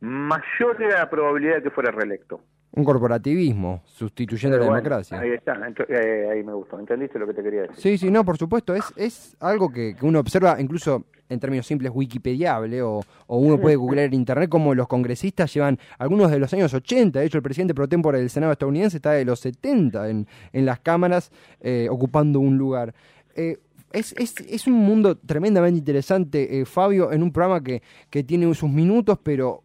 mayor 0.00 0.82
era 0.82 0.98
la 0.98 1.10
probabilidad 1.10 1.56
de 1.56 1.62
que 1.62 1.70
fuera 1.70 1.90
reelecto. 1.90 2.40
Un 2.78 2.84
corporativismo 2.84 3.82
sustituyendo 3.84 4.56
la 4.56 4.66
democracia. 4.66 5.18
Ahí 5.18 5.30
está, 5.30 5.58
eh, 5.88 6.28
ahí 6.30 6.44
me 6.44 6.52
gustó. 6.52 6.78
¿Entendiste 6.78 7.18
lo 7.18 7.26
que 7.26 7.34
te 7.34 7.42
quería 7.42 7.62
decir? 7.62 7.76
Sí, 7.76 7.98
sí, 7.98 8.08
no, 8.08 8.24
por 8.24 8.38
supuesto. 8.38 8.72
Es, 8.72 8.84
es 8.94 9.36
algo 9.40 9.68
que, 9.72 9.96
uno 10.02 10.20
observa, 10.20 10.60
incluso 10.60 11.06
en 11.28 11.40
términos 11.40 11.66
simples, 11.66 11.90
wikipediable, 11.92 12.80
o, 12.82 13.00
o 13.26 13.36
uno 13.36 13.58
puede 13.58 13.74
googlear 13.74 14.06
en 14.06 14.14
internet 14.14 14.48
como 14.48 14.76
los 14.76 14.86
congresistas 14.86 15.52
llevan 15.52 15.76
algunos 15.98 16.30
de 16.30 16.38
los 16.38 16.52
años 16.52 16.72
80. 16.72 17.18
De 17.18 17.26
hecho, 17.26 17.38
el 17.38 17.42
presidente 17.42 17.74
pro 17.74 17.88
tempore 17.88 18.20
del 18.20 18.30
Senado 18.30 18.52
estadounidense 18.52 18.98
está 18.98 19.10
de 19.10 19.24
los 19.24 19.40
70 19.40 20.08
en, 20.08 20.28
en 20.52 20.64
las 20.64 20.78
cámaras 20.78 21.32
eh, 21.60 21.88
ocupando 21.90 22.38
un 22.38 22.56
lugar. 22.58 22.94
Eh, 23.34 23.58
es, 23.92 24.14
es, 24.16 24.36
es, 24.48 24.68
un 24.68 24.74
mundo 24.74 25.16
tremendamente 25.16 25.78
interesante, 25.78 26.64
Fabio, 26.64 27.10
en 27.10 27.24
un 27.24 27.32
programa 27.32 27.60
que, 27.60 27.82
que 28.08 28.22
tiene 28.22 28.54
sus 28.54 28.70
minutos, 28.70 29.18
pero 29.20 29.62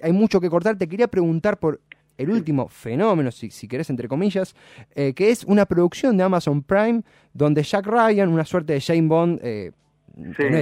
hay 0.00 0.12
mucho 0.12 0.40
que 0.40 0.48
cortar. 0.48 0.78
Te 0.78 0.88
quería 0.88 1.08
preguntar 1.08 1.58
por 1.58 1.80
el 2.16 2.30
último 2.30 2.68
fenómeno, 2.68 3.30
si, 3.30 3.50
si 3.50 3.68
querés, 3.68 3.90
entre 3.90 4.08
comillas, 4.08 4.54
eh, 4.94 5.14
que 5.14 5.30
es 5.30 5.44
una 5.44 5.66
producción 5.66 6.16
de 6.16 6.22
Amazon 6.22 6.62
Prime 6.62 7.02
donde 7.32 7.62
Jack 7.62 7.86
Ryan, 7.86 8.28
una 8.28 8.44
suerte 8.44 8.74
de 8.74 8.80
Jane 8.80 9.08
Bond, 9.08 9.40
eh, 9.42 9.72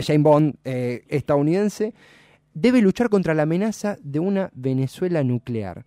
Jane 0.03 0.23
Bond 0.23 0.55
eh, 0.65 1.05
estadounidense, 1.09 1.93
debe 2.55 2.81
luchar 2.81 3.09
contra 3.09 3.35
la 3.35 3.43
amenaza 3.43 3.97
de 4.03 4.19
una 4.19 4.51
Venezuela 4.55 5.23
nuclear. 5.23 5.85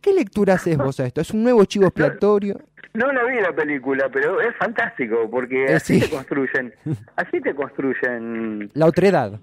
¿Qué 0.00 0.14
lectura 0.14 0.54
haces 0.54 0.78
vos 0.78 0.98
a 1.00 1.06
esto? 1.06 1.20
¿Es 1.20 1.30
un 1.30 1.42
nuevo 1.42 1.64
chivo 1.66 1.86
expiatorio? 1.88 2.58
No, 2.94 3.12
no 3.12 3.26
vi 3.26 3.40
la 3.40 3.54
película, 3.54 4.08
pero 4.10 4.40
es 4.40 4.56
fantástico 4.56 5.28
porque 5.30 5.66
así 5.66 6.00
te 6.00 6.10
construyen, 6.10 6.74
así 7.16 7.40
te 7.40 7.54
construyen 7.54 8.70
la 8.74 8.86
otredad. 8.86 9.40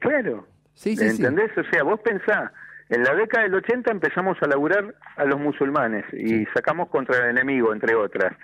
claro. 0.00 0.46
Sí, 0.74 0.96
sí, 0.96 1.04
¿Entendés? 1.04 1.50
O 1.56 1.64
sea, 1.70 1.82
vos 1.84 2.00
pensás 2.00 2.50
en 2.92 3.04
la 3.04 3.14
década 3.14 3.44
del 3.44 3.54
80 3.54 3.90
empezamos 3.90 4.36
a 4.42 4.46
laburar 4.46 4.94
a 5.16 5.24
los 5.24 5.40
musulmanes 5.40 6.04
y 6.12 6.44
sacamos 6.54 6.90
contra 6.90 7.24
el 7.24 7.30
enemigo, 7.30 7.72
entre 7.72 7.94
otras. 7.94 8.36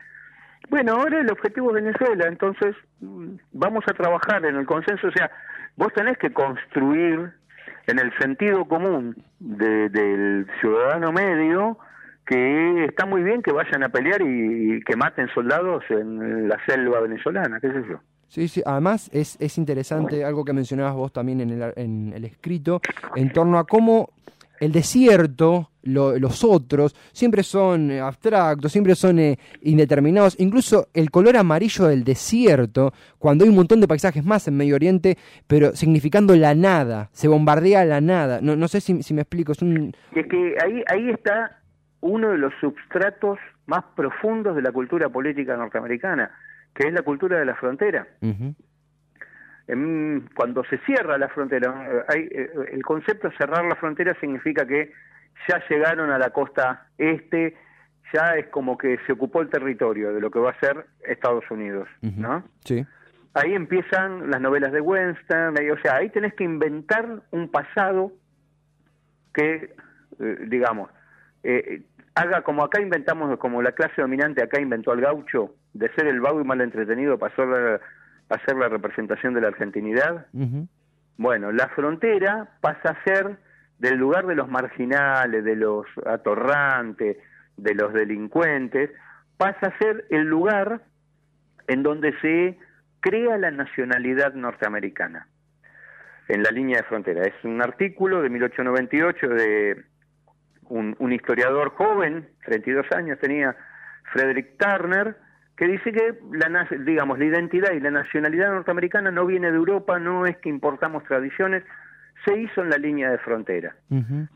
Bueno, 0.70 0.92
ahora 0.92 1.20
el 1.20 1.30
objetivo 1.30 1.68
es 1.68 1.84
Venezuela, 1.84 2.26
entonces 2.26 2.74
mm, 3.00 3.34
vamos 3.52 3.84
a 3.86 3.92
trabajar 3.92 4.46
en 4.46 4.56
el 4.56 4.64
consenso. 4.64 5.08
O 5.08 5.12
sea, 5.12 5.30
vos 5.76 5.92
tenés 5.92 6.16
que 6.16 6.32
construir 6.32 7.30
en 7.88 7.98
el 7.98 8.10
sentido 8.18 8.64
común 8.64 9.22
del 9.38 10.46
ciudadano 10.60 11.12
medio 11.12 11.76
que 12.24 12.86
está 12.86 13.04
muy 13.04 13.22
bien 13.22 13.42
que 13.42 13.52
vayan 13.52 13.82
a 13.82 13.90
pelear 13.90 14.22
y, 14.22 14.80
que 14.80 14.96
maten 14.96 15.28
soldados 15.34 15.84
en 15.90 16.48
la 16.48 16.56
selva 16.64 17.00
venezolana, 17.00 17.60
qué 17.60 17.70
sé 17.70 17.82
yo. 17.86 18.00
Sí, 18.28 18.48
sí, 18.48 18.62
además 18.64 19.10
es, 19.12 19.36
es 19.40 19.58
interesante 19.58 20.24
algo 20.24 20.42
que 20.42 20.54
mencionabas 20.54 20.94
vos 20.94 21.12
también 21.12 21.42
en 21.42 21.50
el, 21.50 21.72
en 21.76 22.12
el 22.14 22.24
escrito, 22.24 22.80
en 23.14 23.30
torno 23.30 23.58
a 23.58 23.64
cómo 23.64 24.10
el 24.60 24.72
desierto, 24.72 25.70
los 25.82 26.44
otros, 26.44 26.94
siempre 27.12 27.42
son 27.42 27.90
eh, 27.90 28.00
abstractos, 28.00 28.72
siempre 28.72 28.94
son 28.94 29.18
eh, 29.18 29.38
indeterminados. 29.62 30.38
Incluso 30.38 30.88
el 30.92 31.10
color 31.10 31.36
amarillo 31.36 31.86
del 31.86 32.04
desierto, 32.04 32.92
cuando 33.18 33.44
hay 33.44 33.50
un 33.50 33.56
montón 33.56 33.80
de 33.80 33.88
paisajes 33.88 34.24
más 34.24 34.46
en 34.48 34.56
Medio 34.56 34.74
Oriente, 34.74 35.16
pero 35.46 35.74
significando 35.74 36.34
la 36.36 36.54
nada, 36.54 37.08
se 37.12 37.28
bombardea 37.28 37.84
la 37.84 38.00
nada. 38.00 38.40
No, 38.42 38.56
no 38.56 38.68
sé 38.68 38.80
si, 38.80 39.14
me 39.14 39.22
explico. 39.22 39.52
Es, 39.52 39.62
un... 39.62 39.94
es 40.14 40.26
que 40.26 40.56
ahí, 40.62 40.82
ahí 40.88 41.10
está 41.10 41.60
uno 42.00 42.30
de 42.30 42.38
los 42.38 42.52
substratos 42.60 43.38
más 43.66 43.84
profundos 43.96 44.56
de 44.56 44.62
la 44.62 44.72
cultura 44.72 45.08
política 45.08 45.56
norteamericana, 45.56 46.30
que 46.74 46.86
es 46.88 46.92
la 46.92 47.02
cultura 47.02 47.38
de 47.38 47.44
la 47.44 47.54
frontera 47.56 48.06
cuando 50.34 50.64
se 50.64 50.78
cierra 50.78 51.18
la 51.18 51.28
frontera, 51.28 52.04
hay, 52.08 52.28
eh, 52.30 52.50
el 52.72 52.82
concepto 52.82 53.28
de 53.28 53.36
cerrar 53.36 53.64
la 53.66 53.76
frontera 53.76 54.16
significa 54.18 54.66
que 54.66 54.92
ya 55.46 55.62
llegaron 55.68 56.10
a 56.10 56.18
la 56.18 56.30
costa 56.30 56.86
este, 56.96 57.54
ya 58.12 58.36
es 58.36 58.46
como 58.48 58.78
que 58.78 58.98
se 59.06 59.12
ocupó 59.12 59.42
el 59.42 59.50
territorio 59.50 60.12
de 60.12 60.20
lo 60.20 60.30
que 60.30 60.38
va 60.38 60.50
a 60.50 60.60
ser 60.60 60.86
Estados 61.06 61.44
Unidos, 61.50 61.88
¿no? 62.00 62.44
Sí. 62.64 62.86
Ahí 63.34 63.54
empiezan 63.54 64.30
las 64.30 64.40
novelas 64.40 64.72
de 64.72 64.80
Winston, 64.80 65.54
o 65.54 65.78
sea, 65.82 65.96
ahí 65.96 66.08
tenés 66.10 66.34
que 66.34 66.44
inventar 66.44 67.22
un 67.30 67.50
pasado 67.50 68.12
que, 69.34 69.74
eh, 70.18 70.38
digamos, 70.46 70.90
eh, 71.42 71.82
haga 72.14 72.42
como 72.42 72.64
acá 72.64 72.80
inventamos, 72.80 73.38
como 73.38 73.62
la 73.62 73.72
clase 73.72 74.00
dominante 74.00 74.42
acá 74.42 74.60
inventó 74.60 74.92
al 74.92 75.00
gaucho, 75.00 75.54
de 75.74 75.92
ser 75.92 76.06
el 76.06 76.20
vago 76.20 76.40
y 76.40 76.44
mal 76.44 76.60
entretenido, 76.60 77.18
pasó 77.18 77.42
a 77.42 77.80
hacer 78.28 78.56
la 78.56 78.68
representación 78.68 79.34
de 79.34 79.40
la 79.40 79.48
argentinidad. 79.48 80.26
Bueno, 81.16 81.52
la 81.52 81.68
frontera 81.68 82.48
pasa 82.60 82.90
a 82.90 83.04
ser 83.04 83.38
del 83.78 83.96
lugar 83.96 84.26
de 84.26 84.34
los 84.34 84.48
marginales, 84.48 85.44
de 85.44 85.56
los 85.56 85.86
atorrantes, 86.06 87.16
de 87.56 87.74
los 87.74 87.92
delincuentes, 87.92 88.90
pasa 89.36 89.68
a 89.68 89.78
ser 89.78 90.06
el 90.10 90.22
lugar 90.22 90.82
en 91.66 91.82
donde 91.82 92.12
se 92.20 92.58
crea 93.00 93.36
la 93.38 93.50
nacionalidad 93.50 94.34
norteamericana 94.34 95.28
en 96.28 96.42
la 96.42 96.50
línea 96.50 96.78
de 96.78 96.82
frontera. 96.84 97.22
Es 97.22 97.34
un 97.44 97.62
artículo 97.62 98.22
de 98.22 98.30
1898 98.30 99.28
de 99.28 99.84
un, 100.64 100.94
un 100.98 101.12
historiador 101.12 101.70
joven, 101.70 102.28
32 102.44 102.86
años 102.92 103.18
tenía, 103.18 103.56
Frederick 104.12 104.58
Turner, 104.58 105.16
que 105.58 105.66
dice 105.66 105.90
que 105.90 106.14
la, 106.32 106.68
digamos, 106.84 107.18
la 107.18 107.24
identidad 107.24 107.72
y 107.72 107.80
la 107.80 107.90
nacionalidad 107.90 108.52
norteamericana 108.52 109.10
no 109.10 109.26
viene 109.26 109.50
de 109.50 109.56
Europa, 109.56 109.98
no 109.98 110.24
es 110.24 110.36
que 110.36 110.48
importamos 110.48 111.02
tradiciones, 111.02 111.64
se 112.24 112.38
hizo 112.38 112.62
en 112.62 112.70
la 112.70 112.78
línea 112.78 113.10
de 113.10 113.18
frontera. 113.18 113.74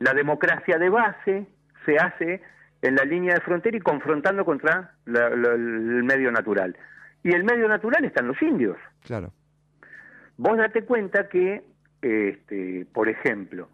La 0.01 0.15
democracia 0.15 0.79
de 0.79 0.89
base 0.89 1.47
se 1.87 1.97
hace 1.97 2.43
en 2.83 2.97
la 2.97 3.05
línea 3.05 3.35
de 3.35 3.41
frontera 3.41 3.77
y 3.77 3.81
confrontando 3.81 4.45
contra 4.45 4.95
el 5.07 6.03
medio 6.03 6.33
natural. 6.33 6.77
Y 7.23 7.31
el 7.33 7.45
medio 7.45 7.69
natural 7.69 8.05
están 8.05 8.27
los 8.27 8.43
indios. 8.43 8.77
Claro. 9.05 9.33
Vos 10.37 10.59
date 10.59 10.83
cuenta 10.85 11.29
que, 11.29 11.63
este, 12.01 12.85
por 12.93 13.09
ejemplo, 13.09 13.69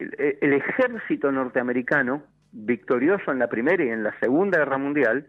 el 0.00 0.52
ejército 0.52 1.30
norteamericano, 1.30 2.24
victorioso 2.50 3.30
en 3.30 3.38
la 3.38 3.46
Primera 3.46 3.84
y 3.84 3.90
en 3.90 4.02
la 4.02 4.18
Segunda 4.18 4.58
Guerra 4.58 4.78
Mundial, 4.78 5.28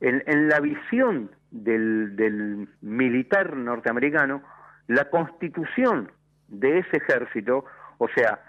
en, 0.00 0.48
la 0.48 0.60
visión 0.60 1.30
del, 1.50 2.68
militar 2.80 3.56
norteamericano, 3.56 4.42
la 4.86 5.10
constitución 5.10 6.10
de 6.48 6.78
ese 6.78 6.96
ejército, 6.96 7.64
o 7.98 8.08
sea, 8.08 8.40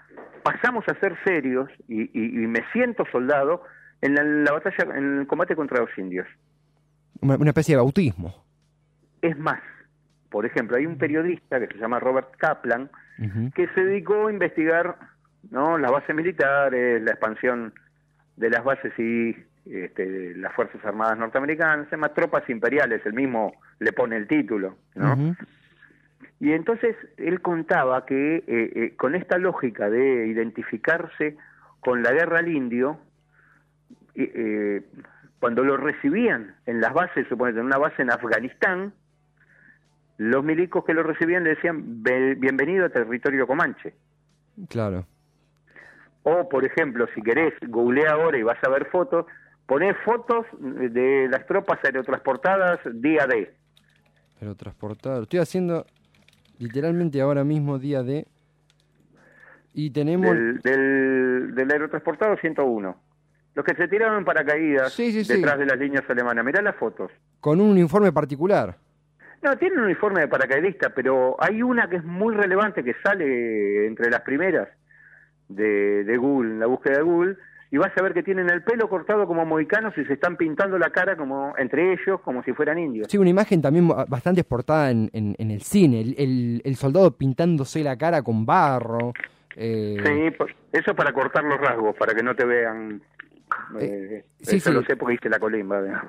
pasamos 0.42 0.84
a 0.88 0.98
ser 0.98 1.16
serios 1.24 1.68
y, 1.88 2.08
me 2.14 2.64
siento 2.72 3.04
soldado 3.12 3.62
en 4.00 4.44
la, 4.44 4.52
batalla, 4.52 4.96
en 4.96 5.20
el 5.20 5.26
combate 5.26 5.54
contra 5.54 5.80
los 5.80 5.96
indios. 5.96 6.26
Una, 7.20 7.36
especie 7.50 7.74
de 7.74 7.82
bautismo. 7.82 8.44
Es 9.20 9.38
más, 9.38 9.60
por 10.30 10.46
ejemplo, 10.46 10.76
hay 10.76 10.86
un 10.86 10.98
periodista 10.98 11.60
que 11.60 11.72
se 11.72 11.78
llama 11.78 12.00
Robert 12.00 12.34
Kaplan 12.36 12.90
que 13.54 13.68
se 13.68 13.84
dedicó 13.84 14.26
a 14.26 14.32
investigar 14.32 14.96
¿no? 15.50 15.78
las 15.78 15.92
bases 15.92 16.16
militares, 16.16 17.00
la 17.02 17.12
expansión 17.12 17.72
de 18.36 18.50
las 18.50 18.64
bases 18.64 18.92
y 18.98 19.36
este, 19.64 20.34
las 20.36 20.52
Fuerzas 20.54 20.84
Armadas 20.84 21.18
norteamericanas, 21.18 21.88
se 21.88 21.96
llama 21.96 22.14
Tropas 22.14 22.48
Imperiales, 22.48 23.04
el 23.06 23.12
mismo 23.12 23.54
le 23.78 23.92
pone 23.92 24.16
el 24.16 24.26
título, 24.26 24.76
¿no? 24.94 25.36
Y 26.40 26.52
entonces 26.52 26.96
él 27.18 27.40
contaba 27.40 28.04
que 28.04 28.36
eh, 28.38 28.44
eh, 28.48 28.96
con 28.96 29.14
esta 29.14 29.38
lógica 29.38 29.88
de 29.88 30.26
identificarse 30.26 31.36
con 31.78 32.02
la 32.02 32.12
guerra 32.12 32.40
al 32.40 32.48
indio, 32.48 32.98
eh, 34.16 34.82
cuando 35.38 35.62
lo 35.62 35.76
recibían 35.76 36.56
en 36.66 36.80
las 36.80 36.92
bases, 36.92 37.28
suponete 37.28 37.60
en 37.60 37.66
una 37.66 37.78
base 37.78 38.02
en 38.02 38.10
Afganistán, 38.10 38.92
los 40.18 40.44
milicos 40.44 40.84
que 40.84 40.94
lo 40.94 41.02
recibían 41.02 41.44
le 41.44 41.50
decían 41.50 42.02
bienvenido 42.02 42.86
a 42.86 42.88
territorio 42.88 43.46
comanche. 43.46 43.94
Claro. 44.68 45.06
O, 46.24 46.48
por 46.48 46.64
ejemplo, 46.64 47.06
si 47.14 47.22
querés, 47.22 47.54
googlea 47.66 48.12
ahora 48.12 48.38
y 48.38 48.42
vas 48.42 48.62
a 48.62 48.68
ver 48.68 48.86
fotos, 48.86 49.26
ponés 49.72 49.96
fotos 50.04 50.44
de 50.60 51.28
las 51.30 51.46
tropas 51.46 51.78
aerotransportadas 51.82 52.78
día 52.92 53.26
D. 53.26 53.50
Aerotransportadas. 54.38 55.22
Estoy 55.22 55.40
haciendo 55.40 55.86
literalmente 56.58 57.22
ahora 57.22 57.42
mismo 57.42 57.78
día 57.78 58.02
D. 58.02 58.26
Y 59.72 59.90
tenemos... 59.90 60.28
Del, 60.62 61.54
del, 61.54 61.72
aerotransportado 61.72 62.36
101. 62.36 62.96
Los 63.54 63.64
que 63.64 63.74
se 63.74 63.88
tiraron 63.88 64.18
en 64.18 64.24
paracaídas 64.26 64.94
detrás 64.94 65.58
de 65.58 65.64
las 65.64 65.78
líneas 65.78 66.04
alemanas. 66.06 66.44
Mirá 66.44 66.60
las 66.60 66.76
fotos. 66.76 67.10
Con 67.40 67.58
un 67.58 67.70
uniforme 67.70 68.12
particular. 68.12 68.76
No, 69.40 69.56
tiene 69.56 69.76
un 69.76 69.84
uniforme 69.84 70.20
de 70.20 70.28
paracaidista, 70.28 70.90
pero 70.90 71.36
hay 71.38 71.62
una 71.62 71.88
que 71.88 71.96
es 71.96 72.04
muy 72.04 72.34
relevante 72.34 72.84
que 72.84 72.94
sale 73.02 73.86
entre 73.86 74.10
las 74.10 74.20
primeras 74.20 74.68
de, 75.48 76.04
de 76.04 76.16
Google, 76.18 76.50
en 76.50 76.60
la 76.60 76.66
búsqueda 76.66 76.98
de 76.98 77.02
Google, 77.02 77.36
y 77.72 77.78
vas 77.78 77.90
a 77.96 78.02
ver 78.02 78.12
que 78.12 78.22
tienen 78.22 78.50
el 78.50 78.62
pelo 78.62 78.86
cortado 78.86 79.26
como 79.26 79.46
mohicanos 79.46 79.96
y 79.96 80.04
se 80.04 80.12
están 80.12 80.36
pintando 80.36 80.78
la 80.78 80.90
cara 80.90 81.16
como 81.16 81.54
entre 81.56 81.94
ellos 81.94 82.20
como 82.20 82.42
si 82.42 82.52
fueran 82.52 82.78
indios. 82.78 83.08
Sí, 83.10 83.16
una 83.16 83.30
imagen 83.30 83.62
también 83.62 83.88
bastante 83.88 84.42
exportada 84.42 84.90
en, 84.90 85.10
en, 85.14 85.50
el 85.50 85.62
cine, 85.62 86.02
el, 86.02 86.60
el, 86.62 86.76
soldado 86.76 87.16
pintándose 87.16 87.82
la 87.82 87.96
cara 87.96 88.22
con 88.22 88.44
barro. 88.44 89.14
Eh... 89.56 89.96
Sí, 90.04 90.44
eso 90.70 90.94
para 90.94 91.14
cortar 91.14 91.44
los 91.44 91.58
rasgos, 91.58 91.96
para 91.96 92.14
que 92.14 92.22
no 92.22 92.36
te 92.36 92.44
vean 92.44 93.00
eh, 93.80 94.24
sí, 94.40 94.56
eso 94.56 94.72
lo 94.72 94.82
sé 94.82 94.96
porque 94.96 95.14
hice 95.14 95.28
la 95.28 95.38
colimba. 95.38 95.80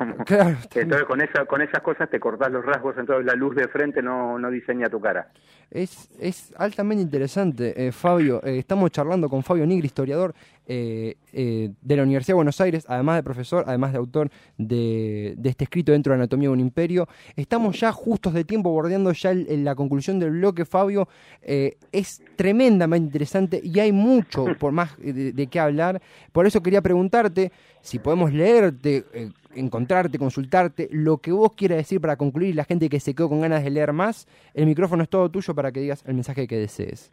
Entonces 0.76 1.07
con, 1.07 1.22
esa, 1.22 1.45
con 1.45 1.61
esas 1.61 1.82
cosas 1.82 2.09
te 2.09 2.20
cortás 2.20 2.51
los 2.51 2.66
rasgos, 2.66 2.97
entonces 2.97 3.26
la 3.26 3.36
luz 3.36 3.55
de 3.55 3.68
frente 3.68 4.01
no, 4.01 4.38
no 4.38 4.49
diseña 4.49 4.89
tu 4.89 4.99
cara. 4.99 5.30
Es, 5.72 6.09
es 6.20 6.53
altamente 6.57 7.01
interesante, 7.01 7.88
eh, 7.88 7.91
Fabio. 7.91 8.41
Eh, 8.43 8.59
estamos 8.59 8.91
charlando 8.91 9.30
con 9.30 9.43
Fabio 9.43 9.66
Nigri, 9.66 9.88
historiador 9.88 10.34
de 10.66 11.95
la 11.95 12.03
Universidad 12.03 12.34
de 12.34 12.36
Buenos 12.36 12.61
Aires, 12.61 12.86
además 12.88 13.18
de 13.18 13.24
profesor, 13.24 13.64
además 13.68 13.91
de 13.91 13.97
autor 13.97 14.30
de, 14.57 15.36
de, 15.38 15.49
este 15.49 15.66
escrito 15.66 15.91
dentro 15.91 16.11
de 16.14 16.20
Anatomía 16.20 16.49
de 16.49 16.53
un 16.53 16.59
Imperio. 16.59 17.07
Estamos 17.36 17.80
ya 17.80 17.91
justos 17.91 18.34
de 18.34 18.43
tiempo, 18.43 18.72
bordeando 18.72 19.11
ya 19.11 19.34
la 19.34 19.76
conclusión 19.76 20.20
del 20.20 20.32
bloque, 20.32 20.66
Fabio. 20.66 21.07
es 21.41 22.22
tremendamente 22.36 23.07
interesante 23.07 23.61
y 23.64 23.80
hay 23.80 23.91
mucho 23.91 24.45
por 24.59 24.72
más 24.72 24.97
de, 24.97 25.34
de 25.34 25.47
qué 25.47 25.59
hablar. 25.59 26.01
Por 26.32 26.47
eso 26.47 26.61
quería 26.64 26.82
preguntarte 26.82 27.51
si 27.84 27.99
podemos 27.99 28.32
leerte, 28.34 29.05
eh, 29.14 29.30
encontrarte, 29.55 30.18
consultarte, 30.18 30.88
lo 30.91 31.18
que 31.18 31.32
vos 31.32 31.51
quieras 31.53 31.78
decir 31.78 31.99
para 31.99 32.16
concluir, 32.16 32.55
la 32.55 32.64
gente 32.64 32.89
que 32.89 32.99
se 32.99 33.14
quedó 33.14 33.30
con 33.30 33.41
ganas 33.41 33.64
de 33.64 33.70
leer 33.70 33.91
más, 33.91 34.28
el 34.53 34.66
micrófono 34.66 35.03
es 35.03 35.09
todo 35.09 35.30
tuyo 35.30 35.53
para 35.53 35.72
que 35.72 35.82
digas 35.82 36.03
el 36.07 36.14
mensaje 36.14 36.47
que 36.47 36.57
desees. 36.57 37.11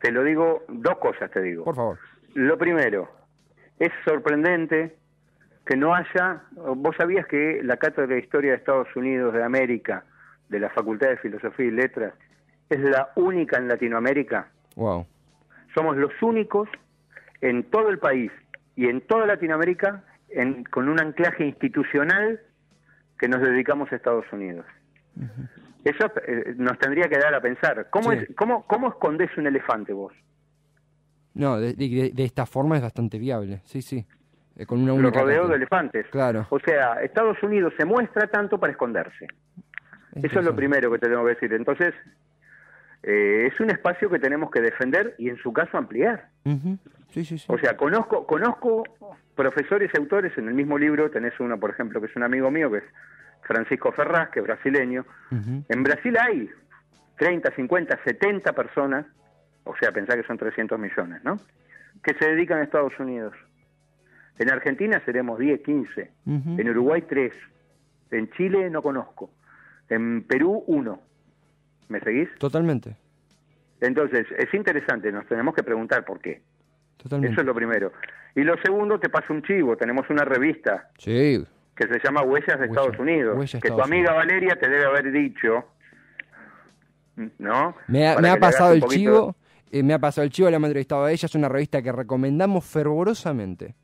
Te 0.00 0.10
lo 0.10 0.24
digo, 0.24 0.62
dos 0.68 0.98
cosas 0.98 1.30
te 1.30 1.40
digo. 1.40 1.64
Por 1.64 1.76
favor. 1.76 1.98
Lo 2.34 2.58
primero, 2.58 3.08
es 3.78 3.90
sorprendente 4.04 4.96
que 5.64 5.76
no 5.76 5.94
haya, 5.94 6.42
vos 6.76 6.94
sabías 6.96 7.26
que 7.26 7.60
la 7.62 7.76
Cátedra 7.76 8.14
de 8.14 8.20
Historia 8.20 8.50
de 8.52 8.58
Estados 8.58 8.88
Unidos 8.94 9.32
de 9.32 9.42
América, 9.42 10.04
de 10.48 10.60
la 10.60 10.68
Facultad 10.70 11.08
de 11.08 11.16
Filosofía 11.18 11.66
y 11.66 11.70
Letras, 11.70 12.12
es 12.68 12.80
la 12.80 13.10
única 13.16 13.56
en 13.56 13.68
Latinoamérica. 13.68 14.48
Wow. 14.76 15.06
Somos 15.74 15.96
los 15.96 16.12
únicos 16.22 16.68
en 17.40 17.62
todo 17.64 17.88
el 17.88 17.98
país 17.98 18.30
y 18.76 18.88
en 18.88 19.00
toda 19.02 19.26
Latinoamérica 19.26 20.02
con 20.70 20.88
un 20.88 21.00
anclaje 21.00 21.44
institucional 21.44 22.40
que 23.18 23.28
nos 23.28 23.40
dedicamos 23.40 23.90
a 23.92 23.96
Estados 23.96 24.26
Unidos. 24.32 24.66
Eso 25.84 26.10
eh, 26.26 26.54
nos 26.56 26.78
tendría 26.78 27.08
que 27.08 27.18
dar 27.18 27.34
a 27.34 27.40
pensar. 27.40 27.88
¿Cómo, 27.90 28.12
es, 28.12 28.26
cómo, 28.36 28.66
¿Cómo 28.66 28.88
escondes 28.88 29.30
un 29.36 29.46
elefante 29.46 29.92
vos? 29.92 30.12
No, 31.34 31.58
de, 31.58 32.12
esta 32.16 32.46
forma 32.46 32.76
es 32.76 32.82
bastante 32.82 33.18
viable, 33.18 33.60
sí, 33.64 33.82
sí. 33.82 34.06
Eh, 34.56 34.66
con 34.66 34.80
una 34.80 34.94
Lo 34.94 35.10
rodeo 35.10 35.48
de 35.48 35.56
elefantes. 35.56 36.06
Claro. 36.10 36.46
O 36.50 36.60
sea, 36.60 37.02
Estados 37.02 37.42
Unidos 37.42 37.72
se 37.76 37.84
muestra 37.84 38.28
tanto 38.28 38.58
para 38.58 38.72
esconderse. 38.72 39.26
Eso 40.14 40.38
es 40.38 40.44
lo 40.44 40.54
primero 40.54 40.92
que 40.92 40.98
te 40.98 41.08
tengo 41.08 41.24
que 41.24 41.34
decir. 41.34 41.52
Entonces, 41.52 41.92
eh, 43.02 43.50
es 43.52 43.58
un 43.60 43.70
espacio 43.70 44.08
que 44.08 44.20
tenemos 44.20 44.50
que 44.50 44.60
defender 44.60 45.14
y 45.18 45.28
en 45.28 45.36
su 45.38 45.52
caso 45.52 45.76
ampliar. 45.76 46.28
O 47.48 47.58
sea, 47.58 47.76
conozco, 47.76 48.26
conozco 48.26 48.84
profesores 49.34 49.90
y 49.92 49.96
autores 49.96 50.36
en 50.38 50.48
el 50.48 50.54
mismo 50.54 50.78
libro, 50.78 51.10
tenés 51.10 51.38
uno, 51.40 51.58
por 51.58 51.70
ejemplo, 51.70 52.00
que 52.00 52.06
es 52.06 52.16
un 52.16 52.22
amigo 52.22 52.50
mío, 52.50 52.70
que 52.70 52.78
es 52.78 52.84
Francisco 53.42 53.92
Ferraz, 53.92 54.30
que 54.30 54.40
es 54.40 54.46
brasileño. 54.46 55.04
En 55.68 55.82
Brasil 55.82 56.16
hay 56.18 56.48
30, 57.18 57.54
50, 57.54 57.98
70 58.04 58.52
personas, 58.52 59.06
o 59.64 59.74
sea, 59.76 59.92
pensá 59.92 60.16
que 60.16 60.22
son 60.24 60.38
300 60.38 60.78
millones, 60.78 61.22
¿no? 61.24 61.38
Que 62.02 62.14
se 62.14 62.28
dedican 62.28 62.58
a 62.58 62.62
Estados 62.64 62.98
Unidos. 62.98 63.34
En 64.38 64.50
Argentina 64.50 65.00
seremos 65.04 65.38
10, 65.38 65.60
15. 65.60 66.10
En 66.26 66.68
Uruguay 66.68 67.02
3. 67.02 67.32
En 68.10 68.30
Chile 68.32 68.68
no 68.70 68.82
conozco. 68.82 69.30
En 69.88 70.22
Perú 70.24 70.64
1. 70.66 71.00
¿Me 71.88 72.00
seguís? 72.00 72.28
Totalmente. 72.38 72.96
Entonces, 73.80 74.26
es 74.36 74.52
interesante, 74.54 75.12
nos 75.12 75.26
tenemos 75.26 75.54
que 75.54 75.62
preguntar 75.62 76.04
por 76.04 76.20
qué. 76.20 76.42
Totalmente. 76.96 77.32
Eso 77.32 77.42
es 77.42 77.46
lo 77.46 77.54
primero. 77.54 77.92
Y 78.34 78.42
lo 78.42 78.56
segundo, 78.62 78.98
te 78.98 79.08
paso 79.08 79.32
un 79.32 79.42
chivo. 79.42 79.76
Tenemos 79.76 80.08
una 80.10 80.24
revista 80.24 80.90
sí. 80.98 81.44
que 81.76 81.86
se 81.86 82.00
llama 82.02 82.22
Huellas 82.22 82.58
de 82.58 82.66
Estados 82.66 82.98
Unidos, 82.98 83.50
que 83.60 83.68
tu 83.68 83.80
amiga 83.80 84.12
Valeria 84.12 84.56
te 84.56 84.68
debe 84.68 84.86
haber 84.86 85.12
dicho, 85.12 85.64
¿no? 87.38 87.76
Me 87.88 88.08
ha, 88.08 88.36
pasado 88.38 88.72
el 88.72 88.82
chivo, 88.84 89.36
eh, 89.74 89.82
me 89.82 89.92
ha 89.92 89.98
pasado 89.98 90.24
el 90.24 90.30
chivo, 90.30 90.48
la 90.50 90.56
hemos 90.56 90.68
entrevistado 90.68 91.02
a 91.04 91.10
ella, 91.10 91.26
es 91.26 91.34
una 91.34 91.48
revista 91.48 91.82
que 91.82 91.90
recomendamos 91.90 92.64
fervorosamente. 92.64 93.74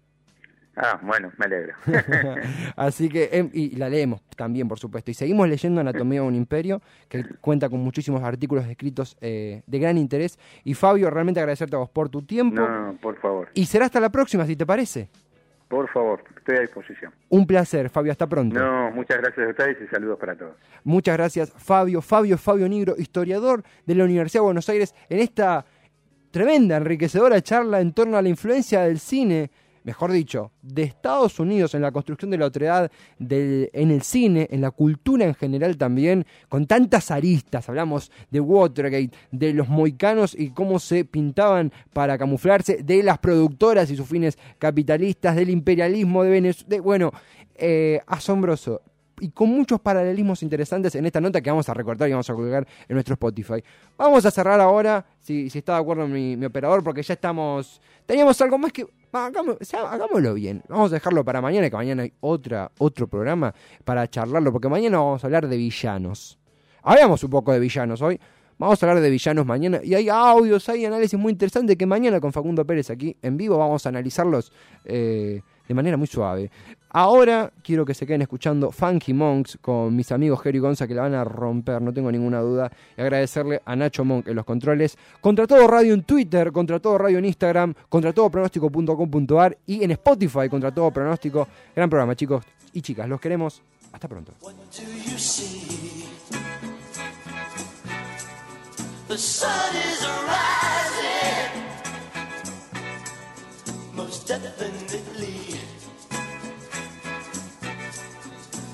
Ah, 0.77 1.01
bueno, 1.03 1.33
me 1.37 1.47
alegro. 1.47 1.75
Así 2.77 3.09
que, 3.09 3.29
em, 3.33 3.51
y 3.53 3.75
la 3.75 3.89
leemos 3.89 4.23
también, 4.37 4.69
por 4.69 4.79
supuesto. 4.79 5.11
Y 5.11 5.15
seguimos 5.15 5.49
leyendo 5.49 5.81
Anatomía 5.81 6.21
de 6.21 6.29
un 6.29 6.37
Imperio, 6.37 6.81
que 7.09 7.25
cuenta 7.41 7.69
con 7.69 7.81
muchísimos 7.81 8.23
artículos 8.23 8.67
escritos 8.67 9.17
eh, 9.21 9.63
de 9.67 9.79
gran 9.81 9.99
interés. 9.99 10.39
Y 10.63 10.75
Fabio, 10.75 11.11
realmente 11.11 11.41
agradecerte 11.41 11.75
a 11.75 11.81
vos 11.81 11.91
por 11.91 12.09
tu 12.09 12.23
tiempo. 12.23 12.61
No, 12.61 12.97
por 13.03 13.21
favor. 13.21 13.49
Y 13.55 13.67
será 13.67 13.87
hasta 13.87 13.99
la 13.99 14.11
próxima, 14.11 14.47
si 14.47 14.55
te 14.55 14.65
parece. 14.65 15.09
Por 15.71 15.89
favor, 15.89 16.23
estoy 16.37 16.57
a 16.57 16.61
disposición. 16.61 17.13
Un 17.29 17.47
placer, 17.47 17.91
Fabio, 17.91 18.11
hasta 18.11 18.27
pronto. 18.27 18.59
No, 18.59 18.91
muchas 18.91 19.19
gracias 19.19 19.47
a 19.47 19.51
ustedes 19.51 19.77
y 19.81 19.87
saludos 19.87 20.19
para 20.19 20.37
todos. 20.37 20.55
Muchas 20.83 21.17
gracias, 21.17 21.53
Fabio. 21.57 22.03
Fabio, 22.03 22.39
Fabio 22.39 22.69
Nigro, 22.69 22.95
historiador 22.97 23.63
de 23.87 23.95
la 23.95 24.05
Universidad 24.05 24.41
de 24.41 24.47
Buenos 24.47 24.69
Aires, 24.69 24.95
en 25.09 25.21
esta 25.21 25.65
tremenda, 26.31 26.77
enriquecedora 26.77 27.43
charla 27.43 27.81
en 27.81 27.93
torno 27.93 28.17
a 28.17 28.23
la 28.23 28.29
influencia 28.29 28.83
del 28.83 28.99
cine 28.99 29.51
mejor 29.85 30.13
dicho, 30.13 30.53
de 30.63 30.83
Estados 30.83 31.39
Unidos 31.41 31.75
en 31.75 31.83
la 31.83 31.93
construcción 31.93 32.31
de 32.31 32.39
la 32.39 32.47
otredad, 32.47 32.91
en 33.19 33.91
el 33.91 34.03
cine, 34.03 34.49
en 34.51 34.61
la 34.61 34.71
cultura 34.71 35.25
en 35.25 35.35
general 35.35 35.77
también, 35.77 36.27
con 36.49 36.67
tantas 36.67 37.11
aristas. 37.11 37.69
Hablamos 37.69 38.11
de 38.31 38.41
Watergate, 38.41 39.11
de 39.31 39.55
los 39.55 39.69
moicanos 39.69 40.35
y 40.39 40.51
cómo 40.51 40.79
se 40.79 41.05
pintaban 41.05 41.73
para 41.93 42.19
camuflarse, 42.19 42.83
de 42.83 43.03
las 43.03 43.19
productoras 43.19 43.91
y 43.91 43.97
sus 43.97 44.09
fines 44.09 44.39
capitalistas, 44.59 45.37
del 45.37 45.51
imperialismo 45.51 46.23
de 46.23 46.31
Venezuela. 46.31 46.83
bueno, 46.83 47.13
eh, 47.57 48.01
asombroso 48.07 48.83
y 49.21 49.31
con 49.31 49.49
muchos 49.51 49.81
paralelismos 49.81 50.43
interesantes 50.43 50.95
en 50.95 51.07
esta 51.07 51.21
nota 51.21 51.41
que 51.41 51.51
vamos 51.51 51.69
a 51.69 51.75
recortar 51.75 52.09
y 52.09 52.13
vamos 52.13 52.29
a 52.29 52.35
colgar 52.35 52.67
en 52.89 52.95
nuestro 52.95 53.15
Spotify. 53.15 53.63
Vamos 53.97 54.25
a 54.25 54.31
cerrar 54.31 54.61
ahora, 54.61 55.05
si, 55.21 55.47
está 55.47 55.75
de 55.75 55.81
acuerdo 55.81 56.07
mi, 56.07 56.37
mi, 56.37 56.47
operador, 56.47 56.83
porque 56.83 57.03
ya 57.03 57.15
estamos... 57.15 57.81
Teníamos 58.07 58.41
algo 58.41 58.59
más 58.59 58.73
que... 58.73 58.87
hagámoslo 59.13 60.35
bien. 60.35 60.63
Vamos 60.69 60.91
a 60.93 60.95
dejarlo 60.95 61.25
para 61.25 61.41
mañana, 61.41 61.71
que 61.71 61.77
mañana 61.77 62.03
hay 62.03 62.13
otra, 62.21 62.71
otro 62.79 63.07
programa 63.07 63.55
para 63.85 64.09
charlarlo, 64.09 64.53
porque 64.53 64.69
mañana 64.69 64.99
vamos 64.99 65.23
a 65.23 65.27
hablar 65.27 65.49
de 65.49 65.57
villanos. 65.57 66.39
Hablamos 66.83 67.23
un 67.25 67.31
poco 67.31 67.53
de 67.53 67.61
villanos 67.61 68.01
hoy. 68.03 68.19
Vamos 68.61 68.83
a 68.83 68.87
hablar 68.87 69.03
de 69.03 69.09
villanos 69.09 69.47
mañana. 69.47 69.81
Y 69.83 69.95
hay 69.95 70.11
audios, 70.11 70.69
hay 70.69 70.85
análisis 70.85 71.19
muy 71.19 71.33
interesantes 71.33 71.77
que 71.77 71.87
mañana 71.87 72.21
con 72.21 72.31
Facundo 72.31 72.67
Pérez 72.67 72.91
aquí 72.91 73.17
en 73.23 73.39
vivo 73.39 73.57
vamos 73.57 73.87
a 73.87 73.89
analizarlos 73.89 74.53
eh, 74.85 75.41
de 75.71 75.75
manera 75.75 75.97
muy 75.97 76.09
suave. 76.09 76.51
Ahora 76.89 77.53
quiero 77.63 77.85
que 77.85 77.95
se 77.95 78.05
queden 78.05 78.23
escuchando 78.23 78.73
Funky 78.73 79.15
Monks 79.15 79.59
con 79.63 79.95
mis 79.95 80.11
amigos 80.11 80.43
Jerry 80.43 80.59
Gonza 80.59 80.89
que 80.89 80.95
la 80.97 81.03
van 81.03 81.15
a 81.15 81.23
romper, 81.23 81.81
no 81.81 81.93
tengo 81.93 82.11
ninguna 82.11 82.41
duda. 82.41 82.73
Y 82.97 83.01
agradecerle 83.01 83.63
a 83.65 83.77
Nacho 83.77 84.05
Monk 84.05 84.27
en 84.27 84.35
los 84.35 84.45
controles. 84.45 84.99
Contra 85.21 85.47
todo 85.47 85.69
radio 85.69 85.95
en 85.95 86.03
Twitter, 86.03 86.51
contra 86.51 86.81
todo 86.81 86.99
radio 86.99 87.19
en 87.19 87.25
Instagram, 87.27 87.73
contra 87.89 88.13
todo 88.13 88.29
pronóstico.com.ar 88.31 89.59
y 89.65 89.85
en 89.85 89.93
Spotify, 89.93 90.49
contra 90.49 90.75
todo 90.75 90.91
pronóstico. 90.91 91.47
Gran 91.77 91.89
programa, 91.89 92.17
chicos 92.17 92.45
y 92.73 92.83
chicas. 92.83 93.09
Los 93.09 93.21
queremos. 93.21 93.63
Hasta 93.93 94.09
pronto. 94.09 94.33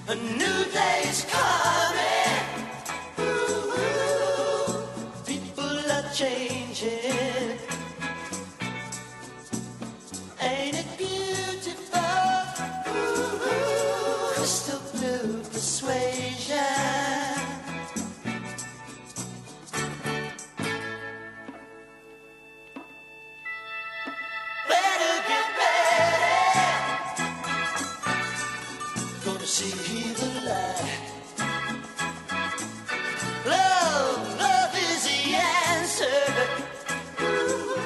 A 0.09 0.15
new 0.15 0.65
day's 0.73 1.25
coming. 1.25 1.86